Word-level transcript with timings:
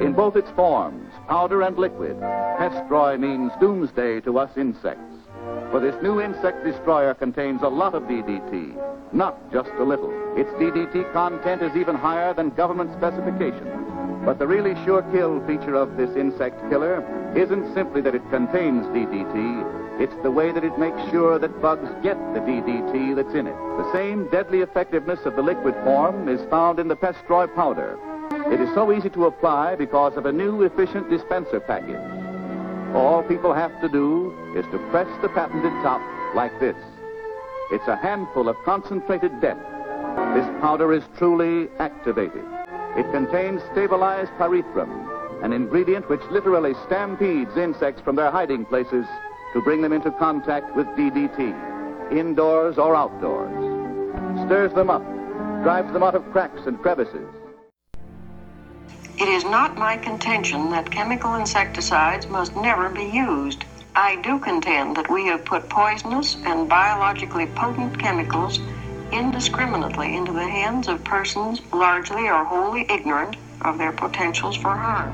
In 0.00 0.12
both 0.12 0.34
its 0.34 0.50
forms, 0.50 1.12
powder 1.28 1.62
and 1.62 1.78
liquid, 1.78 2.18
Pestroy 2.58 3.18
means 3.18 3.52
doomsday 3.60 4.20
to 4.22 4.38
us 4.38 4.50
insects. 4.56 5.14
For 5.70 5.78
this 5.78 5.94
new 6.02 6.20
insect 6.20 6.64
destroyer 6.64 7.14
contains 7.14 7.62
a 7.62 7.68
lot 7.68 7.94
of 7.94 8.04
DDT, 8.04 9.12
not 9.12 9.52
just 9.52 9.70
a 9.78 9.84
little. 9.84 10.10
Its 10.36 10.50
DDT 10.54 11.12
content 11.12 11.62
is 11.62 11.76
even 11.76 11.94
higher 11.94 12.34
than 12.34 12.50
government 12.50 12.92
specifications. 12.96 14.24
But 14.24 14.38
the 14.38 14.46
really 14.46 14.74
sure 14.84 15.02
kill 15.12 15.44
feature 15.46 15.74
of 15.76 15.96
this 15.96 16.16
insect 16.16 16.58
killer 16.70 17.04
isn't 17.36 17.74
simply 17.74 18.00
that 18.00 18.14
it 18.14 18.30
contains 18.30 18.86
DDT, 18.86 20.00
it's 20.00 20.22
the 20.24 20.30
way 20.30 20.50
that 20.50 20.64
it 20.64 20.76
makes 20.76 20.98
sure 21.10 21.38
that 21.38 21.62
bugs 21.62 21.88
get 22.02 22.16
the 22.34 22.40
DDT 22.40 23.14
that's 23.14 23.34
in 23.34 23.46
it. 23.46 23.54
The 23.54 23.92
same 23.92 24.28
deadly 24.28 24.60
effectiveness 24.60 25.20
of 25.24 25.36
the 25.36 25.42
liquid 25.42 25.74
form 25.84 26.28
is 26.28 26.40
found 26.50 26.80
in 26.80 26.88
the 26.88 26.96
Pestroy 26.96 27.46
powder. 27.54 27.96
It 28.54 28.60
is 28.60 28.72
so 28.72 28.92
easy 28.92 29.10
to 29.10 29.26
apply 29.26 29.74
because 29.74 30.16
of 30.16 30.26
a 30.26 30.32
new 30.32 30.62
efficient 30.62 31.10
dispenser 31.10 31.58
package. 31.58 31.98
All 32.94 33.24
people 33.24 33.52
have 33.52 33.80
to 33.80 33.88
do 33.88 34.32
is 34.54 34.64
to 34.66 34.78
press 34.90 35.08
the 35.22 35.28
patented 35.28 35.72
top 35.82 36.00
like 36.36 36.52
this. 36.60 36.76
It's 37.72 37.88
a 37.88 37.96
handful 37.96 38.48
of 38.48 38.54
concentrated 38.64 39.40
death. 39.40 39.58
This 40.36 40.46
powder 40.60 40.92
is 40.92 41.02
truly 41.18 41.68
activated. 41.80 42.44
It 42.96 43.10
contains 43.10 43.60
stabilized 43.72 44.30
pyrethrum, 44.38 45.42
an 45.42 45.52
ingredient 45.52 46.08
which 46.08 46.22
literally 46.30 46.74
stampedes 46.86 47.56
insects 47.56 48.02
from 48.02 48.14
their 48.14 48.30
hiding 48.30 48.66
places 48.66 49.04
to 49.52 49.62
bring 49.62 49.82
them 49.82 49.92
into 49.92 50.12
contact 50.12 50.76
with 50.76 50.86
DDT, 50.94 52.16
indoors 52.16 52.78
or 52.78 52.94
outdoors. 52.94 53.50
Stirs 54.46 54.72
them 54.74 54.90
up, 54.90 55.02
drives 55.64 55.92
them 55.92 56.04
out 56.04 56.14
of 56.14 56.22
cracks 56.30 56.60
and 56.66 56.80
crevices. 56.80 57.26
It 59.16 59.28
is 59.28 59.44
not 59.44 59.78
my 59.78 59.96
contention 59.96 60.70
that 60.70 60.90
chemical 60.90 61.36
insecticides 61.36 62.26
must 62.26 62.56
never 62.56 62.88
be 62.88 63.04
used. 63.04 63.64
I 63.94 64.20
do 64.22 64.40
contend 64.40 64.96
that 64.96 65.08
we 65.08 65.26
have 65.26 65.44
put 65.44 65.68
poisonous 65.68 66.36
and 66.44 66.68
biologically 66.68 67.46
potent 67.46 67.96
chemicals 67.96 68.58
indiscriminately 69.12 70.16
into 70.16 70.32
the 70.32 70.48
hands 70.48 70.88
of 70.88 71.04
persons 71.04 71.62
largely 71.72 72.28
or 72.28 72.44
wholly 72.44 72.86
ignorant 72.90 73.36
of 73.60 73.78
their 73.78 73.92
potentials 73.92 74.56
for 74.56 74.74
harm. 74.74 75.12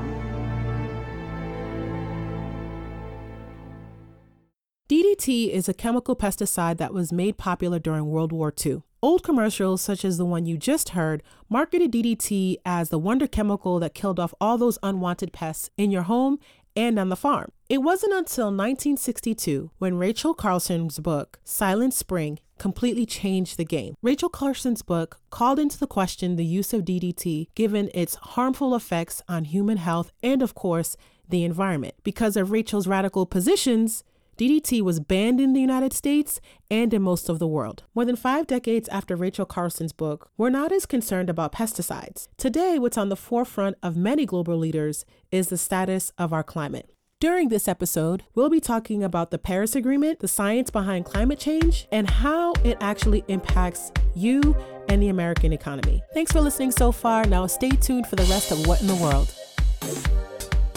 DDT 4.89 5.51
is 5.51 5.69
a 5.69 5.75
chemical 5.75 6.15
pesticide 6.15 6.77
that 6.77 6.93
was 6.93 7.13
made 7.13 7.37
popular 7.37 7.77
during 7.77 8.07
World 8.07 8.31
War 8.31 8.51
II. 8.65 8.81
Old 9.03 9.23
commercials, 9.23 9.81
such 9.81 10.05
as 10.05 10.19
the 10.19 10.25
one 10.25 10.45
you 10.45 10.57
just 10.57 10.89
heard, 10.89 11.23
marketed 11.49 11.91
DDT 11.91 12.57
as 12.63 12.89
the 12.89 12.99
wonder 12.99 13.25
chemical 13.25 13.79
that 13.79 13.95
killed 13.95 14.19
off 14.19 14.31
all 14.39 14.59
those 14.59 14.77
unwanted 14.83 15.33
pests 15.33 15.71
in 15.75 15.89
your 15.89 16.03
home 16.03 16.37
and 16.75 16.99
on 16.99 17.09
the 17.09 17.15
farm. 17.15 17.51
It 17.67 17.79
wasn't 17.79 18.13
until 18.13 18.45
1962 18.45 19.71
when 19.79 19.97
Rachel 19.97 20.35
Carson's 20.35 20.99
book, 20.99 21.39
Silent 21.43 21.95
Spring, 21.95 22.37
completely 22.59 23.07
changed 23.07 23.57
the 23.57 23.65
game. 23.65 23.95
Rachel 24.03 24.29
Carson's 24.29 24.83
book 24.83 25.19
called 25.31 25.57
into 25.57 25.79
the 25.79 25.87
question 25.87 26.35
the 26.35 26.45
use 26.45 26.71
of 26.71 26.85
DDT 26.85 27.47
given 27.55 27.89
its 27.95 28.13
harmful 28.13 28.75
effects 28.75 29.23
on 29.27 29.45
human 29.45 29.77
health 29.77 30.11
and, 30.21 30.43
of 30.43 30.53
course, 30.53 30.95
the 31.27 31.43
environment. 31.43 31.95
Because 32.03 32.37
of 32.37 32.51
Rachel's 32.51 32.85
radical 32.85 33.25
positions, 33.25 34.03
DDT 34.37 34.81
was 34.81 34.99
banned 34.99 35.39
in 35.39 35.53
the 35.53 35.61
United 35.61 35.93
States 35.93 36.39
and 36.69 36.93
in 36.93 37.01
most 37.01 37.29
of 37.29 37.39
the 37.39 37.47
world. 37.47 37.83
More 37.93 38.05
than 38.05 38.15
five 38.15 38.47
decades 38.47 38.89
after 38.89 39.15
Rachel 39.15 39.45
Carson's 39.45 39.93
book, 39.93 40.29
we're 40.37 40.49
not 40.49 40.71
as 40.71 40.85
concerned 40.85 41.29
about 41.29 41.51
pesticides. 41.51 42.27
Today, 42.37 42.79
what's 42.79 42.97
on 42.97 43.09
the 43.09 43.15
forefront 43.15 43.77
of 43.83 43.95
many 43.95 44.25
global 44.25 44.57
leaders 44.57 45.05
is 45.31 45.49
the 45.49 45.57
status 45.57 46.11
of 46.17 46.33
our 46.33 46.43
climate. 46.43 46.89
During 47.19 47.49
this 47.49 47.67
episode, 47.67 48.23
we'll 48.33 48.49
be 48.49 48.59
talking 48.59 49.03
about 49.03 49.29
the 49.29 49.37
Paris 49.37 49.75
Agreement, 49.75 50.21
the 50.21 50.27
science 50.27 50.71
behind 50.71 51.05
climate 51.05 51.37
change, 51.37 51.87
and 51.91 52.09
how 52.09 52.53
it 52.63 52.77
actually 52.81 53.23
impacts 53.27 53.91
you 54.15 54.55
and 54.89 55.03
the 55.03 55.09
American 55.09 55.53
economy. 55.53 56.01
Thanks 56.15 56.31
for 56.31 56.41
listening 56.41 56.71
so 56.71 56.91
far. 56.91 57.23
Now, 57.25 57.45
stay 57.45 57.69
tuned 57.69 58.07
for 58.07 58.15
the 58.15 58.23
rest 58.23 58.51
of 58.51 58.65
What 58.65 58.81
in 58.81 58.87
the 58.87 58.95
World. 58.95 59.31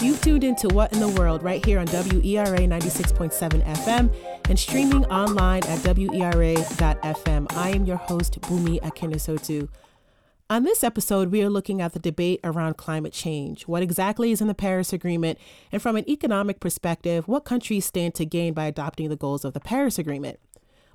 You've 0.01 0.21
tuned 0.21 0.43
into 0.43 0.67
What 0.67 0.93
in 0.93 0.99
the 0.99 1.07
World 1.09 1.41
right 1.41 1.65
here 1.65 1.79
on 1.79 1.87
WERA 1.87 2.59
96.7 2.59 3.63
FM 3.63 4.13
and 4.49 4.59
streaming 4.59 5.05
online 5.05 5.63
at 5.65 5.79
WERA.FM. 5.79 7.47
I 7.55 7.69
am 7.69 7.85
your 7.85 7.97
host, 7.97 8.39
Bumi 8.41 8.81
Akinisotu. 8.81 9.69
On 10.49 10.63
this 10.63 10.83
episode, 10.83 11.31
we 11.31 11.41
are 11.41 11.49
looking 11.49 11.81
at 11.81 11.93
the 11.93 11.99
debate 11.99 12.39
around 12.43 12.77
climate 12.77 13.13
change. 13.13 13.63
What 13.63 13.81
exactly 13.81 14.31
is 14.31 14.41
in 14.41 14.47
the 14.47 14.53
Paris 14.53 14.93
Agreement? 14.93 15.39
And 15.71 15.81
from 15.81 15.95
an 15.95 16.07
economic 16.09 16.59
perspective, 16.59 17.27
what 17.27 17.45
countries 17.45 17.85
stand 17.85 18.13
to 18.15 18.25
gain 18.25 18.53
by 18.53 18.65
adopting 18.65 19.09
the 19.09 19.15
goals 19.15 19.43
of 19.43 19.53
the 19.53 19.59
Paris 19.59 19.97
Agreement? 19.97 20.39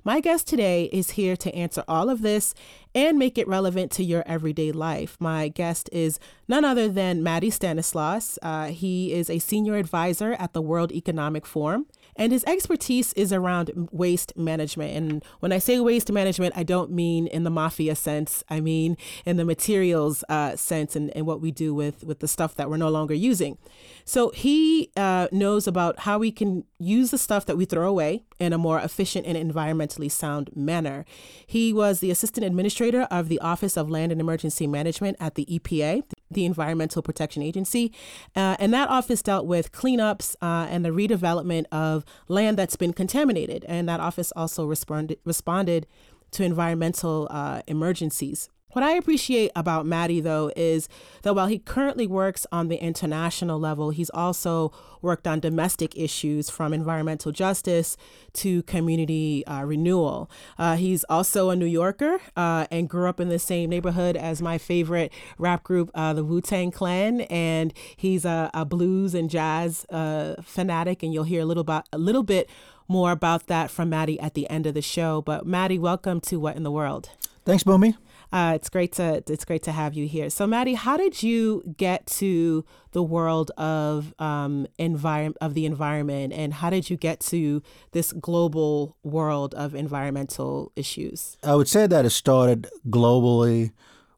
My 0.03 0.19
guest 0.19 0.47
today 0.47 0.85
is 0.85 1.11
here 1.11 1.35
to 1.37 1.53
answer 1.53 1.83
all 1.87 2.09
of 2.09 2.23
this 2.23 2.55
and 2.95 3.19
make 3.19 3.37
it 3.37 3.47
relevant 3.47 3.91
to 3.91 4.03
your 4.03 4.23
everyday 4.25 4.71
life. 4.71 5.15
My 5.19 5.47
guest 5.47 5.91
is 5.91 6.19
none 6.47 6.65
other 6.65 6.89
than 6.89 7.21
Mathy 7.21 7.53
Stanislaus. 7.53 8.39
Uh, 8.41 8.69
he 8.69 9.13
is 9.13 9.29
a 9.29 9.37
senior 9.37 9.75
advisor 9.75 10.33
at 10.39 10.53
the 10.53 10.61
World 10.61 10.91
Economic 10.91 11.45
Forum. 11.45 11.85
And 12.15 12.31
his 12.31 12.43
expertise 12.45 13.13
is 13.13 13.31
around 13.31 13.89
waste 13.91 14.35
management. 14.37 14.95
And 14.95 15.25
when 15.39 15.51
I 15.51 15.59
say 15.59 15.79
waste 15.79 16.11
management, 16.11 16.53
I 16.57 16.63
don't 16.63 16.91
mean 16.91 17.27
in 17.27 17.43
the 17.43 17.49
mafia 17.49 17.95
sense. 17.95 18.43
I 18.49 18.59
mean 18.59 18.97
in 19.25 19.37
the 19.37 19.45
materials 19.45 20.23
uh, 20.29 20.55
sense 20.55 20.95
and, 20.95 21.15
and 21.15 21.25
what 21.25 21.41
we 21.41 21.51
do 21.51 21.73
with, 21.73 22.03
with 22.03 22.19
the 22.19 22.27
stuff 22.27 22.55
that 22.55 22.69
we're 22.69 22.77
no 22.77 22.89
longer 22.89 23.13
using. 23.13 23.57
So 24.05 24.29
he 24.31 24.91
uh, 24.95 25.27
knows 25.31 25.67
about 25.67 25.99
how 25.99 26.17
we 26.19 26.31
can 26.31 26.63
use 26.79 27.11
the 27.11 27.17
stuff 27.17 27.45
that 27.45 27.57
we 27.57 27.65
throw 27.65 27.87
away 27.87 28.23
in 28.39 28.53
a 28.53 28.57
more 28.57 28.79
efficient 28.79 29.25
and 29.25 29.37
environmentally 29.37 30.09
sound 30.09 30.49
manner. 30.55 31.05
He 31.45 31.71
was 31.71 31.99
the 31.99 32.11
assistant 32.11 32.45
administrator 32.45 33.03
of 33.11 33.29
the 33.29 33.39
Office 33.39 33.77
of 33.77 33.89
Land 33.89 34.11
and 34.11 34.19
Emergency 34.19 34.67
Management 34.67 35.17
at 35.19 35.35
the 35.35 35.45
EPA, 35.45 36.03
the 36.31 36.45
Environmental 36.45 37.01
Protection 37.01 37.41
Agency. 37.41 37.93
Uh, 38.35 38.55
and 38.59 38.73
that 38.73 38.89
office 38.89 39.21
dealt 39.21 39.45
with 39.45 39.71
cleanups 39.71 40.35
uh, 40.41 40.67
and 40.69 40.83
the 40.83 40.89
redevelopment 40.89 41.65
of 41.71 42.05
land 42.27 42.57
that's 42.57 42.75
been 42.75 42.93
contaminated. 42.93 43.65
And 43.67 43.87
that 43.89 43.99
office 43.99 44.31
also 44.35 44.65
responded, 44.65 45.19
responded 45.25 45.87
to 46.31 46.43
environmental 46.43 47.27
uh, 47.29 47.61
emergencies. 47.67 48.49
What 48.73 48.83
I 48.83 48.91
appreciate 48.91 49.51
about 49.53 49.85
Mathy, 49.85 50.23
though, 50.23 50.49
is 50.55 50.87
that 51.23 51.35
while 51.35 51.47
he 51.47 51.59
currently 51.59 52.07
works 52.07 52.47
on 52.53 52.69
the 52.69 52.77
international 52.77 53.59
level, 53.59 53.89
he's 53.89 54.09
also 54.11 54.71
worked 55.01 55.27
on 55.27 55.41
domestic 55.41 55.97
issues 55.97 56.49
from 56.49 56.73
environmental 56.73 57.33
justice 57.33 57.97
to 58.33 58.63
community 58.63 59.45
uh, 59.45 59.63
renewal. 59.63 60.29
Uh, 60.57 60.77
he's 60.77 61.03
also 61.05 61.49
a 61.49 61.55
New 61.55 61.65
Yorker 61.65 62.21
uh, 62.37 62.65
and 62.71 62.87
grew 62.87 63.09
up 63.09 63.19
in 63.19 63.27
the 63.27 63.39
same 63.39 63.69
neighborhood 63.69 64.15
as 64.15 64.41
my 64.41 64.57
favorite 64.57 65.11
rap 65.37 65.63
group, 65.63 65.91
uh, 65.93 66.13
the 66.13 66.23
Wu 66.23 66.39
Tang 66.39 66.71
Clan. 66.71 67.21
And 67.21 67.73
he's 67.97 68.23
a, 68.23 68.49
a 68.53 68.63
blues 68.63 69.13
and 69.13 69.29
jazz 69.29 69.85
uh, 69.89 70.35
fanatic, 70.43 71.03
and 71.03 71.13
you'll 71.13 71.25
hear 71.25 71.41
a 71.41 71.45
little, 71.45 71.61
about, 71.61 71.87
a 71.91 71.97
little 71.97 72.23
bit 72.23 72.49
more 72.87 73.11
about 73.11 73.47
that 73.47 73.69
from 73.69 73.91
Mathy 73.91 74.17
at 74.21 74.33
the 74.33 74.49
end 74.49 74.65
of 74.65 74.75
the 74.75 74.81
show. 74.81 75.21
But 75.21 75.45
Mathy, 75.45 75.77
welcome 75.77 76.21
to 76.21 76.39
What 76.39 76.55
in 76.55 76.63
the 76.63 76.71
World. 76.71 77.09
Thanks, 77.43 77.63
Bumi. 77.63 77.97
Uh, 78.31 78.53
it's 78.55 78.69
great 78.69 78.93
to 78.93 79.23
it's 79.27 79.45
great 79.45 79.63
to 79.63 79.71
have 79.71 79.93
you 79.93 80.07
here. 80.07 80.29
So, 80.29 80.47
Mathy, 80.47 80.75
how 80.75 80.95
did 80.95 81.21
you 81.21 81.63
get 81.77 82.05
to 82.07 82.63
the 82.91 83.03
world 83.03 83.51
of 83.57 84.13
um, 84.19 84.67
environment 84.77 85.37
of 85.41 85.53
the 85.53 85.65
environment, 85.65 86.33
and 86.33 86.53
how 86.53 86.69
did 86.69 86.89
you 86.89 86.97
get 86.97 87.19
to 87.21 87.61
this 87.91 88.13
global 88.13 88.95
world 89.03 89.53
of 89.55 89.75
environmental 89.75 90.71
issues? 90.75 91.37
I 91.43 91.55
would 91.55 91.67
say 91.67 91.87
that 91.87 92.05
it 92.05 92.11
started 92.11 92.67
globally, 92.89 93.71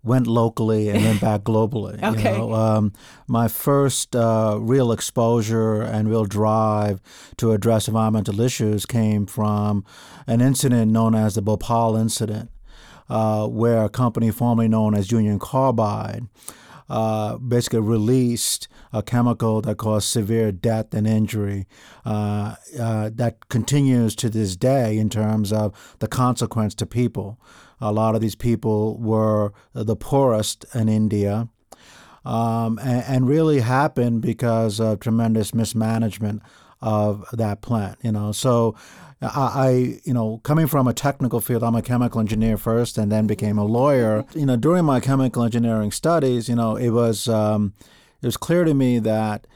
went 0.04 0.28
locally, 0.28 0.90
and 0.90 1.04
then 1.04 1.18
back 1.18 1.42
globally. 1.44 2.02
okay. 2.04 2.34
You 2.34 2.38
know? 2.38 2.54
um, 2.54 2.94
my 3.28 3.48
first 3.48 4.16
uh, 4.16 4.58
real 4.60 4.92
exposure 4.92 5.82
and 5.82 6.08
real 6.08 6.26
drive 6.26 7.02
to 7.38 7.52
address 7.52 7.88
environmental 7.88 8.40
issues 8.42 8.86
came 8.86 9.26
from 9.26 9.84
an 10.28 10.40
incident 10.40 10.92
known 10.92 11.16
as 11.16 11.34
the 11.34 11.42
Bhopal 11.42 11.96
incident 11.96 12.52
uh, 13.10 13.48
where 13.48 13.84
a 13.84 13.90
company 13.90 14.32
formerly 14.32 14.68
known 14.68 14.96
as 14.96 15.12
Union 15.12 15.40
Carbide 15.40 16.28
uh, 16.90 17.38
basically 17.38 17.80
released 17.80 18.68
a 18.92 19.02
chemical 19.02 19.62
that 19.62 19.78
caused 19.78 20.08
severe 20.08 20.52
death 20.52 20.94
and 20.94 21.08
injury 21.08 21.66
uh, 22.06 22.56
uh, 22.80 23.10
that 23.14 23.50
continues 23.50 24.16
to 24.16 24.30
this 24.30 24.56
day 24.56 24.98
in 24.98 25.10
terms 25.10 25.52
of 25.52 25.96
the 26.00 26.08
consequence 26.08 26.76
to 26.76 26.86
people. 26.86 27.40
A 27.82 27.92
lot 27.92 28.16
of 28.16 28.22
these 28.22 28.36
people 28.36 28.98
were 29.00 29.54
the 29.74 29.96
poorest 29.96 30.66
in 30.74 30.90
India. 30.90 31.50
Um, 32.26 32.80
and, 32.80 33.04
and, 33.06 33.28
really 33.28 33.60
happened 33.60 34.22
because 34.22 34.80
of 34.80 35.02
tremendous 35.02 35.54
mismanagement 35.54 36.42
of 36.80 37.26
that 37.34 37.62
plant. 37.62 37.98
You 38.02 38.14
know, 38.14 38.32
so 38.32 38.76
I, 39.24 39.68
I, 39.68 39.70
you 40.04 40.14
know, 40.14 40.40
coming 40.44 40.68
from 40.68 40.88
a 40.88 40.94
technical 40.94 41.40
field, 41.40 41.64
I'm 41.64 41.76
a 41.76 41.82
chemical 41.82 42.20
engineer 42.20 42.58
first, 42.58 42.98
and 42.98 43.12
then 43.12 43.28
became 43.28 43.58
a 43.58 43.66
lawyer. 43.66 44.26
You 44.36 44.46
know, 44.46 44.56
during 44.56 44.86
my 44.86 45.00
chemical 45.00 45.44
engineering 45.44 45.92
studies, 45.92 46.50
you 46.50 46.56
know, 46.56 46.76
it 46.76 46.90
was. 46.90 47.28
Um, 47.28 47.74
it 48.22 48.26
was 48.26 48.38
clear 48.38 48.64
to 48.64 48.74
me 48.74 49.00
that 49.00 49.48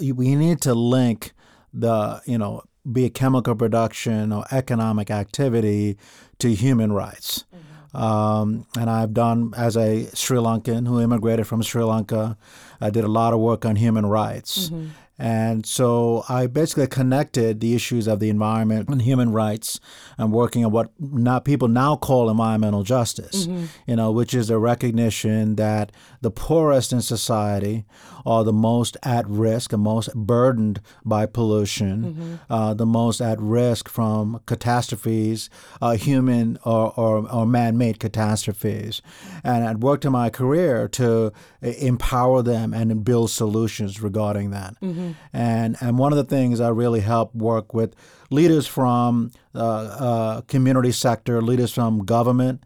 we 0.00 0.36
need 0.36 0.60
to 0.60 0.72
link 0.72 1.32
the, 1.72 2.22
you 2.26 2.38
know, 2.38 2.62
be 2.92 3.06
it 3.06 3.14
chemical 3.14 3.56
production 3.56 4.32
or 4.32 4.44
economic 4.52 5.10
activity 5.10 5.98
to 6.38 6.54
human 6.54 6.92
rights. 6.92 7.44
Mm-hmm. 7.52 7.96
Um, 7.96 8.66
and 8.78 8.88
I've 8.88 9.12
done, 9.12 9.52
as 9.56 9.76
a 9.76 10.06
Sri 10.14 10.38
Lankan 10.38 10.86
who 10.86 11.00
immigrated 11.00 11.48
from 11.48 11.60
Sri 11.60 11.82
Lanka, 11.82 12.38
I 12.80 12.90
did 12.90 13.02
a 13.02 13.08
lot 13.08 13.32
of 13.32 13.40
work 13.40 13.64
on 13.64 13.74
human 13.74 14.06
rights. 14.06 14.68
Mm-hmm. 14.68 14.90
And 15.18 15.66
so 15.66 16.24
I 16.28 16.46
basically 16.46 16.86
connected 16.86 17.60
the 17.60 17.74
issues 17.74 18.06
of 18.06 18.20
the 18.20 18.30
environment 18.30 18.88
and 18.88 19.02
human 19.02 19.32
rights 19.32 19.80
and 20.16 20.32
working 20.32 20.64
on 20.64 20.70
what 20.70 20.90
not 21.00 21.44
people 21.44 21.66
now 21.66 21.96
call 21.96 22.30
environmental 22.30 22.84
justice, 22.84 23.46
mm-hmm. 23.46 23.66
you 23.86 23.96
know, 23.96 24.12
which 24.12 24.32
is 24.32 24.48
a 24.48 24.58
recognition 24.58 25.56
that 25.56 25.90
the 26.20 26.30
poorest 26.30 26.92
in 26.92 27.00
society 27.00 27.84
are 28.24 28.44
the 28.44 28.52
most 28.52 28.96
at 29.02 29.26
risk 29.28 29.72
and 29.72 29.82
most 29.82 30.14
burdened 30.14 30.80
by 31.04 31.26
pollution, 31.26 32.04
mm-hmm. 32.04 32.52
uh, 32.52 32.74
the 32.74 32.86
most 32.86 33.20
at 33.20 33.40
risk 33.40 33.88
from 33.88 34.40
catastrophes, 34.46 35.50
uh, 35.80 35.92
human 35.92 36.58
or, 36.64 36.92
or, 36.96 37.28
or 37.30 37.46
man 37.46 37.76
made 37.76 37.98
catastrophes. 37.98 39.02
And 39.42 39.64
I'd 39.64 39.82
worked 39.82 40.04
in 40.04 40.12
my 40.12 40.30
career 40.30 40.88
to 40.88 41.32
empower 41.62 42.42
them 42.42 42.72
and 42.72 43.04
build 43.04 43.30
solutions 43.30 44.00
regarding 44.00 44.50
that. 44.50 44.74
Mm-hmm. 44.80 45.07
And 45.32 45.76
and 45.80 45.98
one 45.98 46.12
of 46.12 46.16
the 46.16 46.24
things 46.24 46.60
I 46.60 46.68
really 46.68 47.00
help 47.00 47.34
work 47.34 47.74
with 47.74 47.94
leaders 48.30 48.66
from 48.66 49.32
uh, 49.54 49.58
uh, 49.58 50.40
community 50.42 50.92
sector, 50.92 51.42
leaders 51.42 51.72
from 51.72 52.04
government, 52.04 52.62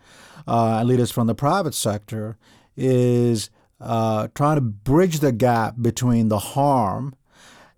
uh, 0.46 0.82
leaders 0.82 1.10
from 1.10 1.26
the 1.26 1.34
private 1.34 1.74
sector 1.74 2.36
is 2.76 3.50
uh, 3.80 4.28
trying 4.34 4.56
to 4.56 4.60
bridge 4.60 5.20
the 5.20 5.32
gap 5.32 5.74
between 5.80 6.28
the 6.28 6.38
harm 6.38 7.14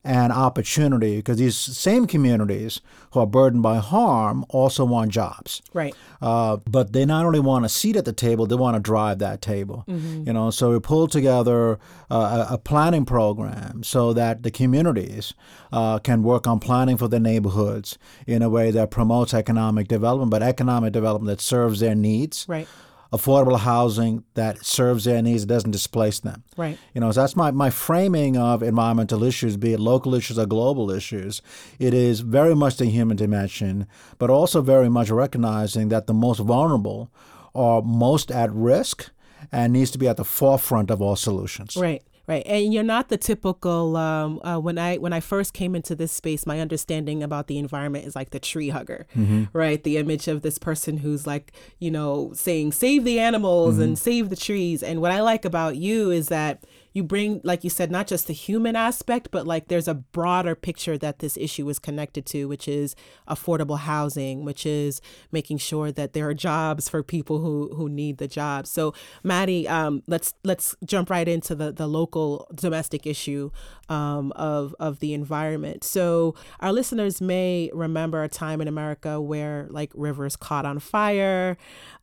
and 0.05 0.33
opportunity 0.33 1.17
because 1.17 1.39
these 1.39 1.57
same 1.57 2.07
communities 2.07 2.83
who 3.13 3.21
are 3.21 3.27
burdened 3.27 3.63
by 3.63 3.79
harm 3.79 4.45
also 4.51 4.85
want 4.85 5.11
jobs. 5.11 5.63
Right. 5.73 5.95
Uh, 6.21 6.59
but 6.69 6.93
they 6.93 7.07
not 7.07 7.25
only 7.25 7.41
want 7.41 7.65
a 7.65 7.71
seat 7.71 7.97
at 7.97 8.05
the 8.05 8.13
table, 8.13 8.47
they 8.47 8.55
want 8.55 8.77
to 8.77 8.81
drive 8.81 9.19
that 9.21 9.41
table. 9.41 9.85
Mm-hmm. 9.89 10.25
You 10.27 10.33
know, 10.35 10.51
so 10.51 10.71
we 10.71 10.79
pulled 10.81 11.11
together 11.11 11.79
uh, 12.11 12.47
a, 12.51 12.55
a, 12.55 12.59
planning 12.59 13.07
program 13.07 13.83
so 13.83 14.13
that 14.13 14.43
the 14.43 14.51
communities 14.51 15.33
uh, 15.73 15.99
can 16.01 16.23
work 16.23 16.47
on 16.47 16.61
planning 16.61 16.99
for 16.99 17.09
their 17.09 17.21
neighborhoods 17.21 17.99
in 18.27 18.43
a 18.43 18.51
way 18.51 18.71
that 18.71 18.91
promotes 18.91 19.33
economic 19.33 19.89
development, 19.89 20.31
but 20.31 20.43
economic 20.43 20.93
development 20.93 21.29
that 21.29 21.43
serves 21.43 21.81
their 21.81 21.95
needs. 21.95 22.45
Right 22.49 22.69
affordable 23.15 23.59
housing 23.59 24.25
that 24.35 24.65
serves 24.65 25.05
their 25.05 25.23
needs, 25.23 25.45
doesn't 25.47 25.71
displace 25.71 26.19
them. 26.21 26.43
Right. 26.57 26.77
You 26.95 27.01
know, 27.01 27.13
so 27.13 27.21
that's 27.21 27.37
my, 27.37 27.53
my 27.53 27.71
framing 27.71 28.37
of 28.37 28.63
environmental 28.63 29.23
issues, 29.23 29.57
be 29.57 29.73
it 29.73 29.81
local 29.81 30.15
issues 30.15 30.39
or 30.39 30.47
global 30.47 30.91
issues. 30.91 31.41
It 31.79 31.95
is 31.95 32.21
very 32.21 32.57
much 32.57 32.77
the 32.77 32.87
human 32.87 33.17
dimension, 33.17 33.87
but 34.19 34.31
also 34.31 34.61
very 34.63 34.89
much 34.89 35.11
recognizing 35.11 35.91
that 35.91 36.09
the 36.09 36.15
most 36.15 36.41
vulnerable 36.41 37.13
are 37.55 37.83
most 37.83 38.33
at 38.33 38.53
risk 38.53 39.11
and 39.53 39.73
needs 39.73 39.93
to 39.93 39.99
be 39.99 40.09
at 40.09 40.17
the 40.17 40.25
forefront 40.25 40.91
of 40.91 41.01
all 41.01 41.17
solutions. 41.17 41.77
Right. 41.77 42.03
Right, 42.27 42.43
and 42.47 42.73
you're 42.73 42.83
not 42.83 43.11
the 43.11 43.19
typical. 43.19 43.99
Um, 43.99 44.41
uh, 44.43 44.59
when 44.59 44.79
I 44.79 44.97
when 44.97 45.13
I 45.13 45.21
first 45.21 45.53
came 45.53 45.75
into 45.75 45.95
this 45.95 46.11
space, 46.11 46.47
my 46.47 46.59
understanding 46.59 47.23
about 47.23 47.49
the 47.49 47.59
environment 47.59 48.07
is 48.07 48.17
like 48.17 48.31
the 48.31 48.41
tree 48.41 48.71
hugger, 48.71 49.07
mm-hmm. 49.15 49.45
right? 49.53 49.83
The 49.85 49.99
image 49.99 50.27
of 50.27 50.41
this 50.41 50.57
person 50.57 50.97
who's 50.97 51.27
like, 51.27 51.53
you 51.79 51.91
know, 51.91 52.33
saying 52.33 52.73
save 52.73 53.05
the 53.05 53.21
animals 53.21 53.75
mm-hmm. 53.75 53.83
and 53.83 53.99
save 53.99 54.31
the 54.31 54.37
trees. 54.37 54.83
And 54.83 55.03
what 55.03 55.11
I 55.11 55.21
like 55.21 55.45
about 55.45 55.77
you 55.77 56.11
is 56.11 56.29
that 56.29 56.65
you 56.95 57.03
bring, 57.03 57.41
like 57.43 57.65
you 57.65 57.71
said, 57.71 57.91
not 57.91 58.07
just 58.07 58.29
the 58.29 58.33
human 58.33 58.77
aspect, 58.77 59.29
but 59.33 59.47
like 59.47 59.67
there's 59.67 59.89
a 59.89 59.95
broader 59.95 60.55
picture 60.55 60.97
that 60.97 61.19
this 61.19 61.37
issue 61.37 61.69
is 61.69 61.81
connected 61.81 62.25
to, 62.27 62.47
which 62.47 62.69
is 62.69 62.95
affordable 63.29 63.81
housing, 63.81 64.45
which 64.45 64.65
is 64.65 65.01
making 65.33 65.59
sure 65.59 65.91
that 65.91 66.13
there 66.13 66.29
are 66.29 66.35
jobs 66.35 66.89
for 66.89 67.03
people 67.03 67.41
who 67.41 67.75
who 67.75 67.89
need 67.89 68.19
the 68.19 68.29
jobs. 68.29 68.71
So, 68.71 68.95
Mathy, 69.25 69.69
um, 69.69 70.05
let's 70.07 70.35
let's 70.45 70.77
jump 70.85 71.11
right 71.11 71.27
into 71.27 71.57
the 71.57 71.73
the 71.73 71.89
local 71.89 72.47
domestic 72.55 73.07
issue 73.07 73.51
um, 73.89 74.33
of 74.37 74.75
of 74.79 75.01
the 75.01 75.15
environment. 75.15 75.83
So, 75.83 76.37
our 76.61 76.73
listeners 76.73 77.21
may 77.21 77.71
remember 77.75 78.23
a 78.23 78.29
time 78.29 78.61
in 78.61 78.69
America 78.69 79.21
where 79.21 79.67
like 79.69 79.91
rivers 79.95 80.37
caught 80.37 80.65
on 80.65 80.79
fire. 80.79 81.57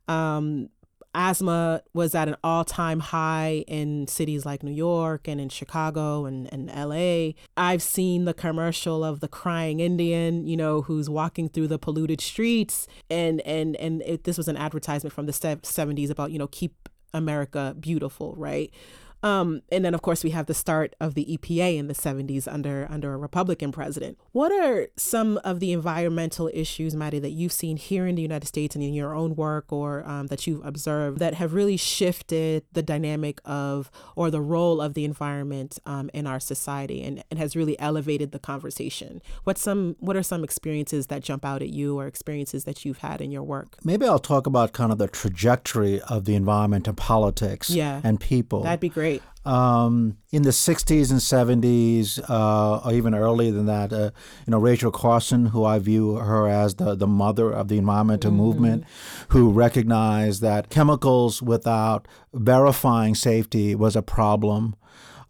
Um, 0.08 0.68
asthma 1.14 1.82
was 1.92 2.14
at 2.14 2.28
an 2.28 2.36
all-time 2.42 3.00
high 3.00 3.64
in 3.66 4.06
cities 4.06 4.46
like 4.46 4.62
New 4.62 4.72
York 4.72 5.28
and 5.28 5.40
in 5.40 5.48
Chicago 5.48 6.24
and, 6.24 6.52
and 6.52 6.68
LA. 6.68 7.32
I've 7.56 7.82
seen 7.82 8.24
the 8.24 8.34
commercial 8.34 9.04
of 9.04 9.20
the 9.20 9.28
crying 9.28 9.80
Indian, 9.80 10.46
you 10.46 10.56
know, 10.56 10.82
who's 10.82 11.10
walking 11.10 11.48
through 11.48 11.68
the 11.68 11.78
polluted 11.78 12.20
streets 12.20 12.86
and 13.10 13.40
and 13.42 13.76
and 13.76 14.02
it, 14.02 14.24
this 14.24 14.38
was 14.38 14.48
an 14.48 14.56
advertisement 14.56 15.12
from 15.12 15.26
the 15.26 15.32
70s 15.32 16.10
about, 16.10 16.30
you 16.30 16.38
know, 16.38 16.48
keep 16.48 16.88
America 17.14 17.76
beautiful, 17.78 18.34
right? 18.36 18.72
Um, 19.22 19.62
and 19.70 19.84
then, 19.84 19.94
of 19.94 20.02
course, 20.02 20.24
we 20.24 20.30
have 20.30 20.46
the 20.46 20.54
start 20.54 20.94
of 21.00 21.14
the 21.14 21.24
EPA 21.26 21.76
in 21.76 21.88
the 21.88 21.94
70s 21.94 22.52
under 22.52 22.86
under 22.90 23.14
a 23.14 23.16
Republican 23.16 23.72
president. 23.72 24.18
What 24.32 24.52
are 24.52 24.88
some 24.96 25.38
of 25.44 25.60
the 25.60 25.72
environmental 25.72 26.50
issues, 26.52 26.94
Mathy, 26.94 27.20
that 27.20 27.30
you've 27.30 27.52
seen 27.52 27.76
here 27.76 28.06
in 28.06 28.16
the 28.16 28.22
United 28.22 28.46
States 28.46 28.74
and 28.74 28.82
in 28.82 28.94
your 28.94 29.14
own 29.14 29.36
work 29.36 29.72
or 29.72 30.06
um, 30.06 30.26
that 30.28 30.46
you've 30.46 30.64
observed 30.64 31.18
that 31.18 31.34
have 31.34 31.54
really 31.54 31.76
shifted 31.76 32.64
the 32.72 32.82
dynamic 32.82 33.40
of 33.44 33.90
or 34.16 34.30
the 34.30 34.40
role 34.40 34.80
of 34.80 34.94
the 34.94 35.04
environment 35.04 35.78
um, 35.86 36.10
in 36.12 36.26
our 36.26 36.40
society 36.40 37.02
and, 37.02 37.22
and 37.30 37.38
has 37.38 37.54
really 37.54 37.78
elevated 37.78 38.32
the 38.32 38.38
conversation? 38.38 39.22
What 39.44 39.58
some 39.58 39.96
what 40.00 40.16
are 40.16 40.22
some 40.22 40.42
experiences 40.42 41.06
that 41.08 41.22
jump 41.22 41.44
out 41.44 41.62
at 41.62 41.68
you 41.68 41.98
or 41.98 42.06
experiences 42.06 42.64
that 42.64 42.84
you've 42.84 42.98
had 42.98 43.20
in 43.20 43.30
your 43.30 43.42
work? 43.42 43.76
Maybe 43.84 44.06
I'll 44.06 44.18
talk 44.18 44.46
about 44.46 44.72
kind 44.72 44.90
of 44.90 44.98
the 44.98 45.08
trajectory 45.08 46.00
of 46.02 46.24
the 46.24 46.34
environment 46.34 46.88
and 46.88 46.96
politics 46.96 47.70
yeah, 47.70 48.00
and 48.02 48.18
people. 48.18 48.62
That'd 48.62 48.80
be 48.80 48.88
great. 48.88 49.11
Um, 49.44 50.18
in 50.30 50.42
the 50.42 50.50
60s 50.50 51.10
and 51.10 51.18
70s, 51.18 52.20
uh, 52.30 52.78
or 52.84 52.92
even 52.92 53.12
earlier 53.12 53.50
than 53.50 53.66
that, 53.66 53.92
uh, 53.92 54.12
you 54.46 54.52
know, 54.52 54.58
Rachel 54.58 54.92
Carson, 54.92 55.46
who 55.46 55.64
I 55.64 55.80
view 55.80 56.14
her 56.14 56.48
as 56.48 56.76
the, 56.76 56.94
the 56.94 57.08
mother 57.08 57.50
of 57.50 57.66
the 57.66 57.76
environmental 57.76 58.30
mm-hmm. 58.30 58.40
movement, 58.40 58.84
who 59.30 59.50
recognized 59.50 60.42
that 60.42 60.70
chemicals 60.70 61.42
without 61.42 62.06
verifying 62.32 63.16
safety 63.16 63.74
was 63.74 63.96
a 63.96 64.02
problem. 64.02 64.76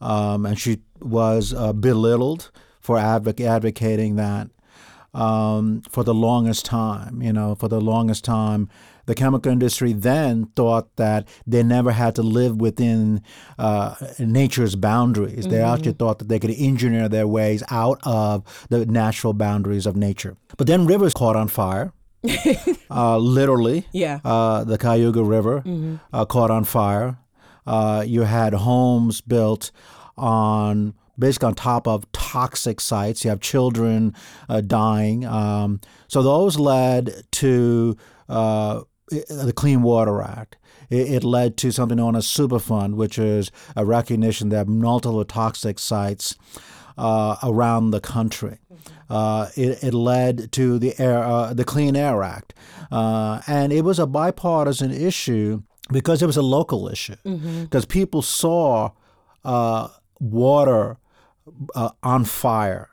Um, 0.03 0.45
and 0.45 0.59
she 0.59 0.81
was 1.01 1.55
uh, 1.55 1.73
belittled 1.73 2.51
for 2.81 2.99
advoc- 2.99 3.41
advocating 3.41 4.17
that 4.17 4.51
um, 5.15 5.83
for 5.89 6.05
the 6.05 6.15
longest 6.15 6.65
time. 6.65 7.23
You 7.23 7.33
know, 7.33 7.55
for 7.55 7.69
the 7.69 7.81
longest 7.81 8.25
time, 8.25 8.69
the 9.07 9.15
chemical 9.15 9.51
industry 9.51 9.93
then 9.93 10.47
thought 10.57 10.95
that 10.97 11.29
they 11.47 11.63
never 11.63 11.93
had 11.93 12.15
to 12.17 12.23
live 12.23 12.61
within 12.61 13.23
uh, 13.59 13.95
nature's 14.19 14.77
boundaries. 14.77 15.41
Mm-hmm. 15.41 15.51
They 15.51 15.63
actually 15.63 15.93
thought 15.93 16.19
that 16.19 16.29
they 16.29 16.39
could 16.39 16.51
engineer 16.51 17.09
their 17.09 17.27
ways 17.27 17.63
out 17.71 18.01
of 18.05 18.67
the 18.69 18.87
natural 18.87 19.33
boundaries 19.33 19.87
of 19.87 19.97
nature. 19.97 20.37
But 20.57 20.67
then 20.67 20.87
rivers 20.87 21.15
caught 21.15 21.37
on 21.37 21.49
fire. 21.49 21.93
uh, 22.91 23.19
literally, 23.19 23.87
yeah. 23.93 24.21
Uh, 24.25 24.63
the 24.65 24.79
Cuyahoga 24.79 25.25
River 25.25 25.61
mm-hmm. 25.61 25.97
Uh, 26.13 26.25
caught 26.25 26.51
on 26.51 26.65
fire. 26.65 27.19
Uh, 27.67 28.05
you 28.07 28.23
had 28.23 28.55
homes 28.55 29.21
built 29.21 29.71
on 30.17 30.95
basically 31.19 31.49
on 31.49 31.55
top 31.55 31.87
of 31.87 32.11
toxic 32.13 32.81
sites. 32.81 33.25
You 33.25 33.31
have 33.31 33.41
children 33.41 34.15
uh, 34.49 34.61
dying. 34.61 35.25
Um, 35.25 35.81
so 36.09 36.23
those 36.23 36.59
led 36.59 37.25
to 37.33 37.97
uh, 38.29 38.83
the 39.13 39.53
Clean 39.55 39.83
Water 39.83 40.23
Act. 40.23 40.57
It, 40.91 41.25
led 41.25 41.57
to 41.59 41.71
something 41.71 41.97
known 41.97 42.17
as 42.17 42.27
Superfund, 42.27 42.97
which 42.97 43.19
is 43.19 43.51
a 43.75 43.83
recognition 43.83 44.51
that 44.51 44.69
multiple 44.69 45.25
toxic 45.25 45.79
sites 45.79 46.37
uh, 46.99 47.37
around 47.43 47.93
the 47.93 48.01
country. 48.01 48.59
Uh, 49.09 49.49
it, 49.57 49.83
it, 49.83 49.95
led 49.95 50.53
to 50.53 50.79
the 50.79 50.95
air, 50.99 51.23
uh, 51.25 51.55
the 51.55 51.65
Clean 51.65 51.97
Air 51.97 52.23
Act, 52.23 52.53
uh, 52.91 53.41
and 53.47 53.73
it 53.73 53.83
was 53.83 53.99
a 53.99 54.07
bipartisan 54.07 54.91
issue 54.91 55.63
because 55.91 56.23
it 56.23 56.27
was 56.27 56.37
a 56.37 56.43
local 56.43 56.89
issue. 56.89 57.17
Because 57.23 57.85
mm-hmm. 57.85 57.91
people 57.91 58.23
saw 58.23 58.91
uh, 59.45 59.89
water 60.21 60.99
uh, 61.75 61.91
on 62.03 62.25
fire 62.25 62.92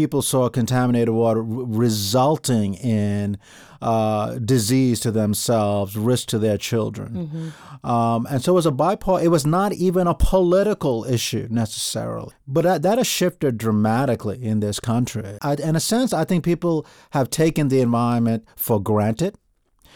people 0.00 0.22
saw 0.22 0.48
contaminated 0.50 1.14
water 1.14 1.42
resulting 1.42 2.74
in 2.74 3.38
uh, 3.80 4.38
disease 4.54 5.00
to 5.00 5.10
themselves, 5.10 5.96
risk 5.96 6.28
to 6.28 6.38
their 6.38 6.58
children. 6.58 7.10
Mm-hmm. 7.12 7.86
Um, 7.90 8.26
and 8.30 8.42
so 8.42 8.52
it 8.52 8.54
was 8.54 8.66
a 8.66 8.70
bipartisan, 8.84 9.26
it 9.26 9.30
was 9.30 9.46
not 9.46 9.72
even 9.72 10.06
a 10.06 10.14
political 10.14 10.96
issue 11.16 11.46
necessarily. 11.50 12.34
But 12.46 12.62
that, 12.64 12.82
that 12.82 12.98
has 12.98 13.06
shifted 13.06 13.56
dramatically 13.56 14.38
in 14.50 14.60
this 14.60 14.80
country. 14.80 15.38
I, 15.40 15.54
in 15.54 15.76
a 15.76 15.80
sense, 15.80 16.12
I 16.12 16.24
think 16.24 16.44
people 16.44 16.86
have 17.10 17.28
taken 17.30 17.68
the 17.68 17.80
environment 17.80 18.44
for 18.56 18.82
granted. 18.82 19.32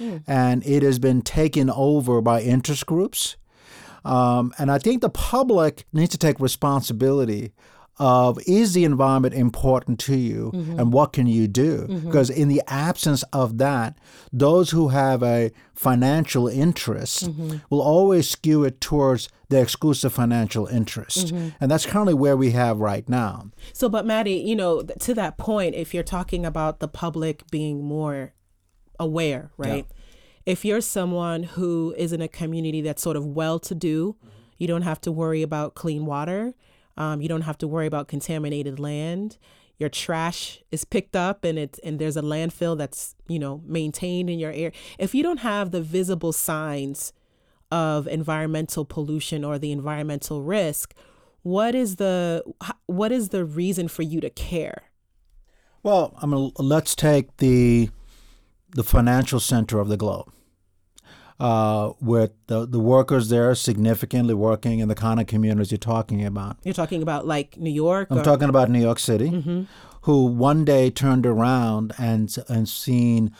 Mm. 0.00 0.22
And 0.26 0.66
it 0.66 0.82
has 0.82 0.98
been 0.98 1.20
taken 1.22 1.68
over 1.68 2.22
by 2.22 2.40
interest 2.40 2.86
groups 2.86 3.36
Um, 4.04 4.52
and 4.58 4.70
I 4.70 4.78
think 4.78 5.00
the 5.00 5.10
public 5.10 5.84
needs 5.92 6.10
to 6.12 6.18
take 6.18 6.40
responsibility 6.40 7.52
of 8.00 8.38
is 8.46 8.72
the 8.72 8.84
environment 8.84 9.34
important 9.34 10.00
to 10.00 10.16
you 10.16 10.50
and 10.54 10.92
what 10.92 11.12
can 11.12 11.26
you 11.26 11.46
do? 11.46 11.82
Mm-hmm. 11.82 12.06
Because 12.06 12.30
in 12.30 12.48
the 12.48 12.62
absence 12.66 13.22
of 13.32 13.58
that, 13.58 13.98
those 14.32 14.70
who 14.70 14.88
have 14.88 15.22
a 15.22 15.52
financial 15.74 16.48
interest 16.48 17.28
mm-hmm. 17.28 17.58
will 17.68 17.82
always 17.82 18.28
skew 18.28 18.64
it 18.64 18.80
towards 18.80 19.28
their 19.50 19.62
exclusive 19.62 20.12
financial 20.14 20.66
interest. 20.66 21.26
Mm-hmm. 21.26 21.48
And 21.60 21.70
that's 21.70 21.84
currently 21.84 22.14
where 22.14 22.36
we 22.36 22.52
have 22.52 22.78
right 22.78 23.06
now. 23.06 23.50
So, 23.74 23.88
but 23.90 24.06
Mathy, 24.06 24.44
you 24.44 24.56
know, 24.56 24.82
to 24.82 25.14
that 25.14 25.36
point, 25.36 25.74
if 25.74 25.92
you're 25.92 26.02
talking 26.02 26.46
about 26.46 26.80
the 26.80 26.88
public 26.88 27.50
being 27.50 27.84
more 27.84 28.32
aware, 28.98 29.50
right? 29.58 29.86
If 30.46 30.64
you're 30.64 30.80
someone 30.80 31.42
who 31.42 31.94
is 31.98 32.14
in 32.14 32.22
a 32.22 32.28
community 32.28 32.80
that's 32.80 33.02
sort 33.02 33.16
of 33.16 33.26
well 33.26 33.58
to 33.60 33.74
do, 33.74 34.16
you 34.56 34.66
don't 34.66 34.82
have 34.82 35.00
to 35.02 35.12
worry 35.12 35.42
about 35.42 35.74
clean 35.74 36.06
water, 36.06 36.54
um, 37.00 37.22
you 37.22 37.28
don't 37.28 37.40
have 37.42 37.56
to 37.58 37.66
worry 37.66 37.86
about 37.86 38.08
contaminated 38.08 38.78
land. 38.78 39.38
Your 39.78 39.88
trash 39.88 40.62
is 40.70 40.84
picked 40.84 41.16
up 41.16 41.44
and 41.44 41.58
it's 41.58 41.78
and 41.78 41.98
there's 41.98 42.18
a 42.18 42.22
landfill 42.22 42.76
that's, 42.76 43.16
you 43.26 43.38
know, 43.38 43.62
maintained 43.64 44.28
in 44.28 44.38
your 44.38 44.50
area. 44.50 44.72
If 44.98 45.14
you 45.14 45.22
don't 45.22 45.38
have 45.38 45.70
the 45.70 45.80
visible 45.80 46.34
signs 46.34 47.14
of 47.72 48.06
environmental 48.06 48.84
pollution 48.84 49.44
or 49.44 49.58
the 49.58 49.72
environmental 49.72 50.42
risk, 50.42 50.92
what 51.40 51.74
is 51.74 51.96
the 51.96 52.44
what 52.84 53.12
is 53.12 53.30
the 53.30 53.46
reason 53.46 53.88
for 53.88 54.02
you 54.02 54.20
to 54.20 54.28
care? 54.28 54.82
Well, 55.82 56.14
I 56.20 56.26
mean, 56.26 56.52
let's 56.58 56.94
take 56.94 57.38
the 57.38 57.88
the 58.72 58.84
financial 58.84 59.40
center 59.40 59.80
of 59.80 59.88
the 59.88 59.96
globe, 59.96 60.30
uh, 61.40 61.92
with 62.00 62.32
the, 62.46 62.66
the 62.66 62.78
workers 62.78 63.28
there 63.30 63.54
significantly 63.54 64.34
working 64.34 64.78
in 64.80 64.88
the 64.88 64.94
kind 64.94 65.18
of 65.20 65.26
communities 65.26 65.72
you're 65.72 65.78
talking 65.78 66.24
about. 66.24 66.58
You're 66.62 66.74
talking 66.74 67.02
about 67.02 67.26
like 67.26 67.56
New 67.56 67.70
York 67.70 68.08
I'm 68.10 68.18
or 68.18 68.22
talking 68.22 68.48
about 68.48 68.70
New 68.70 68.80
York 68.80 68.98
City, 68.98 69.66
who 70.02 70.26
one 70.26 70.64
day 70.64 70.90
turned 70.90 71.26
around 71.26 71.92
and 71.98 72.34
and 72.48 72.68
seen 72.68 73.34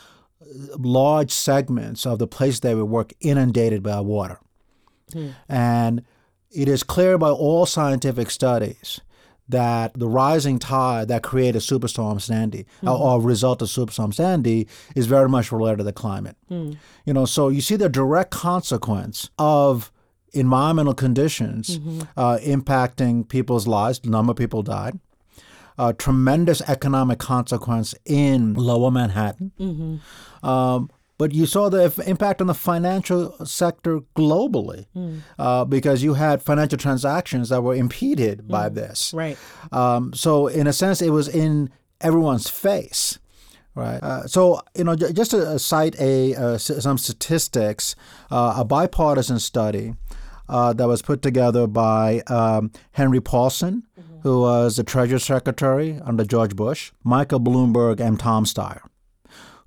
large 0.77 1.31
segments 1.31 2.05
of 2.05 2.19
the 2.19 2.27
place 2.27 2.59
they 2.59 2.75
would 2.75 2.85
work 2.85 3.13
inundated 3.21 3.83
by 3.83 3.99
water. 4.01 4.39
And 5.47 6.03
it 6.51 6.67
is 6.67 6.83
clear 6.83 7.17
by 7.17 7.29
all 7.29 7.65
scientific 7.65 8.31
studies 8.31 8.99
that 9.51 9.93
the 9.93 10.07
rising 10.07 10.57
tide 10.59 11.07
that 11.07 11.21
created 11.23 11.61
Superstorm 11.61 12.19
Sandy, 12.19 12.65
or, 12.83 12.97
or 12.97 13.21
result 13.21 13.61
of 13.61 13.67
Superstorm 13.69 14.13
Sandy, 14.13 14.67
is 14.95 15.05
very 15.07 15.29
much 15.29 15.51
related 15.51 15.77
to 15.77 15.83
the 15.83 15.93
climate. 15.93 16.35
You 16.49 17.13
know, 17.13 17.25
so 17.25 17.49
you 17.49 17.61
see 17.61 17.75
the 17.77 17.89
direct 17.89 18.31
consequence 18.31 19.29
of 19.37 19.91
environmental 20.33 20.93
conditions 20.93 21.79
uh, 22.17 22.37
impacting 22.55 23.27
people's 23.27 23.67
lives. 23.67 23.99
A 24.03 24.09
number 24.09 24.31
of 24.31 24.37
people 24.37 24.63
died. 24.63 24.99
Uh, 25.77 25.93
tremendous 25.93 26.61
economic 26.67 27.17
consequence 27.19 27.95
in 28.05 28.53
Lower 28.53 28.91
Manhattan. 28.91 29.51
Um, 30.43 30.89
but 31.21 31.29
you 31.39 31.45
saw 31.55 31.63
the 31.69 31.83
f- 31.93 31.99
impact 32.13 32.37
on 32.43 32.47
the 32.47 32.59
financial 32.71 33.21
sector 33.45 33.93
globally 34.21 34.81
uh, 35.45 35.63
because 35.75 35.97
you 36.05 36.13
had 36.25 36.35
financial 36.51 36.79
transactions 36.87 37.45
that 37.49 37.61
were 37.67 37.75
impeded 37.85 38.35
by 38.57 38.65
this. 38.79 39.13
right. 39.13 39.37
Um, 39.81 40.01
so, 40.23 40.31
in 40.47 40.65
a 40.67 40.73
sense, 40.73 40.97
it 41.09 41.11
was 41.19 41.27
in 41.43 41.69
everyone's 42.09 42.49
face. 42.49 43.19
Right. 43.75 44.01
Uh, 44.03 44.27
so, 44.35 44.41
you 44.77 44.83
know, 44.83 44.95
j- 45.01 45.13
just 45.13 45.31
to 45.31 45.57
cite 45.59 45.95
a 45.99 46.35
uh, 46.35 46.53
s- 46.55 46.83
some 46.83 46.97
statistics, 46.97 47.95
uh, 48.37 48.55
a 48.57 48.65
bipartisan 48.65 49.39
study 49.39 49.93
uh, 50.49 50.73
that 50.73 50.87
was 50.93 51.01
put 51.01 51.21
together 51.21 51.67
by 51.67 52.21
um, 52.27 52.71
Henry 52.99 53.21
Paulson, 53.21 53.73
who 54.23 54.41
was 54.41 54.75
the 54.75 54.83
Treasury 54.83 55.19
Secretary 55.21 55.99
under 56.09 56.25
George 56.25 56.55
Bush, 56.55 56.91
Michael 57.03 57.39
Bloomberg, 57.39 57.99
and 58.05 58.19
Tom 58.19 58.43
Steyer 58.45 58.81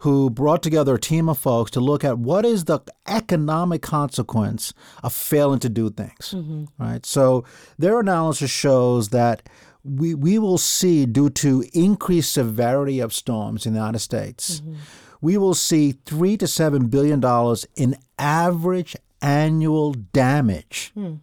who 0.04 0.28
brought 0.28 0.62
together 0.62 0.96
a 0.96 1.00
team 1.00 1.30
of 1.30 1.38
folks 1.38 1.70
to 1.70 1.80
look 1.80 2.04
at 2.04 2.18
what 2.18 2.44
is 2.44 2.66
the 2.66 2.78
economic 3.06 3.80
consequence 3.80 4.74
of 5.02 5.14
failing 5.14 5.58
to 5.58 5.70
do 5.70 5.88
things. 5.88 6.34
Mm-hmm. 6.36 6.64
Right. 6.76 7.06
So 7.06 7.44
their 7.78 8.00
analysis 8.00 8.50
shows 8.50 9.08
that 9.08 9.48
we 9.82 10.14
we 10.14 10.38
will 10.38 10.58
see 10.58 11.06
due 11.06 11.30
to 11.30 11.64
increased 11.72 12.34
severity 12.34 13.00
of 13.00 13.14
storms 13.14 13.64
in 13.64 13.72
the 13.72 13.78
United 13.78 14.00
States, 14.00 14.60
mm-hmm. 14.60 14.74
we 15.22 15.38
will 15.38 15.54
see 15.54 15.92
three 16.04 16.36
to 16.36 16.46
seven 16.46 16.88
billion 16.88 17.18
dollars 17.18 17.66
in 17.74 17.96
average 18.18 18.94
annual 19.22 19.94
damage 19.94 20.92
hmm. 20.92 21.14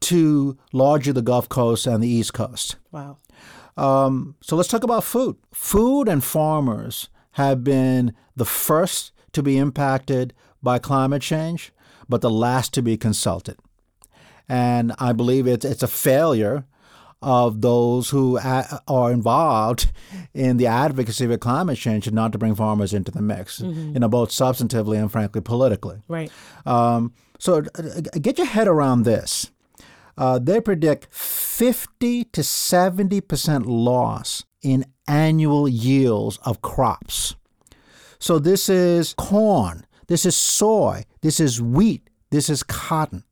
to 0.00 0.58
largely 0.74 1.14
the 1.14 1.22
Gulf 1.22 1.48
Coast 1.48 1.86
and 1.86 2.02
the 2.02 2.08
East 2.08 2.34
Coast. 2.34 2.76
Wow. 2.90 3.16
Um, 3.78 4.34
so 4.42 4.54
let's 4.54 4.68
talk 4.68 4.84
about 4.84 5.02
food. 5.02 5.36
Food 5.50 6.08
and 6.08 6.22
farmers 6.22 7.08
have 7.32 7.64
been 7.64 8.14
the 8.36 8.44
first 8.44 9.12
to 9.32 9.42
be 9.42 9.58
impacted 9.58 10.34
by 10.62 10.78
climate 10.78 11.22
change, 11.22 11.72
but 12.08 12.20
the 12.20 12.30
last 12.30 12.72
to 12.74 12.82
be 12.82 12.96
consulted. 12.96 13.58
And 14.48 14.92
I 14.98 15.12
believe 15.12 15.46
it's, 15.46 15.64
it's 15.64 15.82
a 15.82 15.88
failure 15.88 16.66
of 17.22 17.60
those 17.60 18.10
who 18.10 18.38
are 18.88 19.12
involved 19.12 19.92
in 20.34 20.56
the 20.56 20.66
advocacy 20.66 21.32
of 21.32 21.40
climate 21.40 21.78
change 21.78 22.10
not 22.10 22.32
to 22.32 22.38
bring 22.38 22.54
farmers 22.54 22.92
into 22.92 23.12
the 23.12 23.22
mix, 23.22 23.60
you 23.60 24.00
know, 24.00 24.08
both 24.08 24.30
substantively 24.30 24.98
and 25.00 25.10
frankly 25.10 25.40
politically. 25.40 26.02
Right. 26.08 26.30
Um, 26.66 27.12
so 27.38 27.62
uh, 27.76 28.00
get 28.20 28.38
your 28.38 28.46
head 28.48 28.66
around 28.66 29.04
this. 29.04 29.50
Uh, 30.18 30.38
they 30.38 30.60
predict 30.60 31.12
50 31.14 32.24
to 32.24 32.42
70 32.42 33.20
percent 33.20 33.66
loss 33.66 34.44
in 34.62 34.84
annual 35.06 35.68
yields 35.68 36.38
of 36.44 36.62
crops. 36.62 37.34
So 38.18 38.38
this 38.38 38.68
is 38.68 39.14
corn, 39.14 39.84
this 40.06 40.24
is 40.24 40.36
soy, 40.36 41.04
this 41.22 41.40
is 41.40 41.60
wheat, 41.60 42.08
this 42.30 42.48
is 42.48 42.62
cotton, 42.62 43.24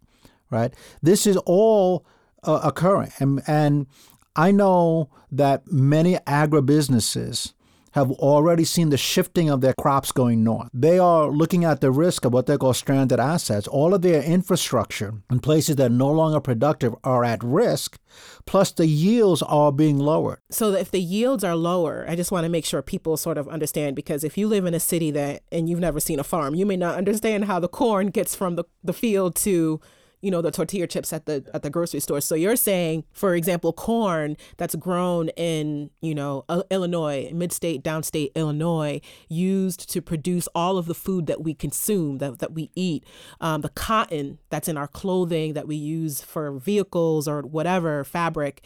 right? 0.51 0.75
This 1.03 1.27
is 1.27 1.37
all 1.39 2.05
uh, 2.43 2.61
occurring, 2.65 3.13
and 3.19 3.43
and 3.47 3.87
I 4.35 4.51
know 4.51 5.11
that 5.31 5.71
many 5.71 6.17
agribusinesses 6.27 7.53
have 7.93 8.11
already 8.13 8.65
seen 8.65 8.91
the 8.91 8.97
shifting 8.97 9.51
of 9.51 9.61
their 9.61 9.75
crops 9.75 10.13
going 10.13 10.45
north. 10.45 10.69
They 10.73 10.99
are 10.99 11.29
looking 11.29 11.65
at 11.65 11.81
the 11.81 11.91
risk 11.91 12.25
of 12.25 12.33
what 12.33 12.47
they 12.47 12.57
call 12.57 12.75
stranded 12.75 13.19
assets. 13.19 13.67
All 13.67 13.95
of 13.95 14.03
their 14.03 14.23
infrastructure 14.23 15.15
in 15.31 15.41
places 15.41 15.77
that 15.77 15.87
are 15.87 15.95
no 15.95 16.11
longer 16.11 16.41
productive 16.41 16.95
are 17.03 17.25
at 17.25 17.43
risk, 17.43 17.99
plus 18.47 18.71
the 18.73 18.87
yields 18.87 19.43
are 19.43 19.73
being 19.73 19.99
lowered. 19.99 20.39
So 20.51 20.73
if 20.73 20.91
the 20.91 21.01
yields 21.01 21.43
are 21.43 21.57
lower, 21.57 22.05
I 22.09 22.17
just 22.17 22.31
want 22.31 22.45
to 22.45 22.49
make 22.49 22.65
sure 22.65 22.83
people 22.83 23.17
sort 23.17 23.39
of 23.39 23.49
understand 23.49 23.97
because 23.97 24.25
if 24.25 24.39
you 24.39 24.47
live 24.47 24.67
in 24.67 24.75
a 24.75 24.81
city 24.81 25.11
that 25.13 25.43
and 25.51 25.69
you've 25.69 25.81
never 25.81 26.01
seen 26.01 26.21
a 26.21 26.25
farm, 26.25 26.55
you 26.55 26.67
may 26.67 26.77
not 26.77 26.97
understand 26.97 27.47
how 27.47 27.59
the 27.59 27.69
corn 27.69 28.09
gets 28.09 28.35
from 28.35 28.57
the, 28.57 28.65
the 28.85 28.93
field 28.93 29.35
to 29.37 29.81
you 30.23 30.31
know 30.31 30.43
the 30.43 30.51
tortilla 30.51 30.87
chips 30.87 31.13
at 31.13 31.27
the 31.27 31.49
at 31.55 31.63
the 31.63 31.71
grocery 31.71 32.01
store. 32.01 32.21
So 32.21 32.35
you're 32.35 32.57
saying, 32.57 33.05
for 33.13 33.35
example, 33.35 33.73
corn 33.73 34.37
that's 34.57 34.75
grown 34.75 35.29
in 35.31 35.91
you 36.01 36.15
know 36.15 36.45
uh, 36.49 36.63
Illinois, 36.71 37.31
mid-state, 37.33 37.83
downstate 37.83 38.35
Illinois, 38.35 39.01
used 39.29 39.91
to 39.91 40.03
produce 40.03 40.49
all 40.55 40.79
of 40.79 40.87
the 40.87 40.95
food 40.95 41.27
that 41.27 41.43
we 41.43 41.55
consume, 41.55 42.19
that 42.19 42.39
that 42.39 42.53
we 42.53 42.71
eat, 42.75 43.05
um, 43.41 43.63
the 43.63 43.71
cotton 43.71 44.39
that's 44.51 44.69
in 44.69 44.77
our 44.77 44.89
clothing 44.89 45.55
that 45.55 45.67
we 45.67 45.77
use 45.77 46.21
for 46.21 46.53
vehicles 46.53 47.27
or 47.27 47.43
whatever 47.43 48.05
fabric, 48.05 48.65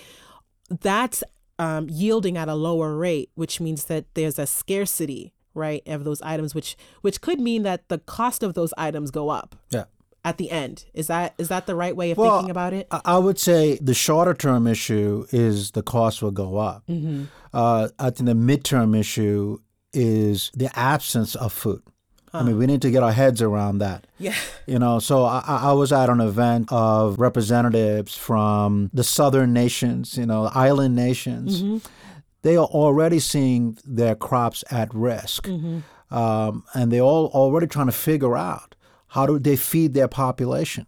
that's 0.81 1.23
um, 1.59 1.89
yielding 1.89 2.37
at 2.37 2.49
a 2.49 2.55
lower 2.55 2.97
rate, 2.97 3.31
which 3.35 3.61
means 3.61 3.85
that 3.85 4.07
there's 4.15 4.39
a 4.39 4.47
scarcity 4.47 5.33
right 5.55 5.83
of 5.87 6.05
those 6.05 6.21
items, 6.23 6.55
which 6.55 6.77
which 7.03 7.21
could 7.21 7.41
mean 7.41 7.63
that 7.63 7.89
the 7.89 7.99
cost 7.99 8.43
of 8.43 8.55
those 8.55 8.75
items 8.77 9.11
go 9.11 9.29
up 9.29 9.55
Yeah. 9.71 9.85
At 10.25 10.39
the 10.39 10.51
end. 10.51 10.85
Is 10.95 11.07
that 11.09 11.35
is 11.39 11.49
that 11.49 11.67
the 11.67 11.75
right 11.75 11.95
way 11.95 12.11
of 12.11 12.19
Well, 12.19 12.37
thinking 12.39 12.51
about 12.51 12.73
it? 12.73 12.87
I- 12.91 13.19
would 13.19 13.39
say 13.39 13.79
the 13.81 13.95
shorter 13.95 14.35
term 14.35 14.67
issue 14.67 15.27
is 15.31 15.71
the 15.73 15.83
cost 15.83 16.23
will 16.23 16.31
go 16.31 16.57
up. 16.57 16.85
Uh, 17.53 17.89
I 17.99 18.11
think 18.11 18.27
the 18.27 18.35
midterm 18.35 18.99
issue 18.99 19.59
is 19.93 20.51
the 20.55 20.71
absence 20.79 21.35
of 21.35 21.53
food. 21.53 21.83
I 22.33 22.43
mean, 22.43 22.59
we 22.59 22.67
need 22.67 22.83
to 22.83 22.91
get 22.91 23.05
our 23.05 23.13
heads 23.13 23.41
around 23.41 23.79
that. 23.79 24.09
Yeah. 24.19 24.35
You 24.67 24.81
know, 24.81 24.99
so 24.99 25.23
I, 25.25 25.41
I 25.47 25.73
was 25.73 25.93
at 25.93 26.11
an 26.11 26.21
event 26.21 26.67
of 26.73 27.21
representatives 27.21 28.17
from 28.17 28.91
the 28.93 29.05
southern 29.05 29.53
nations, 29.53 30.19
you 30.19 30.27
know, 30.27 30.51
island 30.53 30.97
nations. 30.97 31.63
They 32.43 32.57
are 32.57 32.67
already 32.67 33.21
seeing 33.21 33.79
their 33.85 34.17
crops 34.17 34.65
at 34.73 34.93
risk. 34.93 35.49
Um, 36.11 36.65
and 36.75 36.91
they're 36.93 37.03
all 37.03 37.27
already 37.29 37.69
trying 37.69 37.87
to 37.87 37.93
figure 37.93 38.37
out 38.37 38.74
how 39.15 39.27
do 39.27 39.39
they 39.39 39.55
feed 39.55 39.95
their 39.95 40.09
population. 40.09 40.87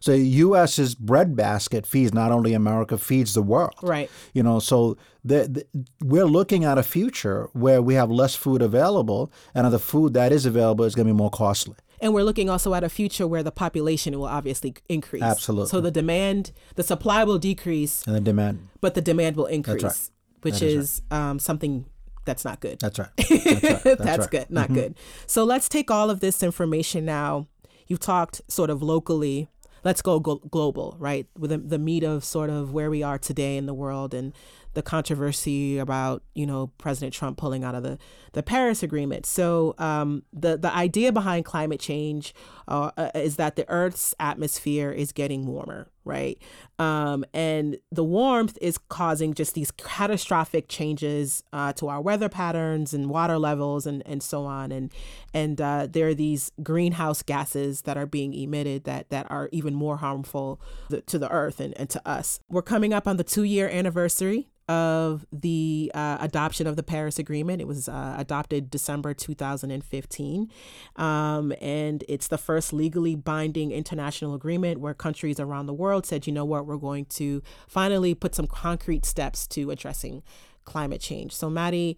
So 0.00 0.12
U.S.'s 0.12 0.94
breadbasket 0.94 1.86
feeds 1.86 2.14
not 2.14 2.32
only 2.32 2.54
America, 2.54 2.96
feeds 2.96 3.34
the 3.34 3.42
world. 3.42 3.74
Right. 3.82 4.10
You 4.32 4.42
know, 4.42 4.60
so 4.60 4.96
the, 5.22 5.46
the, 5.46 5.84
we're 6.02 6.24
looking 6.24 6.64
at 6.64 6.78
a 6.78 6.82
future 6.82 7.50
where 7.52 7.82
we 7.82 7.92
have 7.92 8.10
less 8.10 8.34
food 8.34 8.62
available, 8.62 9.30
and 9.54 9.70
the 9.70 9.78
food 9.78 10.14
that 10.14 10.32
is 10.32 10.46
available 10.46 10.86
is 10.86 10.94
going 10.94 11.06
to 11.06 11.12
be 11.12 11.18
more 11.18 11.28
costly. 11.28 11.76
And 12.00 12.14
we're 12.14 12.24
looking 12.24 12.48
also 12.48 12.72
at 12.72 12.82
a 12.82 12.88
future 12.88 13.26
where 13.26 13.42
the 13.42 13.52
population 13.52 14.18
will 14.18 14.26
obviously 14.26 14.74
increase. 14.88 15.22
Absolutely. 15.22 15.68
So 15.68 15.82
the 15.82 15.90
demand, 15.90 16.52
the 16.76 16.82
supply 16.82 17.24
will 17.24 17.38
decrease, 17.38 18.02
And 18.06 18.16
the 18.16 18.20
demand. 18.20 18.68
but 18.80 18.94
the 18.94 19.02
demand 19.02 19.36
will 19.36 19.46
increase, 19.46 19.82
right. 19.82 20.10
which 20.40 20.60
That 20.60 20.66
is 20.66 21.02
um, 21.10 21.38
something 21.38 21.84
that's 22.26 22.44
not 22.44 22.60
good. 22.60 22.78
That's 22.80 22.98
right. 22.98 23.08
That's, 23.16 23.32
right. 23.32 23.62
That's, 23.62 23.84
That's 23.84 23.98
right. 23.98 24.18
Mm-hmm. 24.18 24.30
good, 24.30 24.50
not 24.50 24.72
good. 24.72 24.94
So 25.26 25.44
let's 25.44 25.68
take 25.68 25.90
all 25.90 26.10
of 26.10 26.20
this 26.20 26.42
information 26.42 27.04
now. 27.06 27.46
You've 27.86 28.00
talked 28.00 28.40
sort 28.48 28.70
of 28.70 28.82
locally. 28.82 29.48
Let's 29.84 30.02
go 30.02 30.18
glo- 30.18 30.42
global, 30.50 30.96
right? 30.98 31.26
With 31.38 31.50
the, 31.50 31.58
the 31.58 31.78
meat 31.78 32.02
of 32.02 32.24
sort 32.24 32.50
of 32.50 32.72
where 32.72 32.90
we 32.90 33.02
are 33.02 33.18
today 33.18 33.56
in 33.56 33.66
the 33.66 33.74
world 33.74 34.14
and 34.14 34.32
the 34.76 34.82
controversy 34.82 35.78
about 35.78 36.22
you 36.34 36.46
know 36.46 36.66
President 36.76 37.14
Trump 37.14 37.38
pulling 37.38 37.64
out 37.64 37.74
of 37.74 37.82
the 37.82 37.98
the 38.34 38.42
Paris 38.42 38.82
Agreement. 38.82 39.24
So 39.24 39.74
um, 39.78 40.22
the 40.34 40.58
the 40.58 40.72
idea 40.72 41.12
behind 41.12 41.46
climate 41.46 41.80
change 41.80 42.34
uh, 42.68 42.90
uh, 42.96 43.10
is 43.14 43.36
that 43.36 43.56
the 43.56 43.68
Earth's 43.70 44.14
atmosphere 44.20 44.92
is 44.92 45.12
getting 45.12 45.46
warmer, 45.46 45.90
right? 46.04 46.38
Um, 46.78 47.24
and 47.32 47.78
the 47.90 48.04
warmth 48.04 48.58
is 48.60 48.76
causing 48.76 49.32
just 49.32 49.54
these 49.54 49.70
catastrophic 49.70 50.68
changes 50.68 51.42
uh, 51.54 51.72
to 51.72 51.88
our 51.88 52.02
weather 52.02 52.28
patterns 52.28 52.92
and 52.92 53.08
water 53.08 53.38
levels 53.38 53.86
and 53.86 54.02
and 54.04 54.22
so 54.22 54.44
on. 54.44 54.72
And 54.72 54.92
and 55.32 55.58
uh, 55.58 55.86
there 55.90 56.08
are 56.08 56.14
these 56.14 56.52
greenhouse 56.62 57.22
gases 57.22 57.82
that 57.82 57.96
are 57.96 58.06
being 58.06 58.34
emitted 58.34 58.84
that 58.84 59.08
that 59.08 59.26
are 59.30 59.48
even 59.52 59.72
more 59.72 59.96
harmful 59.96 60.60
to 61.06 61.18
the 61.18 61.32
Earth 61.32 61.60
and, 61.60 61.72
and 61.78 61.88
to 61.88 62.06
us. 62.06 62.40
We're 62.50 62.60
coming 62.60 62.92
up 62.92 63.08
on 63.08 63.16
the 63.16 63.24
two 63.24 63.44
year 63.44 63.70
anniversary 63.70 64.50
of 64.68 65.24
the 65.32 65.90
uh, 65.94 66.18
adoption 66.20 66.66
of 66.66 66.76
the 66.76 66.82
Paris 66.82 67.18
Agreement. 67.18 67.60
It 67.60 67.68
was 67.68 67.88
uh, 67.88 68.14
adopted 68.18 68.70
December 68.70 69.14
2015. 69.14 70.50
Um, 70.96 71.52
and 71.60 72.04
it's 72.08 72.28
the 72.28 72.38
first 72.38 72.72
legally 72.72 73.14
binding 73.14 73.70
international 73.70 74.34
agreement 74.34 74.80
where 74.80 74.94
countries 74.94 75.38
around 75.38 75.66
the 75.66 75.74
world 75.74 76.06
said, 76.06 76.26
you 76.26 76.32
know 76.32 76.44
what, 76.44 76.66
we're 76.66 76.76
going 76.76 77.04
to 77.06 77.42
finally 77.68 78.14
put 78.14 78.34
some 78.34 78.46
concrete 78.46 79.04
steps 79.04 79.46
to 79.48 79.70
addressing 79.70 80.22
climate 80.64 81.00
change. 81.00 81.32
So, 81.32 81.48
Mathy, 81.48 81.96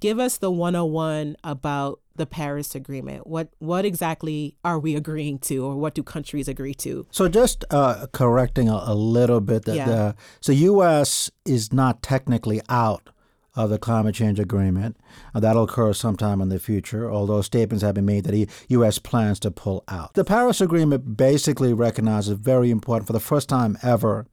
give 0.00 0.18
us 0.18 0.38
the 0.38 0.50
101 0.50 1.36
about 1.44 2.00
the 2.16 2.26
Paris 2.26 2.74
Agreement. 2.74 3.26
What 3.26 3.48
what 3.58 3.84
exactly 3.84 4.56
are 4.64 4.78
we 4.78 4.96
agreeing 4.96 5.38
to, 5.40 5.64
or 5.64 5.76
what 5.76 5.94
do 5.94 6.02
countries 6.02 6.48
agree 6.48 6.74
to? 6.74 7.06
So 7.10 7.28
just 7.28 7.64
uh, 7.70 8.06
correcting 8.12 8.68
a, 8.68 8.82
a 8.86 8.94
little 8.94 9.40
bit 9.40 9.64
that 9.66 9.76
Yeah. 9.76 9.84
the 9.86 10.14
so 10.40 10.52
U.S. 10.52 11.30
is 11.44 11.72
not 11.72 12.02
technically 12.02 12.60
out 12.68 13.10
of 13.54 13.70
the 13.70 13.78
climate 13.78 14.14
change 14.14 14.38
agreement. 14.38 14.96
Uh, 15.34 15.40
that'll 15.40 15.64
occur 15.64 15.92
sometime 15.94 16.40
in 16.42 16.48
the 16.50 16.58
future, 16.58 17.10
although 17.10 17.40
statements 17.40 17.82
have 17.82 17.94
been 17.94 18.04
made 18.04 18.24
that 18.24 18.32
the 18.32 18.48
U.S. 18.68 18.98
plans 18.98 19.40
to 19.40 19.50
pull 19.50 19.82
out. 19.88 20.12
The 20.14 20.24
Paris 20.24 20.60
Agreement 20.60 21.16
basically 21.16 21.72
recognizes 21.72 22.38
very 22.38 22.70
important 22.70 23.06
for 23.06 23.14
the 23.14 23.20
first 23.20 23.48
time 23.48 23.78
ever 23.82 24.26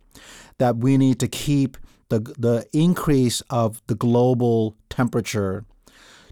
that 0.58 0.78
we 0.78 0.98
need 0.98 1.20
to 1.20 1.28
keep 1.28 1.78
the 2.20 2.34
the 2.38 2.66
increase 2.74 3.42
of 3.50 3.82
the 3.88 3.96
global 3.96 4.76
temperature 4.90 5.66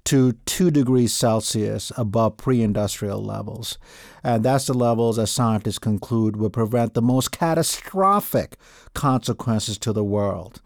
to 0.04 0.34
2 0.46 0.72
degrees 0.72 1.14
Celsius 1.14 1.92
above 1.96 2.38
pre 2.38 2.62
industrial 2.62 3.24
levels. 3.24 3.78
And 4.24 4.44
that's 4.44 4.66
the 4.66 4.74
levels, 4.74 5.20
as 5.20 5.30
scientists 5.30 5.80
conclude, 5.80 6.38
will 6.38 6.50
prevent 6.50 6.94
the 6.94 7.02
most 7.02 7.32
catastrophic 7.32 8.58
consequences 8.94 9.78
to 9.80 9.94
the 9.94 10.04
world. 10.04 10.62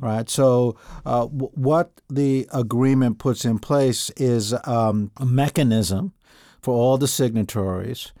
Right? 0.00 0.28
So, 0.30 0.76
uh, 1.04 1.26
w- 1.26 1.50
what 1.54 2.00
the 2.08 2.48
agreement 2.52 3.18
puts 3.18 3.44
in 3.44 3.58
place 3.58 4.10
is 4.16 4.54
um, 4.64 5.10
a 5.18 5.26
mechanism 5.26 6.12
for 6.62 6.74
all 6.74 6.96
the 6.96 7.08
signatories 7.08 8.12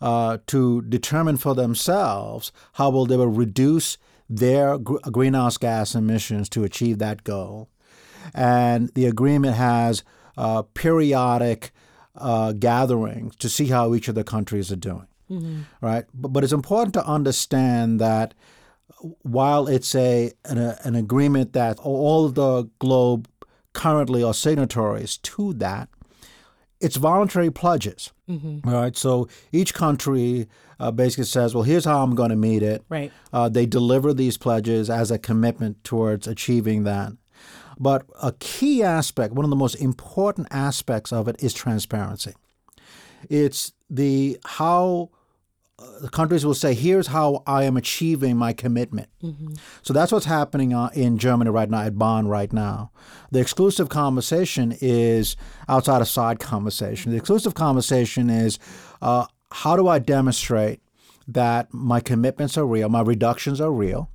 uh, 0.00 0.38
to 0.48 0.82
determine 0.82 1.36
for 1.36 1.54
themselves 1.54 2.52
how 2.74 2.90
will 2.90 3.06
they 3.06 3.16
will 3.16 3.28
reduce 3.28 3.96
their 4.28 4.78
gr- 4.78 4.98
greenhouse 5.10 5.56
gas 5.56 5.94
emissions 5.94 6.48
to 6.50 6.64
achieve 6.64 6.98
that 6.98 7.24
goal. 7.24 7.68
And 8.34 8.90
the 8.94 9.06
agreement 9.06 9.54
has 9.56 10.02
uh, 10.36 10.62
periodic 10.62 11.72
uh, 12.16 12.52
gatherings 12.52 13.36
to 13.36 13.48
see 13.48 13.66
how 13.66 13.94
each 13.94 14.08
of 14.08 14.14
the 14.14 14.24
countries 14.24 14.72
are 14.72 14.76
doing. 14.76 15.06
Right, 15.80 16.04
but, 16.14 16.28
but 16.28 16.44
it's 16.44 16.52
important 16.52 16.94
to 16.94 17.04
understand 17.04 18.00
that 18.00 18.32
while 19.22 19.66
it's 19.66 19.94
a 19.94 20.32
an, 20.44 20.58
an 20.58 20.94
agreement 20.94 21.52
that 21.52 21.78
all 21.80 22.28
the 22.28 22.70
globe 22.78 23.28
currently 23.72 24.22
are 24.22 24.32
signatories 24.32 25.18
to 25.18 25.52
that, 25.54 25.88
it's 26.86 26.96
voluntary 26.96 27.50
pledges. 27.50 28.12
All 28.64 28.72
right, 28.72 28.96
so 28.96 29.28
each 29.50 29.74
country 29.74 30.48
uh, 30.78 30.92
basically 30.92 31.24
says, 31.24 31.52
"Well, 31.52 31.64
here's 31.64 31.84
how 31.84 32.02
I'm 32.02 32.14
going 32.14 32.30
to 32.30 32.36
meet 32.36 32.62
it." 32.62 32.84
Right. 32.88 33.12
Uh, 33.32 33.48
they 33.48 33.66
deliver 33.66 34.14
these 34.14 34.36
pledges 34.36 34.88
as 34.88 35.10
a 35.10 35.18
commitment 35.18 35.82
towards 35.82 36.28
achieving 36.28 36.84
that. 36.84 37.12
But 37.78 38.06
a 38.22 38.32
key 38.38 38.84
aspect, 38.84 39.34
one 39.34 39.44
of 39.44 39.50
the 39.50 39.56
most 39.56 39.74
important 39.74 40.46
aspects 40.50 41.12
of 41.12 41.26
it, 41.26 41.36
is 41.42 41.52
transparency. 41.52 42.34
It's 43.28 43.72
the 43.90 44.38
how 44.44 45.10
uh, 45.78 45.98
the 46.00 46.08
countries 46.08 46.44
will 46.46 46.54
say, 46.54 46.72
"Here's 46.74 47.08
how 47.08 47.42
I 47.46 47.64
am 47.64 47.76
achieving 47.76 48.36
my 48.36 48.52
commitment." 48.52 49.08
So 49.82 49.92
that's 49.92 50.10
what's 50.12 50.26
happening 50.26 50.72
uh, 50.72 50.90
in 50.94 51.18
Germany 51.18 51.50
right 51.50 51.68
now, 51.68 51.82
at 51.82 51.98
Bonn 51.98 52.28
right 52.28 52.52
now. 52.52 52.90
The 53.30 53.40
exclusive 53.40 53.88
conversation 53.88 54.76
is 54.80 55.36
outside 55.68 56.00
of 56.00 56.08
side 56.08 56.38
conversation. 56.38 57.12
The 57.12 57.18
exclusive 57.18 57.54
conversation 57.54 58.30
is, 58.30 58.58
uh, 59.02 59.26
how 59.52 59.76
do 59.76 59.86
I 59.88 59.98
demonstrate 59.98 60.80
that 61.28 61.72
my 61.74 62.00
commitments 62.00 62.56
are 62.56 62.66
real, 62.66 62.88
my 62.88 63.02
reductions 63.02 63.60
are 63.60 63.72
real, 63.72 64.10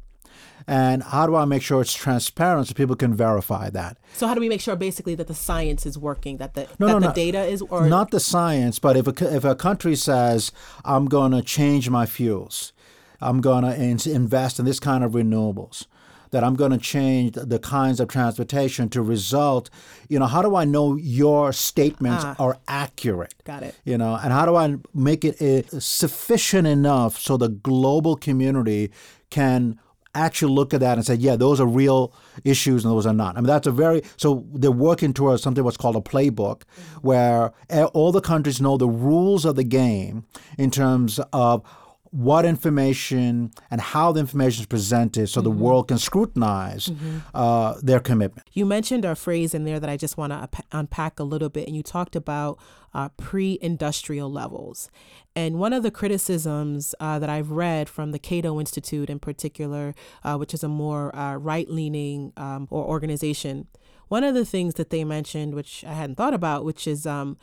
and 0.68 1.04
how 1.04 1.26
do 1.26 1.36
I 1.36 1.46
make 1.46 1.62
sure 1.62 1.82
it's 1.82 1.94
transparent 1.94 2.68
so 2.68 2.74
people 2.74 2.96
can 2.96 3.14
verify 3.14 3.70
that? 3.72 3.98
So 4.14 4.28
how 4.28 4.34
do 4.34 4.42
we 4.42 4.50
make 4.50 4.62
sure 4.62 4.76
basically 4.76 5.16
that 5.16 5.28
the 5.28 5.34
science 5.34 5.86
is 5.86 5.98
working, 5.98 6.38
that 6.38 6.54
the 6.54 6.68
No, 6.80 6.88
that 6.88 6.94
no, 6.94 7.00
the 7.00 7.08
no. 7.08 7.14
data 7.14 7.44
is 7.44 7.62
or 7.64 7.88
not 7.88 8.12
the 8.12 8.20
science, 8.20 8.80
but 8.80 8.96
if 8.96 9.08
a, 9.08 9.36
if 9.36 9.44
a 9.44 9.56
country 9.56 9.96
says, 9.96 10.52
I'm 10.86 11.06
going 11.06 11.32
to 11.32 11.42
change 11.42 11.90
my 11.90 12.06
fuels, 12.06 12.74
I'm 13.20 13.42
going 13.42 13.64
to 13.64 14.12
invest 14.12 14.60
in 14.60 14.66
this 14.66 14.80
kind 14.80 15.04
of 15.04 15.12
renewables, 15.12 15.86
that 16.32 16.44
I'm 16.44 16.56
going 16.56 16.72
to 16.72 16.78
change 16.78 17.34
the 17.34 17.60
kinds 17.60 18.00
of 18.00 18.08
transportation 18.08 18.88
to 18.90 19.02
result, 19.02 19.70
you 20.08 20.18
know, 20.18 20.28
how 20.28 20.42
do 20.42 20.56
I 20.56 20.64
know 20.64 20.96
your 20.96 21.52
statements 21.52 22.24
are 22.40 22.58
accurate? 22.68 23.36
Got 23.44 23.64
it. 23.64 23.76
You 23.84 23.98
know, 23.98 24.16
and 24.16 24.32
how 24.32 24.46
do 24.46 24.56
I 24.56 24.78
make 24.94 25.26
it 25.26 25.42
uh, 25.42 25.80
sufficient 25.80 26.68
enough 26.68 27.20
so 27.20 27.36
the 27.36 27.50
global 27.50 28.16
community 28.16 28.92
can 29.30 29.78
actually 30.14 30.54
look 30.54 30.74
at 30.74 30.80
that 30.82 30.98
and 30.98 31.06
say, 31.06 31.16
yeah, 31.16 31.36
those 31.36 31.60
are 31.60 31.66
real 31.66 32.14
issues 32.44 32.84
and 32.84 32.92
those 32.94 33.06
are 33.06 33.14
not. 33.14 33.38
I 33.38 33.42
mean, 33.42 33.48
that's 33.48 33.68
a 33.68 33.72
very, 33.72 34.02
so 34.18 34.46
they're 34.54 34.72
working 34.72 35.14
towards 35.14 35.42
something 35.42 35.64
what's 35.64 35.78
called 35.78 35.96
a 35.96 36.02
playbook 36.02 36.64
where 37.02 37.54
eh, 37.70 37.84
all 37.94 38.12
the 38.12 38.22
countries 38.22 38.62
know 38.62 38.78
the 38.78 38.88
rules 38.90 39.46
of 39.46 39.56
the 39.56 39.64
game 39.64 40.26
in 40.58 40.72
terms 40.72 41.20
of 41.34 41.64
what 42.12 42.46
information 42.46 43.52
and 43.72 43.80
how 43.80 44.12
the 44.12 44.20
information 44.20 44.62
is 44.62 44.66
presented 44.68 45.28
so 45.28 45.40
the 45.42 45.50
world 45.50 45.88
can 45.88 45.98
scrutinize 45.98 46.92
uh, 47.34 47.76
their 47.82 48.02
commitment. 48.02 48.48
You 48.52 48.66
mentioned 48.66 49.06
a 49.06 49.16
phrase 49.16 49.54
in 49.54 49.64
there 49.64 49.80
that 49.80 49.90
I 49.90 49.96
just 49.96 50.18
want 50.18 50.34
to 50.34 50.64
unpack 50.74 51.20
a 51.20 51.24
little 51.24 51.48
bit, 51.50 51.68
and 51.68 51.76
you 51.76 51.84
talked 51.84 52.18
about 52.18 52.60
uh, 52.94 53.10
pre 53.16 53.58
industrial 53.62 54.30
levels. 54.30 54.92
And 55.38 55.58
one 55.58 55.72
of 55.72 55.84
the 55.84 55.92
criticisms 55.92 56.94
uh, 57.00 57.18
that 57.20 57.30
I've 57.30 57.52
read 57.52 57.88
from 57.88 58.12
the 58.12 58.20
Cato 58.20 58.60
Institute 58.60 59.10
in 59.10 59.20
particular, 59.20 59.96
uh, 60.24 60.36
which 60.36 60.54
is 60.54 60.64
a 60.64 60.68
more 60.68 61.16
uh, 61.16 61.36
right 61.36 61.70
leaning 61.70 62.34
um, 62.36 62.68
or 62.70 62.84
organization, 62.84 63.68
one 64.10 64.26
of 64.26 64.36
the 64.36 64.44
things 64.44 64.74
that 64.74 64.90
they 64.90 65.06
mentioned, 65.06 65.56
which 65.56 65.86
I 65.86 65.94
hadn't 65.94 66.16
thought 66.16 66.34
about, 66.34 66.66
which 66.66 66.86
is 66.86 67.06
um, 67.06 67.38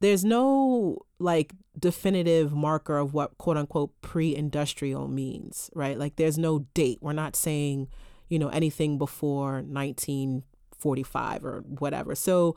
there's 0.00 0.24
no 0.24 0.98
like 1.18 1.52
definitive 1.78 2.52
marker 2.52 2.98
of 2.98 3.14
what 3.14 3.36
quote 3.38 3.56
unquote 3.56 3.90
pre-industrial 4.00 5.08
means 5.08 5.70
right? 5.74 5.98
Like 5.98 6.16
there's 6.16 6.38
no 6.38 6.60
date. 6.74 6.98
We're 7.00 7.12
not 7.12 7.36
saying 7.36 7.88
you 8.28 8.38
know 8.38 8.48
anything 8.48 8.98
before 8.98 9.62
1945 9.62 11.44
or 11.44 11.60
whatever. 11.78 12.14
So 12.14 12.56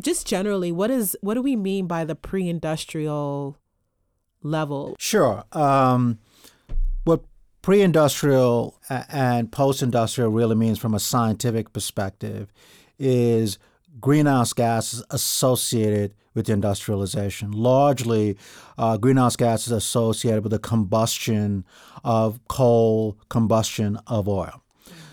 just 0.00 0.26
generally 0.26 0.72
what 0.72 0.90
is 0.90 1.16
what 1.20 1.34
do 1.34 1.42
we 1.42 1.56
mean 1.56 1.86
by 1.86 2.04
the 2.04 2.14
pre-industrial 2.14 3.56
level? 4.42 4.96
Sure. 4.98 5.44
Um, 5.52 6.18
what 7.04 7.22
pre 7.62 7.82
industrial 7.82 8.78
and 8.88 9.50
post 9.50 9.82
industrial 9.82 10.30
really 10.30 10.54
means 10.54 10.78
from 10.78 10.94
a 10.94 11.00
scientific 11.00 11.72
perspective 11.72 12.52
is 12.98 13.58
greenhouse 14.00 14.52
gases 14.52 15.04
associated 15.10 16.14
with 16.38 16.48
industrialization. 16.48 17.52
Largely, 17.52 18.38
uh, 18.78 18.96
greenhouse 18.96 19.36
gases 19.36 19.72
associated 19.72 20.42
with 20.42 20.52
the 20.52 20.58
combustion 20.58 21.66
of 22.02 22.40
coal, 22.48 23.18
combustion 23.28 23.98
of 24.06 24.26
oil. 24.28 24.62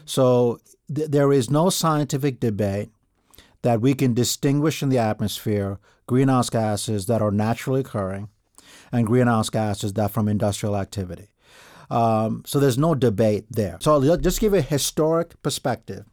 So 0.06 0.60
th- 0.94 1.10
there 1.10 1.34
is 1.34 1.50
no 1.50 1.70
scientific 1.70 2.40
debate 2.40 2.90
that 3.64 3.82
we 3.82 3.94
can 3.96 4.14
distinguish 4.14 4.82
in 4.82 4.90
the 4.90 5.00
atmosphere 5.00 5.80
greenhouse 6.08 6.50
gases 6.50 7.08
that 7.08 7.22
are 7.22 7.32
naturally 7.32 7.82
occurring 7.82 8.30
and 8.92 9.08
greenhouse 9.08 9.50
gases 9.50 9.94
that 9.94 10.12
from 10.12 10.28
industrial 10.28 10.78
activity. 10.78 11.30
Um, 11.90 12.44
so 12.46 12.60
there's 12.60 12.78
no 12.78 12.96
debate 12.96 13.46
there. 13.50 13.78
So 13.82 13.94
I'll 13.94 14.18
just 14.18 14.40
give 14.40 14.54
a 14.54 14.62
historic 14.62 15.42
perspective. 15.42 16.06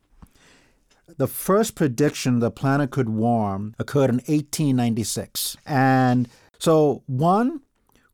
The 1.07 1.27
first 1.27 1.75
prediction 1.75 2.39
the 2.39 2.51
planet 2.51 2.91
could 2.91 3.09
warm 3.09 3.75
occurred 3.79 4.11
in 4.11 4.17
1896. 4.17 5.57
And 5.67 6.29
so, 6.59 7.03
one, 7.07 7.61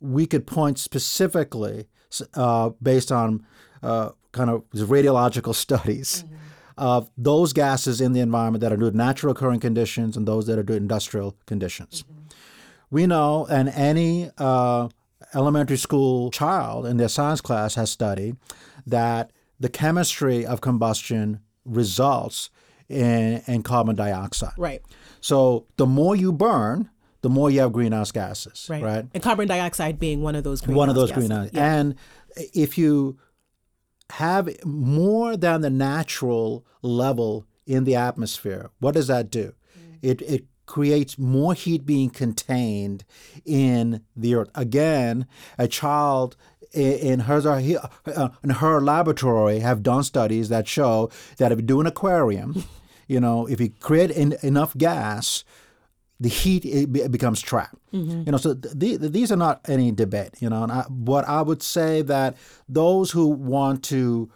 we 0.00 0.26
could 0.26 0.46
point 0.46 0.78
specifically, 0.78 1.86
uh, 2.34 2.70
based 2.82 3.12
on 3.12 3.46
uh, 3.82 4.10
kind 4.32 4.50
of 4.50 4.64
radiological 4.72 5.54
studies, 5.66 6.24
mm-hmm. 6.24 6.34
of 6.76 7.10
those 7.16 7.52
gases 7.52 8.00
in 8.00 8.12
the 8.12 8.20
environment 8.20 8.60
that 8.62 8.72
are 8.72 8.76
due 8.76 8.90
to 8.90 8.96
natural 8.96 9.32
occurring 9.32 9.60
conditions 9.60 10.16
and 10.16 10.26
those 10.26 10.46
that 10.46 10.58
are 10.58 10.62
due 10.62 10.74
to 10.74 10.78
industrial 10.78 11.36
conditions. 11.46 12.02
Mm-hmm. 12.02 12.18
We 12.90 13.06
know, 13.06 13.46
and 13.50 13.68
any 13.68 14.30
uh, 14.38 14.88
elementary 15.34 15.76
school 15.76 16.30
child 16.30 16.86
in 16.86 16.96
their 16.96 17.08
science 17.08 17.40
class 17.40 17.74
has 17.74 17.90
studied 17.90 18.36
that 18.86 19.30
the 19.60 19.68
chemistry 19.68 20.46
of 20.46 20.60
combustion 20.60 21.40
results 21.64 22.48
in, 22.88 23.42
in 23.46 23.62
carbon 23.62 23.96
dioxide. 23.96 24.52
Right. 24.56 24.82
So 25.20 25.66
the 25.76 25.86
more 25.86 26.16
you 26.16 26.32
burn, 26.32 26.90
the 27.22 27.28
more 27.28 27.50
you 27.50 27.60
have 27.60 27.72
greenhouse 27.72 28.12
gases. 28.12 28.66
Right. 28.70 28.82
right? 28.82 29.06
And 29.12 29.22
carbon 29.22 29.48
dioxide 29.48 29.98
being 29.98 30.22
one 30.22 30.34
of 30.36 30.44
those 30.44 30.60
greenhouse 30.60 30.78
One 30.78 30.88
of 30.88 30.94
those 30.94 31.10
gases. 31.10 31.28
greenhouse. 31.28 31.50
Yeah. 31.52 31.74
And 31.74 31.94
if 32.54 32.78
you 32.78 33.18
have 34.10 34.48
more 34.64 35.36
than 35.36 35.60
the 35.60 35.70
natural 35.70 36.64
level 36.82 37.46
in 37.66 37.84
the 37.84 37.96
atmosphere, 37.96 38.70
what 38.78 38.94
does 38.94 39.08
that 39.08 39.30
do? 39.30 39.52
Mm. 39.78 39.98
It, 40.02 40.22
it 40.22 40.44
creates 40.66 41.18
more 41.18 41.54
heat 41.54 41.84
being 41.84 42.10
contained 42.10 43.04
in 43.44 44.02
the 44.14 44.34
earth. 44.34 44.50
Again, 44.54 45.26
a 45.58 45.66
child 45.66 46.36
in 46.72 47.20
her 47.20 47.38
uh, 48.06 48.28
in 48.44 48.50
her 48.50 48.80
laboratory 48.80 49.60
have 49.60 49.82
done 49.82 50.02
studies 50.02 50.50
that 50.50 50.68
show 50.68 51.10
that 51.38 51.50
if 51.50 51.58
you 51.58 51.62
do 51.62 51.80
an 51.80 51.86
aquarium, 51.86 52.64
you 53.08 53.18
know, 53.20 53.46
if 53.46 53.60
you 53.60 53.70
create 53.80 54.10
in, 54.10 54.36
enough 54.42 54.76
gas, 54.76 55.44
the 56.20 56.28
heat 56.28 56.64
it 56.64 57.10
becomes 57.10 57.40
trapped. 57.40 57.76
Mm-hmm. 57.92 58.22
You 58.26 58.32
know, 58.32 58.38
so 58.38 58.54
th- 58.54 59.00
these 59.00 59.32
are 59.32 59.36
not 59.36 59.60
any 59.68 59.90
debate. 59.92 60.34
You 60.40 60.50
know, 60.50 60.62
and 60.62 60.72
I, 60.72 60.82
what 60.82 61.26
I 61.26 61.42
would 61.42 61.62
say 61.62 62.02
that 62.02 62.36
those 62.68 63.10
who 63.10 63.28
want 63.28 63.82
to 63.84 64.30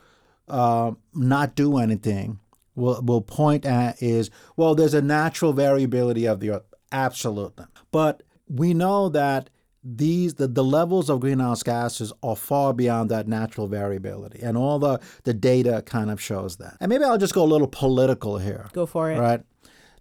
uh, 0.48 0.92
not 1.14 1.54
do 1.54 1.78
anything 1.78 2.38
will 2.74 3.02
will 3.02 3.20
point 3.20 3.66
at 3.66 4.02
is 4.02 4.30
well, 4.56 4.74
there's 4.74 4.94
a 4.94 5.02
natural 5.02 5.52
variability 5.52 6.26
of 6.26 6.40
the 6.40 6.50
earth, 6.50 6.74
absolutely, 6.90 7.66
but 7.90 8.22
we 8.48 8.74
know 8.74 9.08
that 9.08 9.50
these 9.84 10.34
the, 10.34 10.46
the 10.46 10.62
levels 10.62 11.10
of 11.10 11.20
greenhouse 11.20 11.62
gases 11.62 12.12
are 12.22 12.36
far 12.36 12.72
beyond 12.72 13.10
that 13.10 13.26
natural 13.26 13.66
variability 13.66 14.40
and 14.40 14.56
all 14.56 14.78
the 14.78 15.00
the 15.24 15.34
data 15.34 15.82
kind 15.84 16.10
of 16.10 16.20
shows 16.20 16.56
that. 16.56 16.76
And 16.80 16.88
maybe 16.88 17.04
i'll 17.04 17.18
just 17.18 17.34
go 17.34 17.42
a 17.42 17.44
little 17.44 17.66
political 17.66 18.38
here. 18.38 18.68
Go 18.72 18.86
for 18.86 19.10
it. 19.10 19.18
Right? 19.18 19.42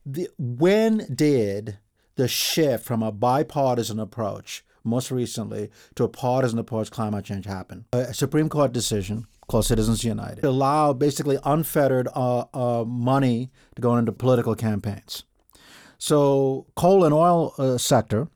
The, 0.05 0.29
when 0.37 1.07
did 1.13 1.77
the 2.15 2.27
shift 2.27 2.85
from 2.85 3.03
a 3.03 3.11
bipartisan 3.11 3.99
approach 3.99 4.63
most 4.83 5.11
recently 5.11 5.69
to 5.95 6.03
a 6.03 6.09
partisan 6.09 6.59
approach 6.59 6.87
to 6.87 6.93
climate 6.93 7.25
change 7.25 7.45
happen? 7.45 7.85
A 7.93 8.13
supreme 8.13 8.49
court 8.49 8.71
decision 8.71 9.25
called 9.47 9.65
Citizens 9.65 10.03
United, 10.03 10.43
allow 10.45 10.93
basically 10.93 11.37
unfettered 11.43 12.07
uh, 12.15 12.45
uh, 12.53 12.85
money 12.85 13.51
to 13.75 13.81
go 13.81 13.97
into 13.97 14.11
political 14.11 14.55
campaigns. 14.55 15.23
So 15.97 16.67
coal 16.75 17.03
and 17.03 17.13
oil 17.13 17.53
uh, 17.57 17.77
sector 17.77 18.29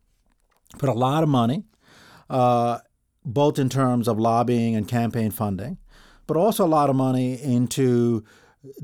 put 0.78 0.90
a 0.90 0.94
lot 0.94 1.24
of 1.24 1.30
money, 1.30 1.64
uh, 2.30 2.80
both 3.24 3.60
in 3.60 3.70
terms 3.70 4.08
of 4.08 4.20
lobbying 4.20 4.76
and 4.76 4.88
campaign 4.88 5.32
funding, 5.32 5.78
but 6.28 6.38
also 6.38 6.66
a 6.66 6.68
lot 6.68 6.90
of 6.90 6.96
money 6.96 7.42
into 7.42 8.24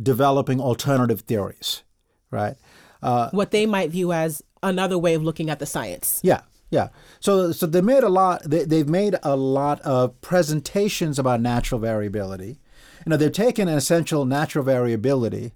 developing 0.02 0.60
alternative 0.60 1.22
theories, 1.22 1.84
right? 2.30 2.56
Uh, 3.02 3.30
what 3.32 3.52
they 3.52 3.66
might 3.66 3.90
view 3.90 4.14
as 4.14 4.44
another 4.64 4.98
way 4.98 5.14
of 5.14 5.24
looking 5.24 5.50
at 5.50 5.60
the 5.60 5.66
science. 5.66 6.20
Yeah, 6.24 6.42
yeah. 6.70 6.90
So 7.20 7.52
so 7.52 7.66
they 7.66 7.82
made 7.82 8.04
a 8.04 8.10
lot. 8.10 8.44
They, 8.44 8.64
they've 8.64 8.88
made 8.88 9.16
a 9.24 9.36
lot 9.36 9.82
of 9.82 10.20
presentations 10.22 11.18
about 11.18 11.42
natural 11.42 11.82
variability. 11.82 12.60
You 13.06 13.10
know, 13.10 13.18
they've 13.18 13.32
taken 13.32 13.68
an 13.68 13.78
essential 13.78 14.26
natural 14.26 14.64
variability 14.64 15.54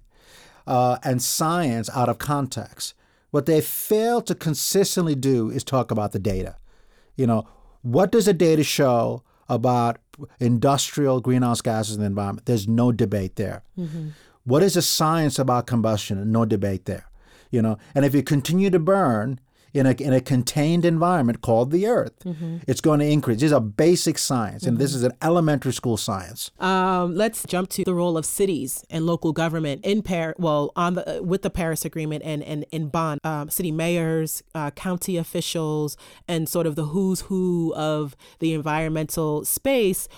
uh, 0.66 0.98
and 1.04 1.22
science 1.22 1.88
out 1.94 2.08
of 2.08 2.18
context. 2.18 2.94
What 3.30 3.46
they 3.46 3.60
fail 3.60 4.22
to 4.22 4.34
consistently 4.34 5.14
do 5.14 5.50
is 5.50 5.64
talk 5.64 5.90
about 5.90 6.12
the 6.12 6.18
data. 6.18 6.56
You 7.16 7.26
know, 7.26 7.46
what 7.82 8.12
does 8.12 8.26
the 8.26 8.34
data 8.34 8.64
show 8.64 9.22
about 9.48 9.98
industrial 10.40 11.20
greenhouse 11.20 11.60
gases 11.60 11.96
in 11.96 12.00
the 12.00 12.06
environment? 12.06 12.46
There's 12.46 12.66
no 12.68 12.92
debate 12.92 13.36
there. 13.36 13.62
Mm-hmm. 13.78 14.10
What 14.44 14.62
is 14.62 14.74
the 14.74 14.82
science 14.82 15.38
about 15.38 15.66
combustion? 15.66 16.30
No 16.30 16.44
debate 16.44 16.84
there. 16.84 17.06
You 17.50 17.62
know, 17.62 17.78
and 17.94 18.04
if 18.04 18.14
you 18.14 18.22
continue 18.22 18.70
to 18.70 18.78
burn, 18.78 19.40
in 19.76 19.86
a, 19.86 19.92
in 19.92 20.12
a 20.12 20.20
contained 20.20 20.84
environment 20.84 21.40
called 21.40 21.70
the 21.70 21.86
earth. 21.86 22.18
Mm-hmm. 22.24 22.58
It's 22.66 22.80
going 22.80 23.00
to 23.00 23.06
increase. 23.06 23.40
These 23.40 23.52
are 23.52 23.60
basic 23.60 24.18
science, 24.18 24.64
and 24.64 24.74
mm-hmm. 24.74 24.82
this 24.82 24.94
is 24.94 25.02
an 25.02 25.12
elementary 25.22 25.72
school 25.72 25.96
science. 25.96 26.50
Um, 26.58 27.14
let's 27.14 27.44
jump 27.44 27.68
to 27.70 27.84
the 27.84 27.94
role 27.94 28.16
of 28.16 28.24
cities 28.24 28.84
and 28.90 29.06
local 29.06 29.32
government 29.32 29.84
in 29.84 30.02
Paris. 30.02 30.36
Well, 30.38 30.72
on 30.76 30.94
the 30.94 31.20
with 31.22 31.42
the 31.42 31.50
Paris 31.50 31.84
Agreement 31.84 32.22
and 32.24 32.42
and 32.42 32.64
in 32.70 32.88
Bonn, 32.88 33.18
um, 33.24 33.50
city 33.50 33.72
mayors, 33.72 34.42
uh, 34.54 34.70
county 34.72 35.16
officials, 35.16 35.96
and 36.26 36.48
sort 36.48 36.66
of 36.66 36.74
the 36.74 36.86
who's 36.86 37.22
who 37.22 37.72
of 37.76 38.16
the 38.38 38.54
environmental 38.54 39.44
space 39.44 40.08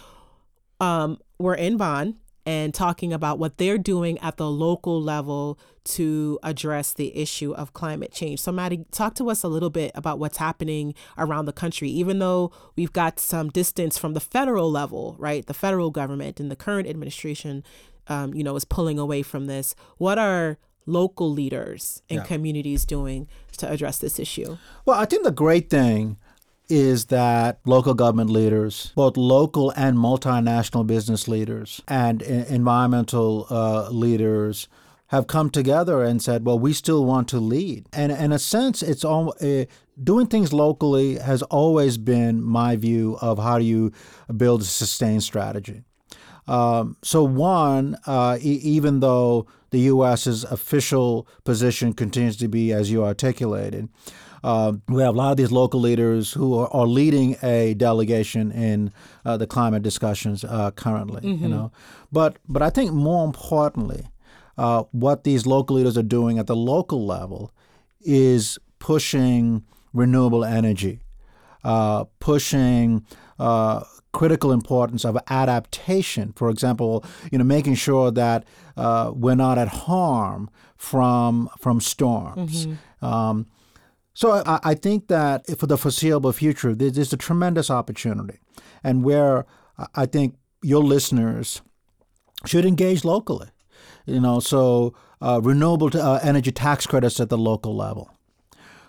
um, 0.80 1.18
were 1.38 1.54
in 1.54 1.76
Bonn 1.76 2.16
and 2.48 2.72
talking 2.72 3.12
about 3.12 3.38
what 3.38 3.58
they're 3.58 3.76
doing 3.76 4.18
at 4.20 4.38
the 4.38 4.50
local 4.50 5.02
level 5.02 5.58
to 5.84 6.38
address 6.42 6.94
the 6.94 7.14
issue 7.14 7.52
of 7.52 7.74
climate 7.74 8.10
change. 8.10 8.40
So, 8.40 8.50
Mathy, 8.50 8.86
talk 8.90 9.14
to 9.16 9.28
us 9.28 9.42
a 9.42 9.48
little 9.48 9.68
bit 9.68 9.92
about 9.94 10.18
what's 10.18 10.38
happening 10.38 10.94
around 11.18 11.44
the 11.44 11.52
country, 11.52 11.90
even 11.90 12.20
though 12.20 12.50
we've 12.74 12.94
got 12.94 13.20
some 13.20 13.50
distance 13.50 13.98
from 13.98 14.14
the 14.14 14.20
federal 14.20 14.70
level, 14.70 15.14
right? 15.18 15.44
The 15.44 15.52
federal 15.52 15.90
government 15.90 16.40
and 16.40 16.50
the 16.50 16.56
current 16.56 16.88
administration, 16.88 17.64
um, 18.06 18.32
you 18.32 18.42
know, 18.42 18.56
is 18.56 18.64
pulling 18.64 18.98
away 18.98 19.20
from 19.20 19.44
this. 19.44 19.74
What 19.98 20.16
are 20.16 20.56
local 20.86 21.30
leaders 21.30 22.00
and 22.08 22.20
yeah. 22.20 22.24
communities 22.24 22.86
doing 22.86 23.28
to 23.58 23.70
address 23.70 23.98
this 23.98 24.18
issue? 24.18 24.56
Well, 24.86 24.98
I 24.98 25.04
think 25.04 25.22
the 25.22 25.30
great 25.30 25.68
thing 25.68 26.16
is 26.68 27.06
that 27.06 27.60
local 27.64 27.94
government 27.94 28.30
leaders, 28.30 28.92
both 28.94 29.16
local 29.16 29.70
and 29.76 29.96
multinational 29.96 30.86
business 30.86 31.28
leaders, 31.28 31.80
and 31.88 32.22
environmental 32.22 33.46
uh, 33.50 33.88
leaders, 33.90 34.68
have 35.08 35.26
come 35.26 35.50
together 35.50 36.02
and 36.02 36.22
said, 36.22 36.44
"Well, 36.44 36.58
we 36.58 36.72
still 36.72 37.04
want 37.04 37.28
to 37.28 37.38
lead." 37.38 37.86
And 37.92 38.12
in 38.12 38.32
a 38.32 38.38
sense, 38.38 38.82
it's 38.82 39.04
all 39.04 39.34
uh, 39.40 39.64
doing 40.02 40.26
things 40.26 40.52
locally 40.52 41.16
has 41.16 41.42
always 41.42 41.96
been 41.98 42.42
my 42.42 42.76
view 42.76 43.16
of 43.20 43.38
how 43.38 43.58
do 43.58 43.64
you 43.64 43.92
build 44.36 44.62
a 44.62 44.64
sustained 44.64 45.22
strategy. 45.22 45.82
Um, 46.46 46.96
so, 47.02 47.24
one, 47.24 47.96
uh, 48.06 48.38
e- 48.40 48.60
even 48.62 49.00
though 49.00 49.46
the 49.70 49.80
U.S.'s 49.80 50.44
official 50.44 51.28
position 51.44 51.92
continues 51.92 52.36
to 52.38 52.48
be 52.48 52.72
as 52.72 52.90
you 52.90 53.04
articulated, 53.04 53.88
uh, 54.44 54.72
we 54.88 55.02
have 55.02 55.14
a 55.14 55.18
lot 55.18 55.30
of 55.30 55.36
these 55.36 55.52
local 55.52 55.80
leaders 55.80 56.32
who 56.32 56.58
are, 56.58 56.68
are 56.72 56.86
leading 56.86 57.36
a 57.42 57.74
delegation 57.74 58.52
in 58.52 58.92
uh, 59.24 59.36
the 59.36 59.46
climate 59.46 59.82
discussions 59.82 60.44
uh, 60.44 60.70
currently. 60.72 61.22
Mm-hmm. 61.22 61.42
You 61.42 61.48
know, 61.48 61.72
but 62.12 62.38
but 62.48 62.62
I 62.62 62.70
think 62.70 62.92
more 62.92 63.24
importantly, 63.24 64.06
uh, 64.56 64.84
what 64.92 65.24
these 65.24 65.46
local 65.46 65.76
leaders 65.76 65.96
are 65.96 66.02
doing 66.02 66.38
at 66.38 66.46
the 66.46 66.56
local 66.56 67.06
level 67.06 67.52
is 68.00 68.58
pushing 68.78 69.64
renewable 69.92 70.44
energy, 70.44 71.00
uh, 71.64 72.04
pushing 72.20 73.04
uh, 73.38 73.84
critical 74.12 74.52
importance 74.52 75.04
of 75.04 75.18
adaptation. 75.28 76.32
For 76.32 76.50
example, 76.50 77.04
you 77.30 77.38
know, 77.38 77.44
making 77.44 77.74
sure 77.74 78.10
that 78.10 78.44
uh, 78.76 79.12
we're 79.14 79.34
not 79.34 79.58
at 79.58 79.68
harm 79.68 80.50
from 80.76 81.48
from 81.58 81.80
storms. 81.80 82.66
Mm-hmm. 82.66 83.04
Um, 83.04 83.46
so 84.18 84.32
I, 84.32 84.58
I, 84.64 84.74
think 84.74 85.06
that 85.06 85.46
for 85.60 85.68
the 85.68 85.78
foreseeable 85.78 86.32
future, 86.32 86.74
there's 86.74 87.12
a 87.12 87.16
tremendous 87.16 87.70
opportunity, 87.70 88.40
and 88.82 89.04
where 89.04 89.46
I 89.94 90.06
think 90.06 90.34
your 90.60 90.82
listeners 90.82 91.62
should 92.44 92.64
engage 92.64 93.04
locally. 93.04 93.46
You 94.06 94.18
know, 94.18 94.40
so 94.40 94.92
uh, 95.22 95.40
renewable 95.40 95.96
uh, 95.96 96.18
energy 96.20 96.50
tax 96.50 96.84
credits 96.84 97.20
at 97.20 97.28
the 97.28 97.38
local 97.38 97.76
level, 97.76 98.10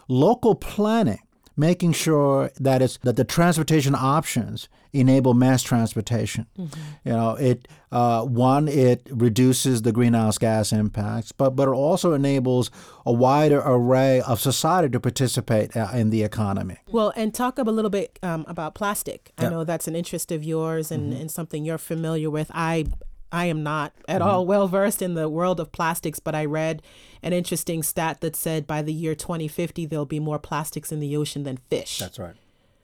local 0.07 0.55
planning 0.55 1.21
making 1.59 1.91
sure 1.91 2.49
that 2.59 2.81
it's 2.81 2.97
that 3.03 3.15
the 3.17 3.23
transportation 3.23 3.93
options 3.95 4.69
enable 4.93 5.33
mass 5.35 5.61
transportation. 5.61 6.47
You 6.57 7.11
know, 7.11 7.35
it 7.35 7.67
uh, 7.91 8.23
one 8.23 8.67
it 8.67 9.07
reduces 9.11 9.81
the 9.83 9.91
greenhouse 9.91 10.37
gas 10.37 10.71
impacts, 10.71 11.31
but 11.31 11.51
but 11.55 11.67
it 11.67 11.71
also 11.71 12.13
enables 12.13 12.71
a 13.05 13.11
wider 13.13 13.59
array 13.65 14.21
of 14.21 14.39
society 14.39 14.89
to 14.89 14.99
participate 14.99 15.75
uh, 15.77 15.89
in 15.93 16.09
the 16.09 16.23
economy. 16.23 16.77
Well, 16.91 17.11
and 17.15 17.33
talk 17.33 17.59
a 17.59 17.63
little 17.63 17.91
bit 17.91 18.17
um, 18.23 18.45
about 18.47 18.73
plastic. 18.73 19.31
I 19.37 19.43
Yeah. 19.43 19.49
know 19.49 19.63
that's 19.63 19.87
an 19.87 19.95
interest 19.95 20.31
of 20.31 20.43
yours 20.43 20.91
and, 20.91 21.13
and 21.13 21.29
something 21.29 21.65
you're 21.65 21.77
familiar 21.77 22.29
with. 22.29 22.49
I 22.53 22.85
I 23.31 23.45
am 23.45 23.63
not 23.63 23.93
at 24.07 24.21
mm-hmm. 24.21 24.29
all 24.29 24.45
well 24.45 24.67
versed 24.67 25.01
in 25.01 25.13
the 25.13 25.29
world 25.29 25.59
of 25.59 25.71
plastics, 25.71 26.19
but 26.19 26.35
I 26.35 26.45
read 26.45 26.81
an 27.21 27.33
interesting 27.33 27.83
stat 27.83 28.21
that 28.21 28.35
said 28.35 28.65
by 28.65 28.81
the 28.81 28.93
year 28.93 29.15
2050 29.15 29.85
there'll 29.85 30.05
be 30.05 30.19
more 30.19 30.39
plastics 30.39 30.91
in 30.91 30.99
the 30.99 31.15
ocean 31.15 31.43
than 31.43 31.57
fish, 31.57 31.99
That's 31.99 32.19
right. 32.19 32.35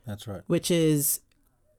That's 0.06 0.28
right. 0.28 0.42
which 0.48 0.70
is 0.70 1.22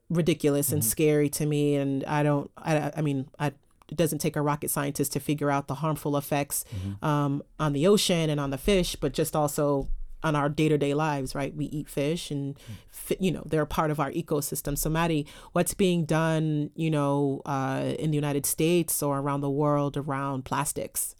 ridiculous 0.09 0.71
and 0.71 0.81
mm-hmm. 0.81 0.89
scary 0.89 1.29
to 1.29 1.45
me. 1.45 1.75
And 1.75 2.03
I 2.05 2.23
don't. 2.23 2.51
I, 2.57 2.91
I 2.95 3.01
mean, 3.01 3.29
I. 3.39 3.53
It 3.89 3.95
doesn't 3.95 4.19
take 4.19 4.35
a 4.35 4.41
rocket 4.41 4.69
scientist 4.69 5.13
to 5.13 5.21
figure 5.21 5.49
out 5.49 5.67
the 5.67 5.75
harmful 5.75 6.17
effects 6.17 6.65
mm-hmm. 6.75 7.05
um, 7.05 7.41
on 7.57 7.71
the 7.71 7.87
ocean 7.87 8.29
and 8.29 8.37
on 8.37 8.49
the 8.49 8.57
fish, 8.57 8.97
but 8.97 9.13
just 9.13 9.33
also 9.33 9.87
on 10.23 10.35
our 10.35 10.49
day-to-day 10.49 10.93
lives 10.93 11.35
right 11.35 11.55
we 11.55 11.65
eat 11.65 11.87
fish 11.87 12.31
and 12.31 12.57
you 13.19 13.31
know 13.31 13.43
they're 13.45 13.65
part 13.65 13.91
of 13.91 13.99
our 13.99 14.11
ecosystem 14.11 14.77
so 14.77 14.89
maddie 14.89 15.25
what's 15.51 15.73
being 15.73 16.05
done 16.05 16.69
you 16.75 16.89
know 16.89 17.41
uh, 17.45 17.93
in 17.99 18.11
the 18.11 18.15
united 18.15 18.45
states 18.45 19.03
or 19.03 19.19
around 19.19 19.41
the 19.41 19.49
world 19.49 19.95
around 19.95 20.43
plastics 20.43 21.15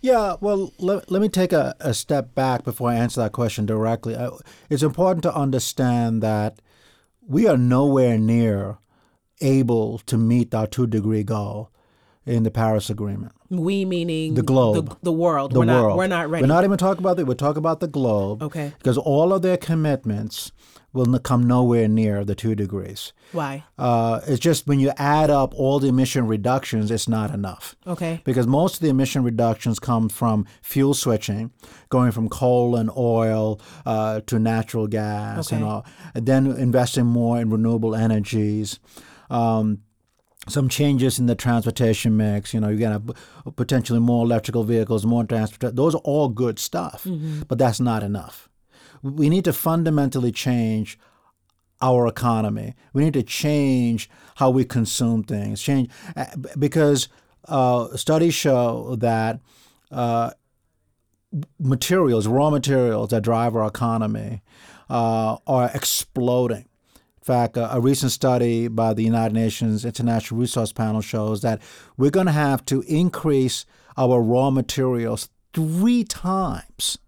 Yeah, 0.00 0.34
well, 0.40 0.72
let, 0.78 1.10
let 1.12 1.22
me 1.22 1.28
take 1.28 1.52
a, 1.52 1.74
a 1.78 1.94
step 1.94 2.34
back 2.34 2.64
before 2.64 2.90
I 2.90 2.96
answer 2.96 3.20
that 3.22 3.30
question 3.30 3.66
directly. 3.66 4.16
Uh, 4.16 4.32
It's 4.68 4.82
important 4.82 5.22
to 5.22 5.32
understand 5.34 6.22
that 6.24 6.60
we 7.24 7.46
are 7.46 7.56
nowhere 7.56 8.18
near 8.18 8.78
able 9.40 9.98
to 10.06 10.18
meet 10.18 10.54
our 10.54 10.66
two 10.66 10.86
degree 10.86 11.22
goal 11.22 11.70
in 12.26 12.42
the 12.42 12.50
Paris 12.50 12.90
Agreement. 12.90 13.32
We 13.60 13.84
meaning 13.84 14.34
The 14.34 14.42
globe. 14.42 14.88
the, 14.88 14.96
the 15.02 15.12
world 15.12 15.52
The 15.52 15.60
we're 15.60 15.66
world. 15.66 15.88
not 15.90 15.96
we're 15.96 16.06
not 16.06 16.30
ready 16.30 16.42
We're 16.42 16.48
not 16.54 16.64
even 16.64 16.78
talking 16.78 17.02
about 17.04 17.16
that. 17.16 17.26
We're 17.26 17.34
talking 17.34 17.58
about 17.58 17.80
the 17.80 17.88
globe. 17.88 18.42
Okay. 18.42 18.72
Because 18.78 18.98
all 18.98 19.32
of 19.32 19.42
their 19.42 19.56
commitments 19.56 20.52
will 20.94 21.18
come 21.20 21.42
nowhere 21.46 21.88
near 21.88 22.22
the 22.22 22.34
two 22.34 22.54
degrees. 22.54 23.14
why 23.32 23.64
Uh, 23.78 24.20
it's 24.26 24.38
just 24.38 24.66
when 24.66 24.78
you 24.78 24.92
add 24.98 25.30
up 25.30 25.54
all 25.56 25.78
the 25.80 25.88
emission 25.88 26.26
reductions, 26.26 26.90
it's 26.90 27.08
not 27.08 27.30
enough. 27.32 27.74
okay 27.86 28.20
because 28.24 28.46
most 28.46 28.74
of 28.74 28.80
the 28.80 28.88
emission 28.90 29.22
reductions 29.24 29.78
come 29.78 30.08
from 30.10 30.44
fuel 30.60 30.92
switching, 30.92 31.50
going 31.88 32.12
from 32.12 32.28
coal 32.28 32.76
and 32.76 32.90
oil 32.96 33.58
uh, 33.86 34.20
to 34.26 34.38
natural 34.38 34.86
gas, 34.86 35.50
and, 35.50 35.64
all, 35.64 35.86
and 36.14 36.26
then 36.26 36.46
investing 36.46 37.06
more 37.06 37.40
in 37.40 37.48
renewable 37.48 37.94
energies. 37.94 38.78
Um, 39.30 39.78
some 40.48 40.68
changes 40.68 41.18
in 41.18 41.26
the 41.26 41.34
transportation 41.34 42.16
mix. 42.16 42.52
You 42.52 42.60
know, 42.60 42.68
you're 42.68 42.78
gonna 42.78 43.02
have 43.44 43.56
potentially 43.56 44.00
more 44.00 44.24
electrical 44.24 44.64
vehicles, 44.64 45.06
more 45.06 45.24
transport. 45.24 45.76
Those 45.76 45.94
are 45.94 46.02
all 46.04 46.28
good 46.28 46.58
stuff, 46.58 47.06
but 47.48 47.58
that's 47.58 47.80
not 47.80 48.02
enough. 48.02 48.48
We 49.02 49.28
need 49.28 49.44
to 49.44 49.52
fundamentally 49.52 50.32
change 50.32 50.98
our 51.80 52.06
economy. 52.06 52.74
We 52.92 53.04
need 53.04 53.14
to 53.14 53.22
change 53.22 54.08
how 54.36 54.50
we 54.50 54.64
consume 54.64 55.24
things. 55.24 55.60
Change 55.60 55.90
uh, 56.16 56.26
because 56.58 57.08
uh, 57.48 57.96
studies 57.96 58.34
show 58.34 58.96
that 59.00 59.40
uh, 59.90 60.30
materials, 61.58 62.26
raw 62.26 62.50
materials 62.50 63.10
that 63.10 63.22
drive 63.22 63.56
our 63.56 63.66
economy, 63.66 64.42
uh, 64.88 65.38
are 65.46 65.70
exploding. 65.74 66.66
In 67.22 67.26
fact, 67.26 67.56
a, 67.56 67.76
a 67.76 67.80
recent 67.80 68.10
study 68.10 68.66
by 68.66 68.94
the 68.94 69.04
United 69.04 69.32
Nations 69.32 69.84
International 69.84 70.40
Resource 70.40 70.72
Panel 70.72 71.00
shows 71.00 71.40
that 71.42 71.62
we're 71.96 72.10
going 72.10 72.26
to 72.26 72.32
have 72.32 72.64
to 72.64 72.82
increase 72.88 73.64
our 73.96 74.20
raw 74.20 74.50
materials 74.50 75.28
three 75.54 76.02
times 76.02 76.98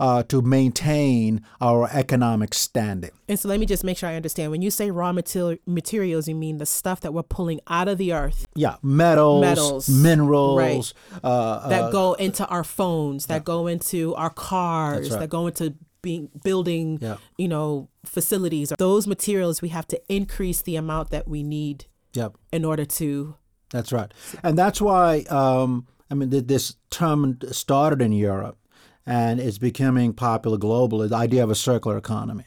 uh, 0.00 0.24
to 0.24 0.42
maintain 0.42 1.40
our 1.60 1.88
economic 1.92 2.52
standing. 2.52 3.10
and 3.28 3.38
so 3.38 3.48
let 3.48 3.60
me 3.60 3.66
just 3.66 3.84
make 3.84 3.96
sure 3.96 4.08
i 4.08 4.16
understand 4.16 4.50
when 4.50 4.62
you 4.62 4.70
say 4.70 4.90
raw 4.90 5.12
mater- 5.12 5.58
materials 5.66 6.26
you 6.26 6.34
mean 6.34 6.56
the 6.58 6.66
stuff 6.66 7.00
that 7.02 7.12
we're 7.14 7.22
pulling 7.22 7.60
out 7.68 7.86
of 7.86 7.98
the 7.98 8.12
earth 8.12 8.46
Yeah, 8.56 8.76
metals, 8.82 9.42
Metals, 9.42 9.88
minerals. 9.88 10.94
Uh, 11.22 11.68
that 11.68 11.82
uh, 11.84 11.90
go 11.92 12.14
into 12.14 12.44
our 12.48 12.64
phones, 12.64 13.26
that 13.26 13.44
go 13.44 13.68
into 13.68 14.14
our 14.16 14.30
cars, 14.30 15.10
right. 15.10 15.20
that 15.20 15.28
go 15.28 15.46
into 15.46 15.74
being 16.02 16.28
building, 16.44 16.98
Yeah. 17.00 17.16
you 17.38 17.48
know, 17.48 17.88
facilities. 18.04 18.72
Those 18.78 19.06
materials 19.06 19.62
we 19.62 19.68
have 19.68 19.86
to 19.88 20.00
increase 20.08 20.62
the 20.62 20.76
amount 20.76 21.10
that 21.10 21.26
we 21.28 21.42
need 21.42 21.86
yep, 22.12 22.36
in 22.52 22.64
order 22.64 22.84
to. 22.84 23.36
that's 23.70 23.92
right, 23.92 24.12
and 24.42 24.58
that's 24.58 24.80
why 24.80 25.20
um, 25.30 25.86
I 26.10 26.14
mean 26.14 26.28
this 26.30 26.76
term 26.90 27.38
started 27.52 28.02
in 28.02 28.12
Europe. 28.12 28.56
And 29.04 29.40
it's 29.40 29.58
becoming 29.58 30.12
popular 30.12 30.58
globally. 30.58 31.08
The 31.08 31.16
idea 31.16 31.42
of 31.42 31.50
a 31.50 31.56
circular 31.56 31.96
economy, 31.96 32.44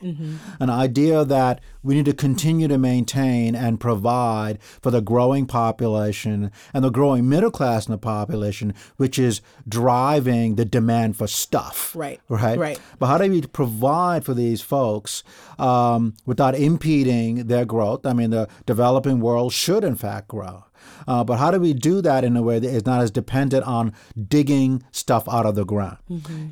an 0.60 0.70
idea 0.70 1.26
that 1.26 1.60
we 1.84 1.96
need 1.96 2.06
to 2.06 2.13
continue 2.13 2.68
to 2.70 2.78
maintain 2.78 3.56
and 3.56 3.78
provide 3.80 4.60
for 4.82 4.89
the 4.89 5.02
growing 5.02 5.48
population 5.48 6.52
and 6.74 6.84
the 6.84 6.89
growing 6.91 7.28
middle 7.28 7.52
class 7.52 7.88
in 7.88 7.91
the 7.91 7.98
population, 7.98 8.74
which 8.96 9.20
is 9.20 9.41
driving 9.68 10.56
the 10.56 10.63
demand 10.65 11.18
for 11.18 11.28
stuff. 11.28 11.94
Right, 11.96 12.22
Right. 12.30 12.58
right. 12.58 12.80
But 13.00 13.08
how 13.08 13.18
do 13.18 13.30
we 13.30 13.41
provide 13.41 14.24
for 14.24 14.34
these 14.34 14.62
folks 14.62 15.24
um, 15.60 16.13
without 16.26 16.56
impeding 16.56 17.48
their 17.48 17.65
growth? 17.65 18.06
I 18.06 18.13
mean, 18.13 18.30
the 18.30 18.48
developing 18.65 19.20
world 19.20 19.52
should, 19.52 19.84
in 19.84 19.96
fact, 19.96 20.30
grow. 20.30 20.63
Uh, 21.08 21.24
but 21.24 21.38
how 21.38 21.52
do 21.52 21.60
we 21.60 21.74
do 21.74 22.02
that 22.02 22.24
in 22.24 22.36
a 22.38 22.42
way 22.42 22.60
that 22.60 22.70
is 22.70 22.86
not 22.86 23.02
as 23.02 23.12
dependent 23.12 23.64
on 23.66 23.94
digging 24.28 24.84
stuff 24.92 25.28
out 25.30 25.46
of 25.46 25.56
the 25.56 25.66
ground? 25.66 25.98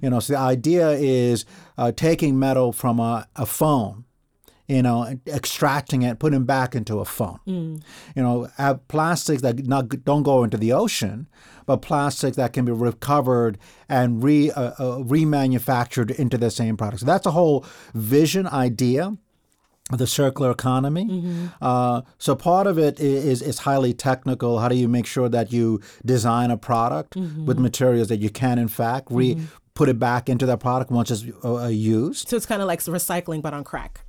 You 0.01 0.09
know, 0.09 0.19
so 0.19 0.33
the 0.33 0.39
idea 0.39 0.91
is 0.91 1.45
uh, 1.77 1.91
taking 1.91 2.37
metal 2.39 2.71
from 2.71 2.99
a, 2.99 3.27
a 3.35 3.45
phone 3.45 4.05
you 4.67 4.81
know, 4.81 5.19
extracting 5.27 6.03
it, 6.03 6.19
putting 6.19 6.41
it 6.41 6.47
back 6.47 6.73
into 6.73 6.99
a 6.99 7.05
phone. 7.05 7.37
You 8.15 8.23
know, 8.23 8.47
have 8.57 8.87
plastics 8.87 9.41
that 9.41 9.67
not, 9.67 9.89
don't 10.05 10.23
go 10.23 10.43
into 10.43 10.57
the 10.57 10.71
ocean, 10.71 11.27
but 11.65 11.81
plastics 11.81 12.37
that 12.37 12.53
can 12.53 12.63
be 12.63 12.71
recovered 12.71 13.57
and 13.89 14.23
re 14.23 14.51
uh, 14.51 14.71
uh, 14.79 14.99
remanufactured 14.99 16.11
into 16.15 16.37
the 16.37 16.49
same 16.49 16.77
product. 16.77 17.01
So 17.01 17.05
that's 17.05 17.25
a 17.25 17.31
whole 17.31 17.65
vision 17.93 18.47
idea 18.47 19.17
the 19.91 20.07
circular 20.07 20.51
economy. 20.51 21.49
Uh, 21.61 22.01
so 22.17 22.35
part 22.35 22.67
of 22.67 22.77
it 22.79 22.99
is, 22.99 23.41
is 23.41 23.59
highly 23.59 23.93
technical. 23.93 24.59
How 24.59 24.69
do 24.69 24.75
you 24.75 24.87
make 24.87 25.05
sure 25.05 25.29
that 25.29 25.51
you 25.51 25.81
design 26.05 26.51
a 26.51 26.57
product 26.57 27.15
with 27.15 27.59
materials 27.59 28.07
that 28.07 28.17
you 28.19 28.29
can 28.29 28.57
in 28.59 28.67
fact 28.67 29.07
re 29.11 29.37
put 29.75 29.89
it 29.89 29.97
back 29.97 30.29
into 30.29 30.45
that 30.45 30.59
product 30.59 30.91
once 30.91 31.11
it's 31.11 31.25
uh, 31.43 31.65
uh, 31.65 31.67
used? 31.67 32.29
So 32.29 32.37
it's 32.37 32.45
kind 32.45 32.61
of 32.61 32.67
like 32.67 32.79
recycling, 32.79 33.41
but 33.41 33.53
on 33.53 33.63
crack. 33.63 34.01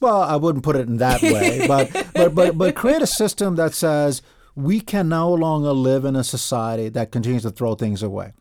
Well, 0.00 0.20
I 0.22 0.34
wouldn't 0.34 0.64
put 0.64 0.74
it 0.74 0.88
in 0.88 0.96
that 0.96 1.22
way, 1.22 1.64
but 1.68 1.92
but 2.14 2.34
but 2.34 2.58
but 2.58 2.74
create 2.74 3.02
a 3.02 3.06
system 3.06 3.54
that 3.56 3.74
says 3.74 4.22
we 4.56 4.80
can 4.80 5.08
no 5.08 5.32
longer 5.32 5.72
live 5.72 6.04
in 6.04 6.16
a 6.16 6.24
society 6.24 6.88
that 6.90 7.12
continues 7.12 7.42
to 7.42 7.50
throw 7.50 7.74
things 7.76 8.02
away. 8.02 8.32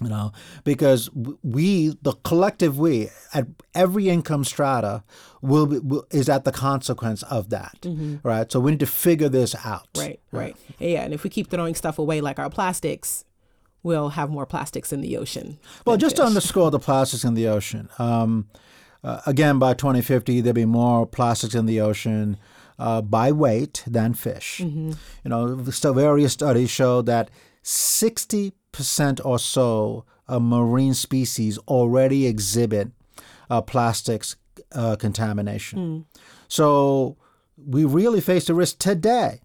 You 0.00 0.08
know, 0.08 0.32
because 0.64 1.10
we, 1.14 1.90
the 2.02 2.12
collective 2.24 2.78
we, 2.78 3.10
at 3.34 3.46
every 3.74 4.08
income 4.08 4.42
strata, 4.42 5.04
will, 5.42 5.66
be, 5.66 5.78
will 5.78 6.06
is 6.10 6.28
at 6.28 6.44
the 6.44 6.50
consequence 6.50 7.22
of 7.24 7.50
that, 7.50 7.86
right? 8.24 8.50
So 8.50 8.58
we 8.58 8.72
need 8.72 8.80
to 8.80 8.86
figure 8.86 9.28
this 9.28 9.54
out. 9.64 9.86
Right, 9.96 10.18
right. 10.32 10.56
Yeah, 10.80 11.02
and 11.02 11.14
if 11.14 11.22
we 11.22 11.30
keep 11.30 11.50
throwing 11.50 11.74
stuff 11.74 11.98
away 11.98 12.20
like 12.20 12.38
our 12.38 12.50
plastics, 12.50 13.24
we'll 13.82 14.10
have 14.10 14.30
more 14.30 14.46
plastics 14.46 14.92
in 14.92 15.02
the 15.02 15.16
ocean. 15.16 15.58
Well, 15.86 15.96
just 15.96 16.16
to 16.16 16.24
underscore 16.24 16.70
the 16.70 16.78
plastics 16.80 17.22
in 17.24 17.34
the 17.34 17.48
ocean. 17.48 17.88
Um, 17.98 18.48
uh, 19.04 19.20
again, 19.26 19.58
by 19.58 19.74
2050, 19.74 20.40
there'll 20.40 20.54
be 20.54 20.64
more 20.64 21.06
plastics 21.06 21.54
in 21.54 21.66
the 21.66 21.80
ocean 21.80 22.38
uh, 22.78 23.02
by 23.02 23.32
weight 23.32 23.82
than 23.86 24.14
fish. 24.14 24.60
You 24.60 24.94
know, 25.30 25.64
so 25.64 25.92
various 25.92 26.32
studies 26.32 26.70
show 26.70 27.02
that 27.02 27.30
60% 27.64 28.52
or 29.24 29.38
so 29.38 30.04
of 30.28 30.42
marine 30.42 30.94
species 30.94 31.58
already 31.68 32.26
exhibit 32.26 32.90
uh, 33.50 33.60
plastics 33.60 34.36
uh, 34.72 34.96
contamination. 34.96 36.06
So 36.48 37.16
we 37.56 37.84
really 37.84 38.20
face 38.20 38.46
the 38.46 38.54
risk 38.54 38.78
today 38.78 39.40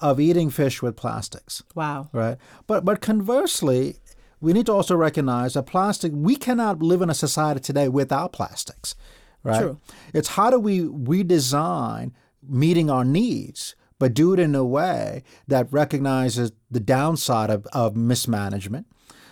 of 0.00 0.20
eating 0.20 0.50
fish 0.50 0.80
with 0.82 0.96
plastics 0.96 1.62
Wow. 1.74 2.08
right? 2.12 2.36
But 2.66 2.84
but 2.84 3.00
conversely, 3.00 3.96
we 4.40 4.52
need 4.52 4.66
to 4.66 4.72
also 4.72 4.96
recognize 4.96 5.54
that 5.54 5.64
plastic. 5.66 6.12
We 6.14 6.36
cannot 6.36 6.82
live 6.82 7.02
in 7.02 7.10
a 7.10 7.14
society 7.14 7.60
today 7.60 7.88
without 7.88 8.32
plastics, 8.32 8.94
right? 9.42 9.60
True. 9.60 9.80
It's 10.14 10.28
how 10.30 10.50
do 10.50 10.58
we 10.58 10.80
redesign 10.80 12.12
meeting 12.48 12.90
our 12.90 13.04
needs, 13.04 13.74
but 13.98 14.14
do 14.14 14.32
it 14.32 14.38
in 14.40 14.54
a 14.54 14.64
way 14.64 15.22
that 15.46 15.72
recognizes 15.72 16.52
the 16.70 16.80
downside 16.80 17.50
of, 17.50 17.66
of 17.72 17.96
mismanagement. 17.96 18.86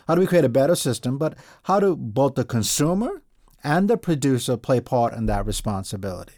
How 0.06 0.14
do 0.14 0.20
we 0.20 0.26
create 0.26 0.44
a 0.44 0.48
better 0.48 0.74
system? 0.76 1.18
But 1.18 1.36
how 1.64 1.80
do 1.80 1.96
both 1.96 2.34
the 2.34 2.44
consumer 2.44 3.22
and 3.64 3.88
the 3.88 3.96
producer 3.96 4.56
play 4.56 4.80
part 4.80 5.14
in 5.14 5.26
that 5.26 5.46
responsibility, 5.46 6.34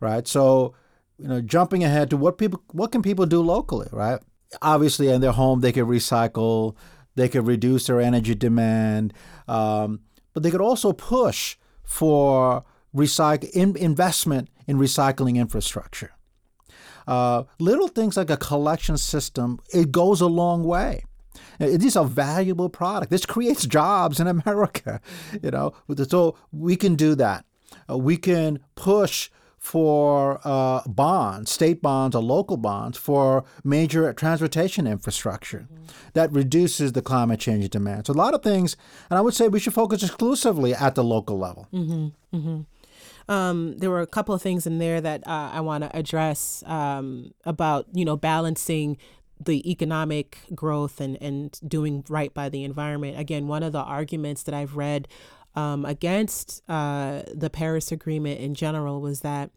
right? 0.00 0.26
So, 0.26 0.74
you 1.18 1.28
know, 1.28 1.40
jumping 1.40 1.84
ahead 1.84 2.10
to 2.10 2.16
what 2.16 2.38
people, 2.38 2.62
what 2.72 2.90
can 2.90 3.02
people 3.02 3.26
do 3.26 3.40
locally, 3.40 3.88
right? 3.92 4.20
Obviously, 4.62 5.08
in 5.08 5.20
their 5.20 5.32
home, 5.32 5.60
they 5.60 5.72
could 5.72 5.84
recycle, 5.86 6.74
they 7.14 7.28
could 7.28 7.46
reduce 7.46 7.86
their 7.86 8.00
energy 8.00 8.34
demand, 8.34 9.12
um, 9.46 10.00
but 10.32 10.42
they 10.42 10.50
could 10.50 10.60
also 10.60 10.92
push 10.92 11.56
for 11.84 12.64
recycle 12.94 13.50
in, 13.50 13.76
investment 13.76 14.48
in 14.66 14.78
recycling 14.78 15.36
infrastructure. 15.36 16.13
Uh, 17.06 17.44
little 17.58 17.88
things 17.88 18.16
like 18.16 18.30
a 18.30 18.36
collection 18.36 18.96
system, 18.96 19.58
it 19.72 19.90
goes 19.92 20.20
a 20.20 20.26
long 20.26 20.64
way. 20.64 21.04
Uh, 21.60 21.76
These 21.76 21.96
are 21.96 22.04
valuable 22.04 22.68
products. 22.68 23.10
This 23.10 23.26
creates 23.26 23.66
jobs 23.66 24.20
in 24.20 24.26
America, 24.36 25.00
you 25.42 25.50
know. 25.50 25.72
So 26.08 26.36
we 26.52 26.76
can 26.76 26.94
do 26.96 27.14
that. 27.16 27.44
Uh, 27.90 27.98
we 27.98 28.16
can 28.16 28.60
push 28.76 29.30
for 29.58 30.40
uh, 30.44 30.82
bonds, 30.86 31.50
state 31.50 31.80
bonds 31.80 32.14
or 32.14 32.22
local 32.22 32.58
bonds 32.58 32.98
for 32.98 33.44
major 33.64 34.12
transportation 34.12 34.86
infrastructure 34.86 35.66
that 36.12 36.30
reduces 36.32 36.92
the 36.92 37.00
climate 37.00 37.40
change 37.40 37.68
demand. 37.70 38.06
So 38.06 38.12
a 38.12 38.14
lot 38.14 38.34
of 38.34 38.42
things, 38.42 38.76
and 39.08 39.16
I 39.18 39.22
would 39.22 39.32
say 39.32 39.48
we 39.48 39.58
should 39.58 39.72
focus 39.72 40.02
exclusively 40.02 40.74
at 40.74 40.94
the 40.96 41.02
local 41.02 41.38
level. 41.38 41.66
Um, 43.28 43.76
there 43.78 43.90
were 43.90 44.00
a 44.00 44.06
couple 44.06 44.34
of 44.34 44.42
things 44.42 44.66
in 44.66 44.78
there 44.78 45.00
that 45.00 45.26
uh, 45.26 45.50
I 45.52 45.60
want 45.60 45.84
to 45.84 45.96
address 45.96 46.62
um, 46.66 47.32
about 47.44 47.86
you 47.92 48.04
know 48.04 48.16
balancing 48.16 48.98
the 49.40 49.68
economic 49.70 50.38
growth 50.54 51.00
and 51.00 51.20
and 51.20 51.58
doing 51.66 52.04
right 52.08 52.32
by 52.32 52.48
the 52.48 52.64
environment. 52.64 53.18
Again, 53.18 53.46
one 53.46 53.62
of 53.62 53.72
the 53.72 53.82
arguments 53.82 54.42
that 54.44 54.54
I've 54.54 54.76
read 54.76 55.08
um, 55.54 55.84
against 55.84 56.62
uh, 56.68 57.22
the 57.32 57.50
Paris 57.50 57.92
Agreement 57.92 58.40
in 58.40 58.54
general 58.54 59.00
was 59.00 59.20
that 59.20 59.50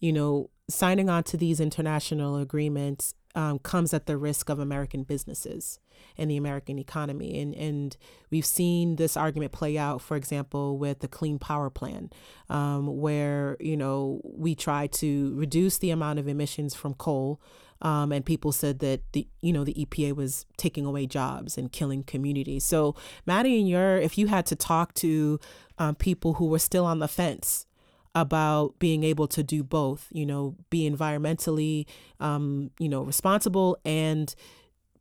you 0.00 0.12
know 0.12 0.50
signing 0.68 1.08
on 1.08 1.22
to 1.24 1.36
these 1.36 1.60
international 1.60 2.36
agreements 2.36 3.14
um, 3.34 3.58
comes 3.58 3.92
at 3.92 4.06
the 4.06 4.16
risk 4.16 4.48
of 4.48 4.58
American 4.58 5.02
businesses 5.02 5.80
and 6.16 6.30
the 6.30 6.36
American 6.36 6.78
economy. 6.78 7.40
And, 7.40 7.54
and 7.54 7.96
we've 8.30 8.46
seen 8.46 8.96
this 8.96 9.16
argument 9.16 9.52
play 9.52 9.76
out, 9.76 10.00
for 10.00 10.16
example, 10.16 10.78
with 10.78 11.00
the 11.00 11.08
Clean 11.08 11.38
Power 11.38 11.70
Plan, 11.70 12.10
um, 12.48 12.98
where, 12.98 13.56
you 13.60 13.76
know, 13.76 14.20
we 14.24 14.54
try 14.54 14.86
to 14.88 15.34
reduce 15.34 15.78
the 15.78 15.90
amount 15.90 16.18
of 16.18 16.28
emissions 16.28 16.74
from 16.74 16.94
coal. 16.94 17.40
Um, 17.82 18.12
and 18.12 18.24
people 18.24 18.52
said 18.52 18.78
that 18.78 19.00
the 19.12 19.28
you 19.42 19.52
know 19.52 19.62
the 19.62 19.74
EPA 19.74 20.14
was 20.16 20.46
taking 20.56 20.86
away 20.86 21.06
jobs 21.06 21.58
and 21.58 21.70
killing 21.70 22.02
communities. 22.02 22.64
So 22.64 22.94
Mathy, 23.26 23.58
and 23.58 23.68
your 23.68 23.98
if 23.98 24.16
you 24.16 24.28
had 24.28 24.46
to 24.46 24.56
talk 24.56 24.94
to 24.94 25.38
um, 25.76 25.94
people 25.96 26.34
who 26.34 26.46
were 26.46 26.60
still 26.60 26.86
on 26.86 27.00
the 27.00 27.08
fence 27.08 27.66
about 28.14 28.78
being 28.78 29.02
able 29.02 29.26
to 29.28 29.42
do 29.42 29.62
both, 29.62 30.08
you 30.12 30.24
know, 30.24 30.56
be 30.70 30.88
environmentally, 30.88 31.86
um, 32.20 32.70
you 32.78 32.88
know, 32.88 33.02
responsible 33.02 33.76
and 33.84 34.34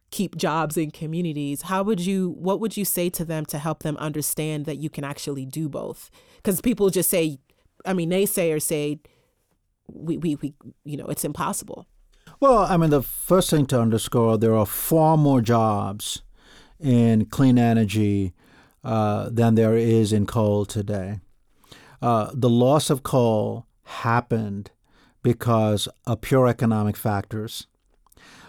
keep 0.10 0.36
jobs 0.36 0.78
in 0.78 0.92
communities. 0.92 1.64
How 1.64 1.84
would 1.84 2.00
you, 2.00 2.36
what 2.40 2.60
would 2.60 2.78
you 2.78 2.86
say 2.86 3.10
to 3.12 3.26
them 3.26 3.46
to 3.48 3.58
help 3.58 3.84
them 3.84 3.98
understand 3.98 4.66
that 4.66 4.78
you 4.78 4.90
can 4.90 5.04
actually 5.04 5.46
do 5.46 5.70
both? 5.70 6.10
Because 6.38 6.62
people 6.62 6.90
just 6.90 7.10
say, 7.10 7.40
I 7.86 7.94
mean, 7.94 8.10
naysayers 8.10 8.64
say, 8.64 9.00
we, 9.88 10.18
we, 10.18 10.36
we, 10.36 10.54
you 10.84 10.98
know, 10.98 11.06
it's 11.06 11.26
impossible. 11.26 11.88
Well, 12.40 12.60
I 12.60 12.78
mean, 12.78 12.90
the 12.90 13.02
first 13.02 13.50
thing 13.50 13.66
to 13.68 13.80
underscore 13.80 14.38
there 14.38 14.56
are 14.56 14.66
far 14.66 15.18
more 15.18 15.42
jobs 15.42 16.22
in 16.80 17.26
clean 17.26 17.58
energy 17.58 18.34
uh, 18.84 19.30
than 19.32 19.56
there 19.56 19.76
is 19.76 20.12
in 20.12 20.26
coal 20.26 20.66
today. 20.66 21.20
Uh, 22.04 22.30
the 22.34 22.50
loss 22.50 22.90
of 22.90 23.02
coal 23.02 23.66
happened 23.84 24.72
because 25.22 25.88
of 26.06 26.20
pure 26.20 26.50
economic 26.50 26.98
factors. 26.98 27.68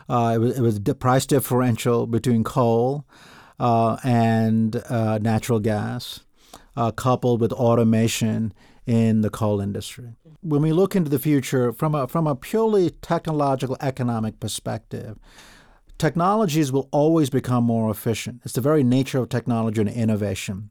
Uh, 0.09 0.33
it 0.35 0.39
was, 0.39 0.59
it 0.59 0.61
was 0.61 0.81
the 0.81 0.95
price 0.95 1.25
differential 1.25 2.09
between 2.09 2.43
coal 2.43 3.07
uh, 3.61 3.97
and 4.03 4.83
uh, 4.89 5.19
natural 5.19 5.61
gas, 5.61 6.25
uh, 6.77 6.91
coupled 6.91 7.41
with 7.41 7.53
automation 7.53 8.53
in 8.87 9.21
the 9.21 9.31
coal 9.31 9.61
industry. 9.61 10.17
When 10.43 10.61
we 10.61 10.73
look 10.73 10.97
into 10.97 11.09
the 11.09 11.21
future 11.21 11.73
from 11.73 11.95
a, 11.95 12.09
from 12.09 12.27
a 12.27 12.35
purely 12.35 12.91
technological 12.91 13.77
economic 13.81 14.41
perspective, 14.41 15.17
technologies 15.97 16.73
will 16.73 16.89
always 16.91 17.31
become 17.31 17.63
more 17.63 17.89
efficient. 17.89 18.41
It's 18.45 18.55
the 18.55 18.61
very 18.61 18.83
nature 18.83 19.21
of 19.21 19.29
technology 19.29 19.81
and 19.81 19.89
innovation. 19.89 20.71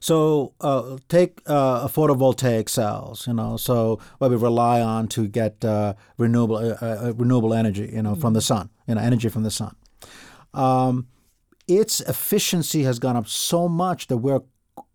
So 0.00 0.54
uh, 0.60 0.98
take 1.08 1.40
uh, 1.46 1.88
photovoltaic 1.88 2.68
cells, 2.68 3.26
you 3.26 3.34
know, 3.34 3.56
so 3.56 4.00
what 4.18 4.30
we 4.30 4.36
rely 4.36 4.80
on 4.80 5.08
to 5.08 5.26
get 5.26 5.64
uh, 5.64 5.94
renewable 6.18 6.56
uh, 6.56 6.76
uh, 6.80 7.12
renewable 7.16 7.54
energy, 7.54 7.90
you 7.92 8.02
know, 8.02 8.14
from 8.14 8.32
the 8.34 8.40
sun, 8.40 8.70
you 8.86 8.94
know, 8.94 9.00
energy 9.00 9.28
from 9.28 9.42
the 9.42 9.50
sun. 9.50 9.74
Um, 10.54 11.08
its 11.68 12.00
efficiency 12.00 12.84
has 12.84 12.98
gone 12.98 13.16
up 13.16 13.26
so 13.26 13.68
much 13.68 14.06
that 14.06 14.18
we're 14.18 14.40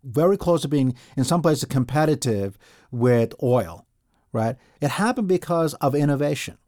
very 0.04 0.36
close 0.36 0.62
to 0.62 0.68
being, 0.68 0.94
in 1.16 1.24
some 1.24 1.42
places, 1.42 1.64
competitive 1.66 2.58
with 2.90 3.34
oil, 3.42 3.86
right? 4.32 4.56
It 4.80 4.90
happened 4.90 5.28
because 5.28 5.74
of 5.74 5.94
innovation 5.94 6.58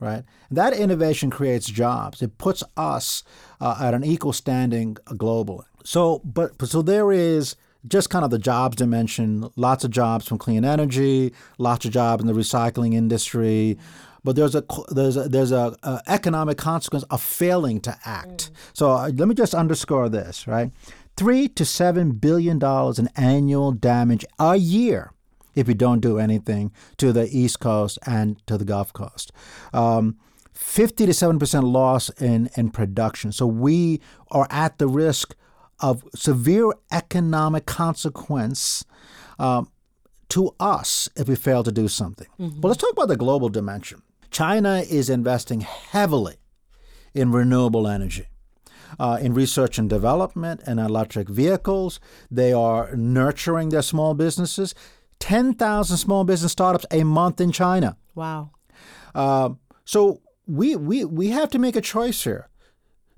right? 0.00 0.24
That 0.50 0.72
innovation 0.72 1.30
creates 1.30 1.66
jobs. 1.66 2.22
It 2.22 2.38
puts 2.38 2.62
us 2.76 3.22
uh, 3.60 3.78
at 3.80 3.94
an 3.94 4.04
equal 4.04 4.32
standing 4.32 4.94
globally. 5.06 5.64
So, 5.84 6.20
but 6.24 6.68
so 6.68 6.82
there 6.82 7.10
is 7.10 7.56
just 7.88 8.10
kind 8.10 8.24
of 8.24 8.30
the 8.30 8.38
jobs 8.38 8.76
dimension. 8.76 9.48
Lots 9.56 9.84
of 9.84 9.90
jobs 9.90 10.26
from 10.26 10.38
clean 10.38 10.64
energy, 10.64 11.32
lots 11.58 11.84
of 11.84 11.92
jobs 11.92 12.22
in 12.22 12.26
the 12.26 12.34
recycling 12.34 12.94
industry. 12.94 13.78
But 14.24 14.36
there's 14.36 14.54
a 14.54 14.64
there's 14.90 15.16
a, 15.16 15.28
there's 15.28 15.52
a, 15.52 15.76
a 15.82 16.02
economic 16.06 16.58
consequence 16.58 17.04
of 17.10 17.22
failing 17.22 17.80
to 17.82 17.96
act. 18.04 18.50
So 18.72 18.90
uh, 18.90 19.10
let 19.14 19.28
me 19.28 19.34
just 19.34 19.54
underscore 19.54 20.08
this, 20.08 20.46
right? 20.46 20.72
Three 21.16 21.48
to 21.48 21.64
seven 21.64 22.12
billion 22.12 22.58
dollars 22.58 22.98
in 22.98 23.08
annual 23.16 23.72
damage 23.72 24.24
a 24.38 24.56
year 24.56 25.12
if 25.54 25.66
we 25.66 25.74
don't 25.74 26.00
do 26.00 26.18
anything 26.18 26.72
to 26.98 27.12
the 27.12 27.28
East 27.36 27.58
Coast 27.58 27.98
and 28.06 28.44
to 28.46 28.56
the 28.56 28.64
Gulf 28.64 28.92
Coast. 28.92 29.32
Um, 29.72 30.16
50 30.52 31.06
to 31.06 31.12
7% 31.12 31.62
loss 31.62 32.10
in, 32.20 32.50
in 32.56 32.70
production. 32.70 33.30
So 33.30 33.46
we 33.46 34.00
are 34.30 34.46
at 34.50 34.78
the 34.78 34.88
risk 34.88 35.36
of 35.80 36.04
severe 36.14 36.72
economic 36.90 37.66
consequence 37.66 38.84
um, 39.38 39.70
to 40.28 40.54
us 40.60 41.08
if 41.16 41.28
we 41.28 41.36
fail 41.36 41.62
to 41.62 41.72
do 41.72 41.88
something. 41.88 42.26
But 42.60 42.68
let's 42.68 42.80
talk 42.80 42.92
about 42.92 43.08
the 43.08 43.16
global 43.16 43.48
dimension. 43.48 44.02
China 44.30 44.84
is 44.88 45.08
investing 45.08 45.60
heavily 45.60 46.36
in 47.14 47.32
renewable 47.32 47.86
energy. 47.88 48.26
Uh, 48.98 49.18
in 49.20 49.34
research 49.34 49.78
and 49.78 49.90
development 49.90 50.62
and 50.66 50.80
electric 50.80 51.28
vehicles. 51.28 52.00
They 52.30 52.54
are 52.54 52.96
nurturing 52.96 53.68
their 53.68 53.82
small 53.82 54.14
businesses. 54.14 54.74
10,000 55.20 55.96
small 55.98 56.24
business 56.24 56.52
startups 56.52 56.86
a 56.90 57.04
month 57.04 57.38
in 57.38 57.52
China. 57.52 57.98
Wow. 58.14 58.50
Uh, 59.14 59.50
so 59.84 60.22
we, 60.46 60.74
we, 60.74 61.04
we 61.04 61.28
have 61.28 61.50
to 61.50 61.58
make 61.58 61.76
a 61.76 61.82
choice 61.82 62.24
here. 62.24 62.48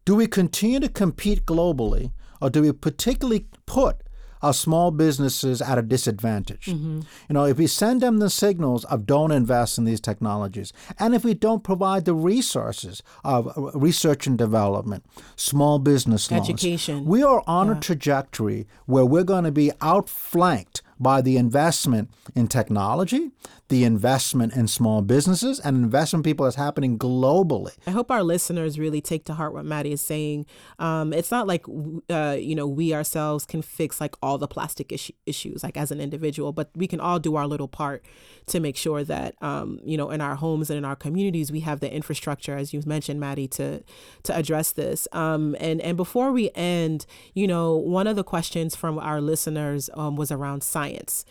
Do 0.05 0.16
we 0.16 0.27
continue 0.27 0.81
to 0.81 0.88
compete 0.88 1.46
globally, 1.46 2.12
or 2.40 2.50
do 2.50 2.62
we 2.62 2.72
particularly 2.72 3.46
put 3.66 4.03
our 4.42 4.55
small 4.55 4.90
businesses 4.90 5.61
at 5.61 5.76
a 5.76 5.83
disadvantage? 5.83 6.68
You 6.68 7.05
know, 7.29 7.44
if 7.44 7.59
we 7.59 7.66
send 7.66 8.00
them 8.00 8.18
the 8.18 8.31
signals 8.31 8.85
of 8.87 9.05
don't 9.07 9.33
invest 9.33 9.76
in 9.76 9.85
these 9.85 10.00
technologies, 10.00 10.72
and 10.98 11.14
if 11.14 11.24
we 11.24 11.35
don't 11.35 11.62
provide 11.62 12.07
the 12.07 12.14
resources 12.14 13.03
of 13.22 13.48
uh, 13.48 13.70
research 13.79 14.26
and 14.26 14.38
development, 14.38 15.05
small 15.37 15.79
business 15.79 16.31
loans, 16.31 16.48
Education. 16.48 17.05
we 17.05 17.22
are 17.22 17.42
on 17.46 17.68
a 17.68 17.79
trajectory 17.81 18.66
where 18.87 19.05
we're 19.05 19.24
going 19.24 19.44
to 19.44 19.53
be 19.53 19.72
outflanked 19.83 20.83
by 20.98 21.20
the 21.20 21.37
investment 21.37 22.11
in 22.35 22.46
technology, 22.46 23.31
the 23.70 23.85
investment 23.85 24.54
in 24.54 24.66
small 24.66 25.00
businesses, 25.00 25.61
and 25.61 25.76
investment 25.76 26.24
people 26.24 26.44
that's 26.44 26.56
happening 26.56 26.98
globally. 26.98 27.72
I 27.87 27.92
hope 27.92 28.11
our 28.11 28.22
listeners 28.22 28.78
really 28.78 29.00
take 29.00 29.24
to 29.26 29.35
heart 29.35 29.54
what 29.54 29.64
Mathy 29.64 29.92
is 29.92 30.00
saying. 30.00 30.46
Um, 30.80 31.12
it's 31.12 31.30
not 31.30 31.46
like 31.46 31.64
uh, 32.11 32.37
you 32.38 32.54
know 32.54 32.66
we 32.66 32.92
ourselves 32.92 33.46
can 33.46 33.62
fix 33.62 34.00
like 34.00 34.16
all 34.22 34.38
the 34.38 34.48
plastic 34.48 34.92
issue- 34.92 35.14
issues 35.24 35.62
like 35.62 35.76
as 35.76 35.90
an 35.90 36.00
individual, 36.00 36.52
but 36.52 36.70
we 36.74 36.87
can 36.87 37.00
all 37.00 37.18
do 37.21 37.37
our 37.37 37.46
little 37.46 37.68
part 37.68 38.04
to 38.46 38.58
make 38.58 38.77
sure 38.77 39.04
that 39.04 39.40
um, 39.40 39.79
you 39.85 39.96
know 39.96 40.10
in 40.10 40.21
our 40.21 40.35
homes 40.35 40.68
and 40.68 40.77
in 40.77 40.85
our 40.85 40.96
communities 40.96 41.52
we 41.52 41.60
have 41.60 41.81
the 41.81 41.92
infrastructure, 41.92 42.56
as 42.56 42.75
you 42.75 42.83
mentioned, 42.85 43.23
Mathy, 43.23 43.48
to 43.52 43.83
to 44.25 44.37
address 44.37 44.73
this. 44.73 45.06
Um, 45.12 45.56
and 45.60 45.81
and 45.81 45.96
before 45.96 46.33
we 46.33 46.50
end, 46.56 47.06
you 47.35 47.46
know, 47.46 47.77
one 47.77 48.08
of 48.08 48.16
the 48.16 48.25
questions 48.25 48.75
from 48.75 48.98
our 48.98 49.21
listeners 49.21 49.88
um, 49.94 50.16
was 50.16 50.33
around 50.33 50.64
science. 50.64 51.25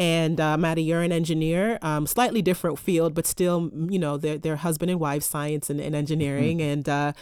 And 0.00 0.40
uh, 0.40 0.56
Mathy, 0.56 0.84
you're 0.84 1.02
an 1.02 1.12
engineer, 1.12 1.75
um, 1.82 2.06
slightly 2.06 2.42
different 2.42 2.78
field, 2.78 3.14
but 3.14 3.26
still, 3.26 3.70
you 3.88 3.98
know, 3.98 4.16
they're, 4.16 4.38
they're 4.38 4.56
husband 4.56 4.90
and 4.90 5.00
wife, 5.00 5.22
science 5.22 5.70
and, 5.70 5.80
and 5.80 5.94
engineering. 5.94 6.60
And 6.60 6.88
uh, 6.88 7.12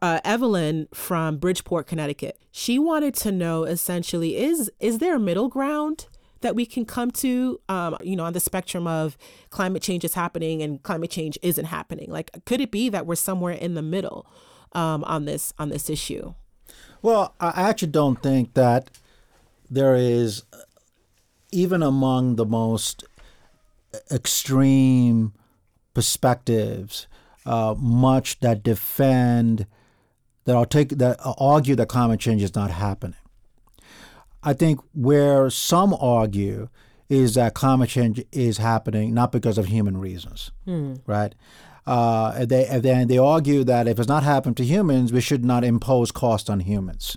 uh, 0.00 0.20
Evelyn 0.24 0.88
from 0.92 1.38
Bridgeport, 1.38 1.86
Connecticut. 1.86 2.38
She 2.50 2.78
wanted 2.78 3.14
to 3.16 3.32
know 3.32 3.64
essentially 3.64 4.36
is 4.36 4.70
is 4.80 4.98
there 4.98 5.16
a 5.16 5.20
middle 5.20 5.48
ground 5.48 6.06
that 6.40 6.54
we 6.54 6.64
can 6.64 6.84
come 6.84 7.10
to, 7.10 7.60
um, 7.68 7.96
you 8.02 8.16
know, 8.16 8.24
on 8.24 8.32
the 8.32 8.40
spectrum 8.40 8.86
of 8.86 9.18
climate 9.50 9.82
change 9.82 10.04
is 10.04 10.14
happening 10.14 10.62
and 10.62 10.82
climate 10.82 11.10
change 11.10 11.38
isn't 11.42 11.66
happening? 11.66 12.10
Like, 12.10 12.30
could 12.46 12.60
it 12.60 12.70
be 12.70 12.88
that 12.88 13.04
we're 13.04 13.14
somewhere 13.14 13.52
in 13.52 13.74
the 13.74 13.82
middle 13.82 14.26
um, 14.72 15.04
on 15.04 15.24
this 15.24 15.52
on 15.58 15.68
this 15.68 15.90
issue? 15.90 16.34
Well, 17.02 17.34
I 17.40 17.68
actually 17.68 17.92
don't 17.92 18.22
think 18.22 18.54
that 18.54 18.90
there 19.70 19.94
is, 19.94 20.44
even 21.50 21.82
among 21.82 22.36
the 22.36 22.44
most 22.44 23.04
extreme 24.10 25.32
perspectives, 25.94 27.06
uh, 27.46 27.74
much 27.78 28.40
that 28.40 28.62
defend 28.62 29.66
that 30.44 30.56
I'll 30.56 30.64
take 30.66 30.90
that 30.98 31.18
argue 31.38 31.74
that 31.76 31.88
climate 31.88 32.20
change 32.20 32.42
is 32.42 32.54
not 32.54 32.70
happening. 32.70 33.16
I 34.42 34.52
think 34.54 34.80
where 34.94 35.50
some 35.50 35.94
argue 36.00 36.68
is 37.08 37.34
that 37.34 37.54
climate 37.54 37.90
change 37.90 38.24
is 38.32 38.58
happening 38.58 39.12
not 39.12 39.32
because 39.32 39.58
of 39.58 39.66
human 39.66 39.98
reasons, 39.98 40.50
right? 41.06 41.34
Uh, 41.86 42.44
they 42.44 42.64
then 42.80 43.08
they 43.08 43.18
argue 43.18 43.64
that 43.64 43.88
if 43.88 43.98
it's 43.98 44.08
not 44.08 44.22
happened 44.22 44.56
to 44.58 44.64
humans, 44.64 45.12
we 45.12 45.20
should 45.20 45.44
not 45.44 45.64
impose 45.64 46.12
cost 46.12 46.48
on 46.48 46.60
humans, 46.60 47.16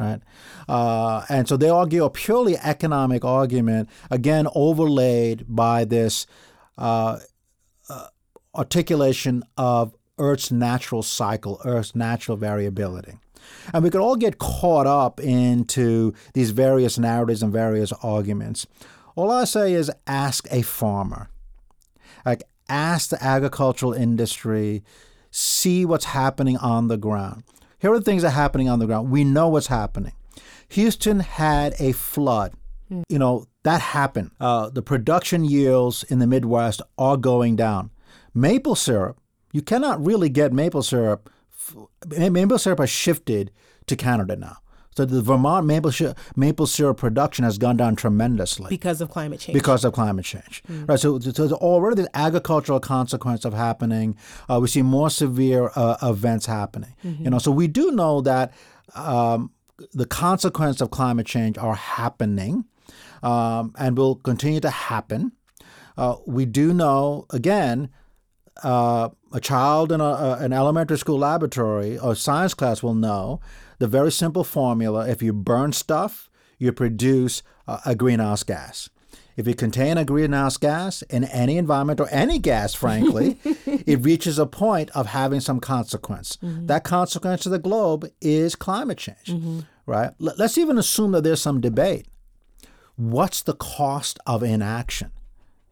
right? 0.00 0.20
Uh, 0.68 1.24
and 1.28 1.48
so 1.48 1.56
they 1.56 1.68
argue 1.68 2.04
a 2.04 2.10
purely 2.10 2.56
economic 2.56 3.24
argument, 3.24 3.88
again 4.10 4.46
overlaid 4.54 5.44
by 5.48 5.84
this 5.84 6.26
uh, 6.78 7.18
uh 7.88 8.06
articulation 8.54 9.44
of 9.56 9.94
Earth's 10.18 10.50
natural 10.50 11.02
cycle, 11.02 11.60
Earth's 11.64 11.94
natural 11.94 12.36
variability. 12.36 13.14
And 13.72 13.82
we 13.82 13.90
could 13.90 14.00
all 14.00 14.16
get 14.16 14.38
caught 14.38 14.86
up 14.86 15.20
into 15.20 16.14
these 16.34 16.50
various 16.50 16.98
narratives 16.98 17.42
and 17.42 17.52
various 17.52 17.92
arguments. 18.02 18.66
All 19.16 19.30
I 19.30 19.44
say 19.44 19.72
is 19.72 19.90
ask 20.06 20.46
a 20.50 20.62
farmer. 20.62 21.30
Like 22.24 22.42
ask 22.68 23.10
the 23.10 23.22
agricultural 23.22 23.92
industry, 23.92 24.82
see 25.30 25.84
what's 25.84 26.06
happening 26.06 26.56
on 26.58 26.88
the 26.88 26.96
ground. 26.96 27.44
Here 27.80 27.92
are 27.92 27.98
the 27.98 28.04
things 28.04 28.22
that 28.22 28.28
are 28.28 28.30
happening 28.32 28.68
on 28.68 28.78
the 28.78 28.86
ground. 28.86 29.10
We 29.10 29.24
know 29.24 29.48
what's 29.48 29.68
happening. 29.68 30.12
Houston 30.68 31.20
had 31.20 31.74
a 31.78 31.92
flood. 31.92 32.52
Mm. 32.90 33.02
You 33.08 33.18
know, 33.18 33.46
that 33.62 33.80
happened. 33.80 34.30
Uh, 34.40 34.70
the 34.70 34.82
production 34.82 35.44
yields 35.44 36.02
in 36.04 36.18
the 36.18 36.26
Midwest 36.26 36.82
are 36.98 37.16
going 37.16 37.56
down. 37.56 37.90
Maple 38.34 38.76
syrup, 38.76 39.18
you 39.52 39.62
cannot 39.62 40.04
really 40.04 40.28
get 40.28 40.52
maple 40.52 40.82
syrup. 40.82 41.30
Maple 42.06 42.58
syrup 42.58 42.78
has 42.78 42.90
shifted 42.90 43.50
to 43.86 43.96
Canada 43.96 44.36
now. 44.36 44.58
So 45.00 45.06
the 45.06 45.22
Vermont 45.22 45.64
maple, 45.64 45.92
maple 46.36 46.66
syrup 46.66 46.98
production 46.98 47.42
has 47.46 47.56
gone 47.56 47.78
down 47.78 47.96
tremendously 47.96 48.66
because 48.68 49.00
of 49.00 49.08
climate 49.08 49.40
change. 49.40 49.54
Because 49.54 49.82
of 49.82 49.94
climate 49.94 50.26
change, 50.26 50.62
mm. 50.70 50.86
right? 50.86 51.00
So, 51.00 51.18
so 51.18 51.30
there's 51.30 51.54
already 51.54 52.02
the 52.02 52.10
agricultural 52.14 52.80
consequence 52.80 53.46
of 53.46 53.54
happening. 53.54 54.14
Uh, 54.46 54.58
we 54.60 54.68
see 54.68 54.82
more 54.82 55.08
severe 55.08 55.70
uh, 55.74 55.96
events 56.02 56.44
happening. 56.44 56.94
Mm-hmm. 57.02 57.24
You 57.24 57.30
know, 57.30 57.38
so 57.38 57.50
we 57.50 57.66
do 57.66 57.92
know 57.92 58.20
that 58.20 58.52
um, 58.94 59.52
the 59.94 60.04
consequence 60.04 60.82
of 60.82 60.90
climate 60.90 61.26
change 61.26 61.56
are 61.56 61.76
happening, 61.76 62.66
um, 63.22 63.72
and 63.78 63.96
will 63.96 64.16
continue 64.16 64.60
to 64.60 64.70
happen. 64.70 65.32
Uh, 65.96 66.16
we 66.26 66.44
do 66.44 66.74
know 66.74 67.24
again. 67.30 67.88
Uh, 68.62 69.08
a 69.32 69.40
child 69.40 69.90
in 69.92 70.02
a, 70.02 70.36
an 70.40 70.52
elementary 70.52 70.98
school 70.98 71.20
laboratory 71.20 71.96
or 71.96 72.14
science 72.14 72.52
class 72.52 72.82
will 72.82 72.94
know 72.94 73.40
the 73.80 73.88
very 73.88 74.12
simple 74.12 74.44
formula 74.44 75.08
if 75.08 75.22
you 75.22 75.32
burn 75.32 75.72
stuff, 75.72 76.30
you 76.58 76.70
produce 76.70 77.42
a, 77.66 77.80
a 77.86 77.94
greenhouse 77.96 78.44
gas. 78.44 78.88
If 79.36 79.48
you 79.48 79.54
contain 79.54 79.96
a 79.96 80.04
greenhouse 80.04 80.58
gas 80.58 81.00
in 81.02 81.24
any 81.24 81.56
environment 81.56 81.98
or 81.98 82.08
any 82.10 82.38
gas, 82.38 82.74
frankly, 82.74 83.38
it 83.64 84.04
reaches 84.04 84.38
a 84.38 84.44
point 84.44 84.90
of 84.90 85.06
having 85.06 85.40
some 85.40 85.60
consequence. 85.60 86.36
Mm-hmm. 86.42 86.66
That 86.66 86.84
consequence 86.84 87.42
to 87.44 87.48
the 87.48 87.58
globe 87.58 88.06
is 88.20 88.54
climate 88.54 88.98
change, 88.98 89.26
mm-hmm. 89.26 89.60
right? 89.86 90.10
L- 90.20 90.34
let's 90.36 90.58
even 90.58 90.76
assume 90.76 91.12
that 91.12 91.24
there's 91.24 91.40
some 91.40 91.60
debate. 91.60 92.06
What's 92.96 93.40
the 93.40 93.54
cost 93.54 94.18
of 94.26 94.42
inaction, 94.42 95.10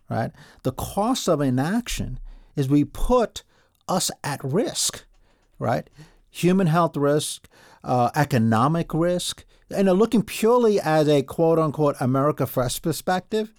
right? 0.09 0.30
The 0.62 0.72
cost 0.72 1.28
of 1.28 1.42
inaction 1.42 2.20
is 2.56 2.70
we 2.70 2.84
put 2.86 3.42
us 3.86 4.11
at 4.24 4.42
risk, 4.42 5.04
right? 5.59 5.90
Human 6.30 6.68
health 6.68 6.96
risk, 6.96 7.48
uh, 7.84 8.10
economic 8.14 8.92
risk, 8.94 9.44
and 9.70 9.88
looking 9.88 10.22
purely 10.22 10.80
as 10.80 11.08
a 11.08 11.22
quote 11.22 11.58
unquote 11.58 11.96
America 12.00 12.46
First 12.46 12.82
perspective, 12.82 13.52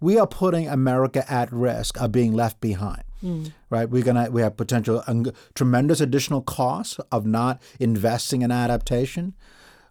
we 0.00 0.18
are 0.18 0.26
putting 0.26 0.68
America 0.68 1.30
at 1.30 1.52
risk 1.52 2.00
of 2.00 2.12
being 2.12 2.32
left 2.32 2.60
behind. 2.60 3.02
Mm. 3.22 3.52
Right, 3.70 3.88
we're 3.88 4.04
gonna 4.04 4.30
we 4.30 4.42
have 4.42 4.56
potential 4.56 5.02
tremendous 5.54 6.00
additional 6.00 6.42
costs 6.42 7.00
of 7.10 7.24
not 7.24 7.62
investing 7.80 8.42
in 8.42 8.52
adaptation, 8.52 9.34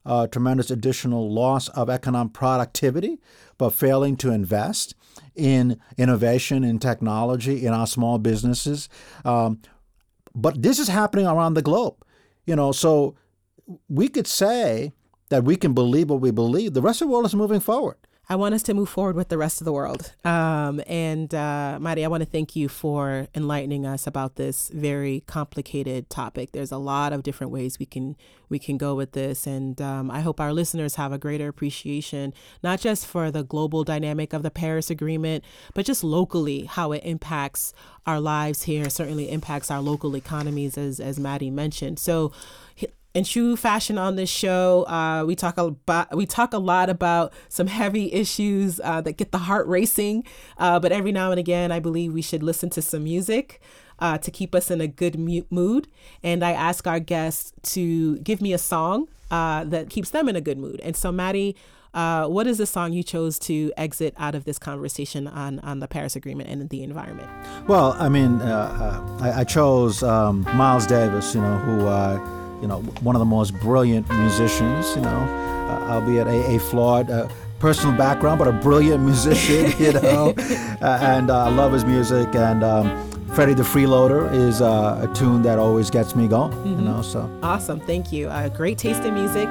uh, 0.06 0.28
tremendous 0.28 0.70
additional 0.70 1.32
loss 1.32 1.68
of 1.70 1.90
economic 1.90 2.34
productivity, 2.34 3.20
but 3.58 3.72
failing 3.72 4.18
to 4.18 4.32
invest 4.32 4.94
in 5.36 5.80
innovation, 5.98 6.64
in 6.64 6.78
technology, 6.78 7.66
in 7.66 7.74
our 7.74 7.88
small 7.88 8.20
businesses. 8.20 8.88
Um, 9.26 9.62
but 10.36 10.62
this 10.62 10.78
is 10.78 10.88
happening 10.88 11.26
around 11.26 11.56
the 11.56 11.62
globe, 11.62 11.96
you 12.46 12.56
know. 12.56 12.72
So 12.72 13.16
we 13.90 14.08
could 14.08 14.28
say 14.28 14.94
that 15.30 15.44
we 15.44 15.56
can 15.56 15.74
believe 15.74 16.10
what 16.10 16.22
we 16.22 16.32
believe. 16.32 16.74
The 16.74 16.82
rest 16.82 17.02
of 17.02 17.08
the 17.08 17.14
world 17.14 17.26
is 17.26 17.36
moving 17.36 17.60
forward. 17.60 17.98
I 18.30 18.38
want 18.38 18.56
us 18.56 18.64
to 18.64 18.74
move 18.74 18.88
forward 18.88 19.18
with 19.18 19.28
the 19.28 19.38
rest 19.38 19.60
of 19.60 19.66
the 19.66 19.74
world. 19.74 20.14
Um, 20.24 20.82
and 20.88 21.34
uh, 21.36 21.78
Mari, 21.82 22.06
I 22.06 22.08
want 22.08 22.24
to 22.24 22.30
thank 22.30 22.56
you 22.56 22.70
for 22.70 23.28
enlightening 23.36 23.86
us 23.86 24.08
about 24.08 24.36
this 24.36 24.70
very 24.70 25.24
complicated 25.28 26.10
topic. 26.10 26.54
There's 26.54 26.72
a 26.72 26.78
lot 26.78 27.12
of 27.12 27.22
different 27.22 27.52
ways 27.52 27.80
we 27.80 27.86
can 27.86 28.16
we 28.48 28.60
can 28.60 28.78
go 28.78 28.94
with 28.94 29.14
this, 29.14 29.48
and 29.48 29.82
um, 29.82 30.12
I 30.12 30.22
hope 30.22 30.40
our 30.40 30.54
listeners 30.54 30.96
have 30.96 31.12
a 31.12 31.18
greater 31.18 31.48
appreciation, 31.48 32.34
not 32.62 32.80
just 32.80 33.08
for 33.08 33.32
the 33.32 33.44
global 33.44 33.84
dynamic 33.84 34.32
of 34.32 34.44
the 34.44 34.52
Paris 34.52 34.92
Agreement, 34.92 35.44
but 35.74 35.86
just 35.86 36.04
locally 36.04 36.66
how 36.66 36.92
it 36.92 37.02
impacts 37.04 37.74
our 38.06 38.20
lives 38.20 38.64
here. 38.64 38.90
Certainly 38.90 39.32
impacts 39.32 39.72
our 39.72 39.82
local 39.82 40.16
economies, 40.16 40.78
as 40.78 41.00
as 41.00 41.20
Mathy 41.20 41.52
mentioned. 41.52 42.00
So 42.00 42.32
in 43.14 43.24
true 43.24 43.56
fashion 43.56 43.98
on 43.98 44.16
this 44.16 44.30
show, 44.30 44.86
uh, 44.88 45.24
we 45.26 45.36
talk 45.36 45.58
about 45.58 46.16
we 46.16 46.26
talk 46.26 46.54
a 46.54 46.58
lot 46.58 46.90
about 46.90 47.32
some 47.48 47.68
heavy 47.68 48.12
issues 48.12 48.82
uh, 48.84 49.02
that 49.02 49.18
get 49.18 49.32
the 49.32 49.38
heart 49.40 49.68
racing. 49.68 50.24
Uh, 50.58 50.80
but 50.80 50.92
every 50.92 51.12
now 51.12 51.32
and 51.32 51.40
again, 51.40 51.72
I 51.72 51.80
believe 51.80 52.12
we 52.12 52.24
should 52.24 52.42
listen 52.42 52.70
to 52.72 52.82
some 52.82 53.04
music 53.04 53.62
uh, 54.00 54.18
to 54.18 54.32
keep 54.32 54.56
us 54.56 54.72
in 54.72 54.82
a 54.82 54.88
good 54.88 55.20
mood. 55.52 55.88
And 56.24 56.44
I 56.44 56.52
ask 56.54 56.88
our 56.88 57.00
guests 57.00 57.54
to 57.74 58.18
give 58.20 58.42
me 58.42 58.52
a 58.52 58.58
song 58.58 59.08
uh, 59.30 59.64
that 59.66 59.90
keeps 59.90 60.10
them 60.10 60.28
in 60.28 60.36
a 60.36 60.42
good 60.42 60.58
mood. 60.58 60.80
And 60.82 60.96
so, 60.96 61.12
Mathy, 61.12 61.56
uh, 61.94 62.26
what 62.28 62.48
is 62.48 62.58
the 62.58 62.66
song 62.66 62.94
you 62.94 63.04
chose 63.04 63.38
to 63.38 63.72
exit 63.78 64.16
out 64.18 64.34
of 64.34 64.46
this 64.46 64.58
conversation 64.58 65.28
on, 65.28 65.60
on 65.60 65.80
the 65.80 65.88
Paris 65.88 66.16
Agreement 66.16 66.50
and 66.50 66.68
the 66.68 66.82
environment? 66.82 67.30
Well, 67.68 67.96
I 68.00 68.10
mean, 68.10 68.42
I, 68.42 69.42
I, 69.42 69.44
chose 69.44 70.02
um, 70.02 70.42
Miles 70.56 70.88
Davis, 70.88 71.36
you 71.36 71.42
know, 71.42 71.58
who 71.60 72.43
you 72.64 72.70
know, 72.70 72.80
one 73.02 73.14
of 73.14 73.20
the 73.20 73.26
most 73.26 73.54
brilliant 73.60 74.10
musicians, 74.10 74.96
you 74.96 75.02
know, 75.02 75.10
uh, 75.10 75.92
albeit 75.92 76.28
a, 76.28 76.56
a 76.56 76.60
flawed 76.60 77.12
uh, 77.12 77.28
personal 77.60 77.94
background, 77.98 78.40
but 78.40 78.48
a 78.48 78.54
brilliant 78.54 79.04
musician, 79.04 79.74
you 79.86 79.92
know, 79.92 80.34
uh, 80.82 81.00
and 81.02 81.30
uh, 81.30 81.44
I 81.44 81.50
love 81.50 81.74
his 81.74 81.84
music. 81.84 82.34
And 82.36 82.64
um, 82.64 83.12
Freddie 83.36 83.54
the 83.54 83.64
Freeloader 83.64 84.34
is 84.34 84.62
uh, 84.62 85.10
a 85.10 85.14
tune 85.14 85.42
that 85.42 85.60
always 85.60 85.90
gets 85.90 86.16
me 86.16 86.26
going, 86.30 86.54
mm-hmm. 86.54 86.80
you 86.80 86.86
know, 86.86 87.02
so. 87.02 87.30
Awesome. 87.44 87.82
Thank 87.82 88.14
you. 88.14 88.30
Uh, 88.30 88.48
great 88.48 88.78
taste 88.78 89.04
in 89.04 89.14
music. 89.14 89.50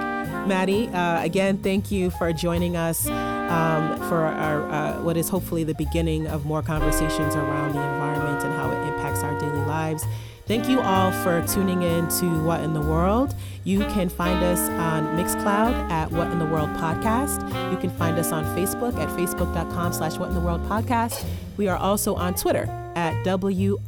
Mathy, 0.49 0.89
again, 1.23 1.59
thank 1.59 1.91
you 1.93 2.09
for 2.13 2.33
joining 2.33 2.79
us 2.79 3.07
um, 3.09 3.99
for 4.09 4.25
our, 4.25 5.03
what 5.03 5.19
is 5.19 5.29
hopefully 5.29 5.65
the 5.65 5.75
beginning 5.75 6.27
of 6.29 6.47
more 6.47 6.63
conversations 6.63 7.37
around 7.37 7.75
the 7.75 7.83
environment 7.83 8.43
and 8.43 8.55
how 8.55 8.71
it 8.71 8.89
impacts 8.89 9.23
our 9.23 9.39
daily 9.39 9.65
lives. 9.67 10.03
Thank 10.47 10.69
you 10.69 10.81
all 10.81 11.13
for 11.13 11.45
tuning 11.47 11.83
in 11.83 12.09
to 12.21 12.45
What 12.45 12.63
in 12.63 12.75
the 12.75 12.81
World. 12.81 13.35
You 13.65 13.79
can 13.79 14.09
find 14.09 14.43
us 14.43 14.59
on 14.71 15.05
Mixcloud 15.17 15.91
at 15.91 16.11
What 16.11 16.33
in 16.33 16.41
the 16.41 16.45
World 16.47 16.69
Podcast. 16.71 17.41
You 17.71 17.79
can 17.79 17.91
find 17.91 18.19
us 18.19 18.33
on 18.33 18.45
Facebook 18.57 18.97
at 18.99 19.09
facebook.com 19.11 19.93
slash 19.93 20.19
What 20.19 20.31
in 20.31 20.35
the 20.35 20.41
World 20.41 20.63
Podcast. 20.69 21.25
We 21.57 21.69
are 21.69 21.77
also 21.77 22.17
on 22.17 22.35
Twitter 22.35 22.65
at 22.97 23.15
WITW 23.25 23.81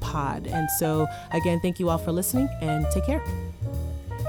Pod. 0.00 0.46
And 0.48 0.68
so, 0.78 1.06
again, 1.30 1.60
thank 1.60 1.78
you 1.78 1.88
all 1.90 1.98
for 1.98 2.10
listening 2.10 2.48
and 2.60 2.84
take 2.92 3.06
care. 3.06 3.22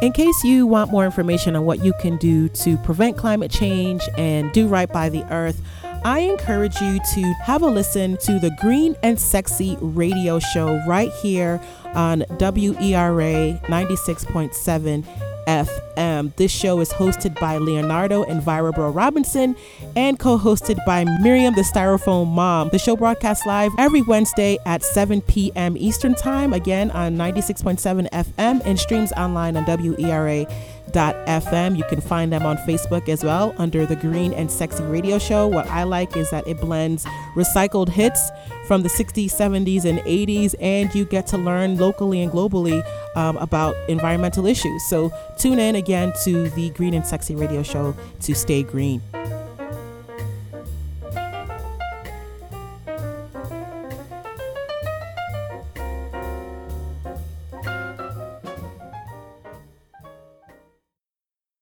In 0.04 0.14
case 0.14 0.44
you 0.44 0.68
want 0.68 0.92
more 0.92 1.04
information 1.04 1.56
on 1.56 1.66
what 1.66 1.84
you 1.84 1.94
can 2.00 2.16
do 2.18 2.48
to 2.50 2.78
prevent 2.78 3.18
climate 3.18 3.52
change 3.52 4.04
and 4.18 4.52
do 4.54 4.68
right 4.68 4.90
by 4.90 5.10
the 5.10 5.24
earth, 5.34 5.62
I 6.06 6.20
encourage 6.20 6.80
you 6.80 7.00
to 7.16 7.34
have 7.44 7.62
a 7.62 7.68
listen 7.68 8.18
to 8.18 8.40
the 8.40 8.52
Green 8.62 8.96
and 9.04 9.20
Sexy 9.20 9.78
radio 9.82 10.40
show 10.40 10.82
right 10.88 11.12
here 11.22 11.62
on 11.94 12.24
WERA 12.40 13.60
96.7 13.68 15.06
FM. 15.50 16.36
This 16.36 16.52
show 16.52 16.80
is 16.80 16.94
hosted 16.94 17.38
by 17.40 17.58
Leonardo 17.58 18.24
and 18.24 18.42
Vira 18.42 18.72
Bro 18.72 18.92
Robinson 18.92 19.56
and 19.96 20.20
co 20.20 20.38
hosted 20.38 20.78
by 20.86 21.04
Miriam 21.22 21.56
the 21.56 21.62
Styrofoam 21.62 22.28
Mom. 22.28 22.70
The 22.70 22.80
show 22.80 22.96
broadcasts 22.96 23.46
live 23.46 23.72
every 23.78 24.02
Wednesday 24.04 24.58
at 24.66 24.84
7 24.84 25.22
p.m. 25.22 25.76
Eastern 25.76 26.14
Time, 26.14 26.54
again 26.54 26.92
on 26.92 27.18
96.7 27.18 28.10
FM, 28.12 28.62
and 28.64 28.80
streams 28.80 29.12
online 29.14 29.58
on 29.58 29.66
WERA 29.66 30.46
FM. 30.94 31.78
You 31.78 31.84
can 31.86 32.02
find 32.02 32.32
them 32.32 32.46
on 32.46 32.58
Facebook 32.58 33.10
as 33.10 33.24
well 33.24 33.54
under 33.58 33.86
the 33.86 33.96
Green 33.96 34.34
and 34.34 34.52
Sexy 34.52 34.84
Radio 34.84 35.20
Show. 35.20 35.48
What 35.48 35.68
I 35.68 35.84
like 35.84 36.16
is 36.18 36.30
that 36.32 36.48
it 36.48 36.60
blends 36.60 37.06
recycled 37.36 37.90
hits 37.90 38.32
from 38.68 38.84
the 38.84 38.90
60s, 38.90 39.26
70s, 39.32 39.86
and 39.86 40.00
80s, 40.00 40.56
and 40.60 40.94
you 40.94 41.06
get 41.06 41.28
to 41.28 41.38
learn 41.38 41.78
locally 41.78 42.22
and 42.22 42.32
globally 42.32 42.84
um, 43.16 43.38
about 43.38 43.76
environmental 43.90 44.46
issues. 44.46 44.84
So 44.90 45.12
tune 45.38 45.60
in 45.60 45.76
again 45.76 46.14
to 46.24 46.50
the 46.52 46.70
Green 46.72 46.94
and 46.94 47.06
Sexy 47.06 47.36
Radio 47.36 47.64
Show 47.64 47.96
to 48.22 48.36
stay 48.36 48.64
green. 48.64 49.02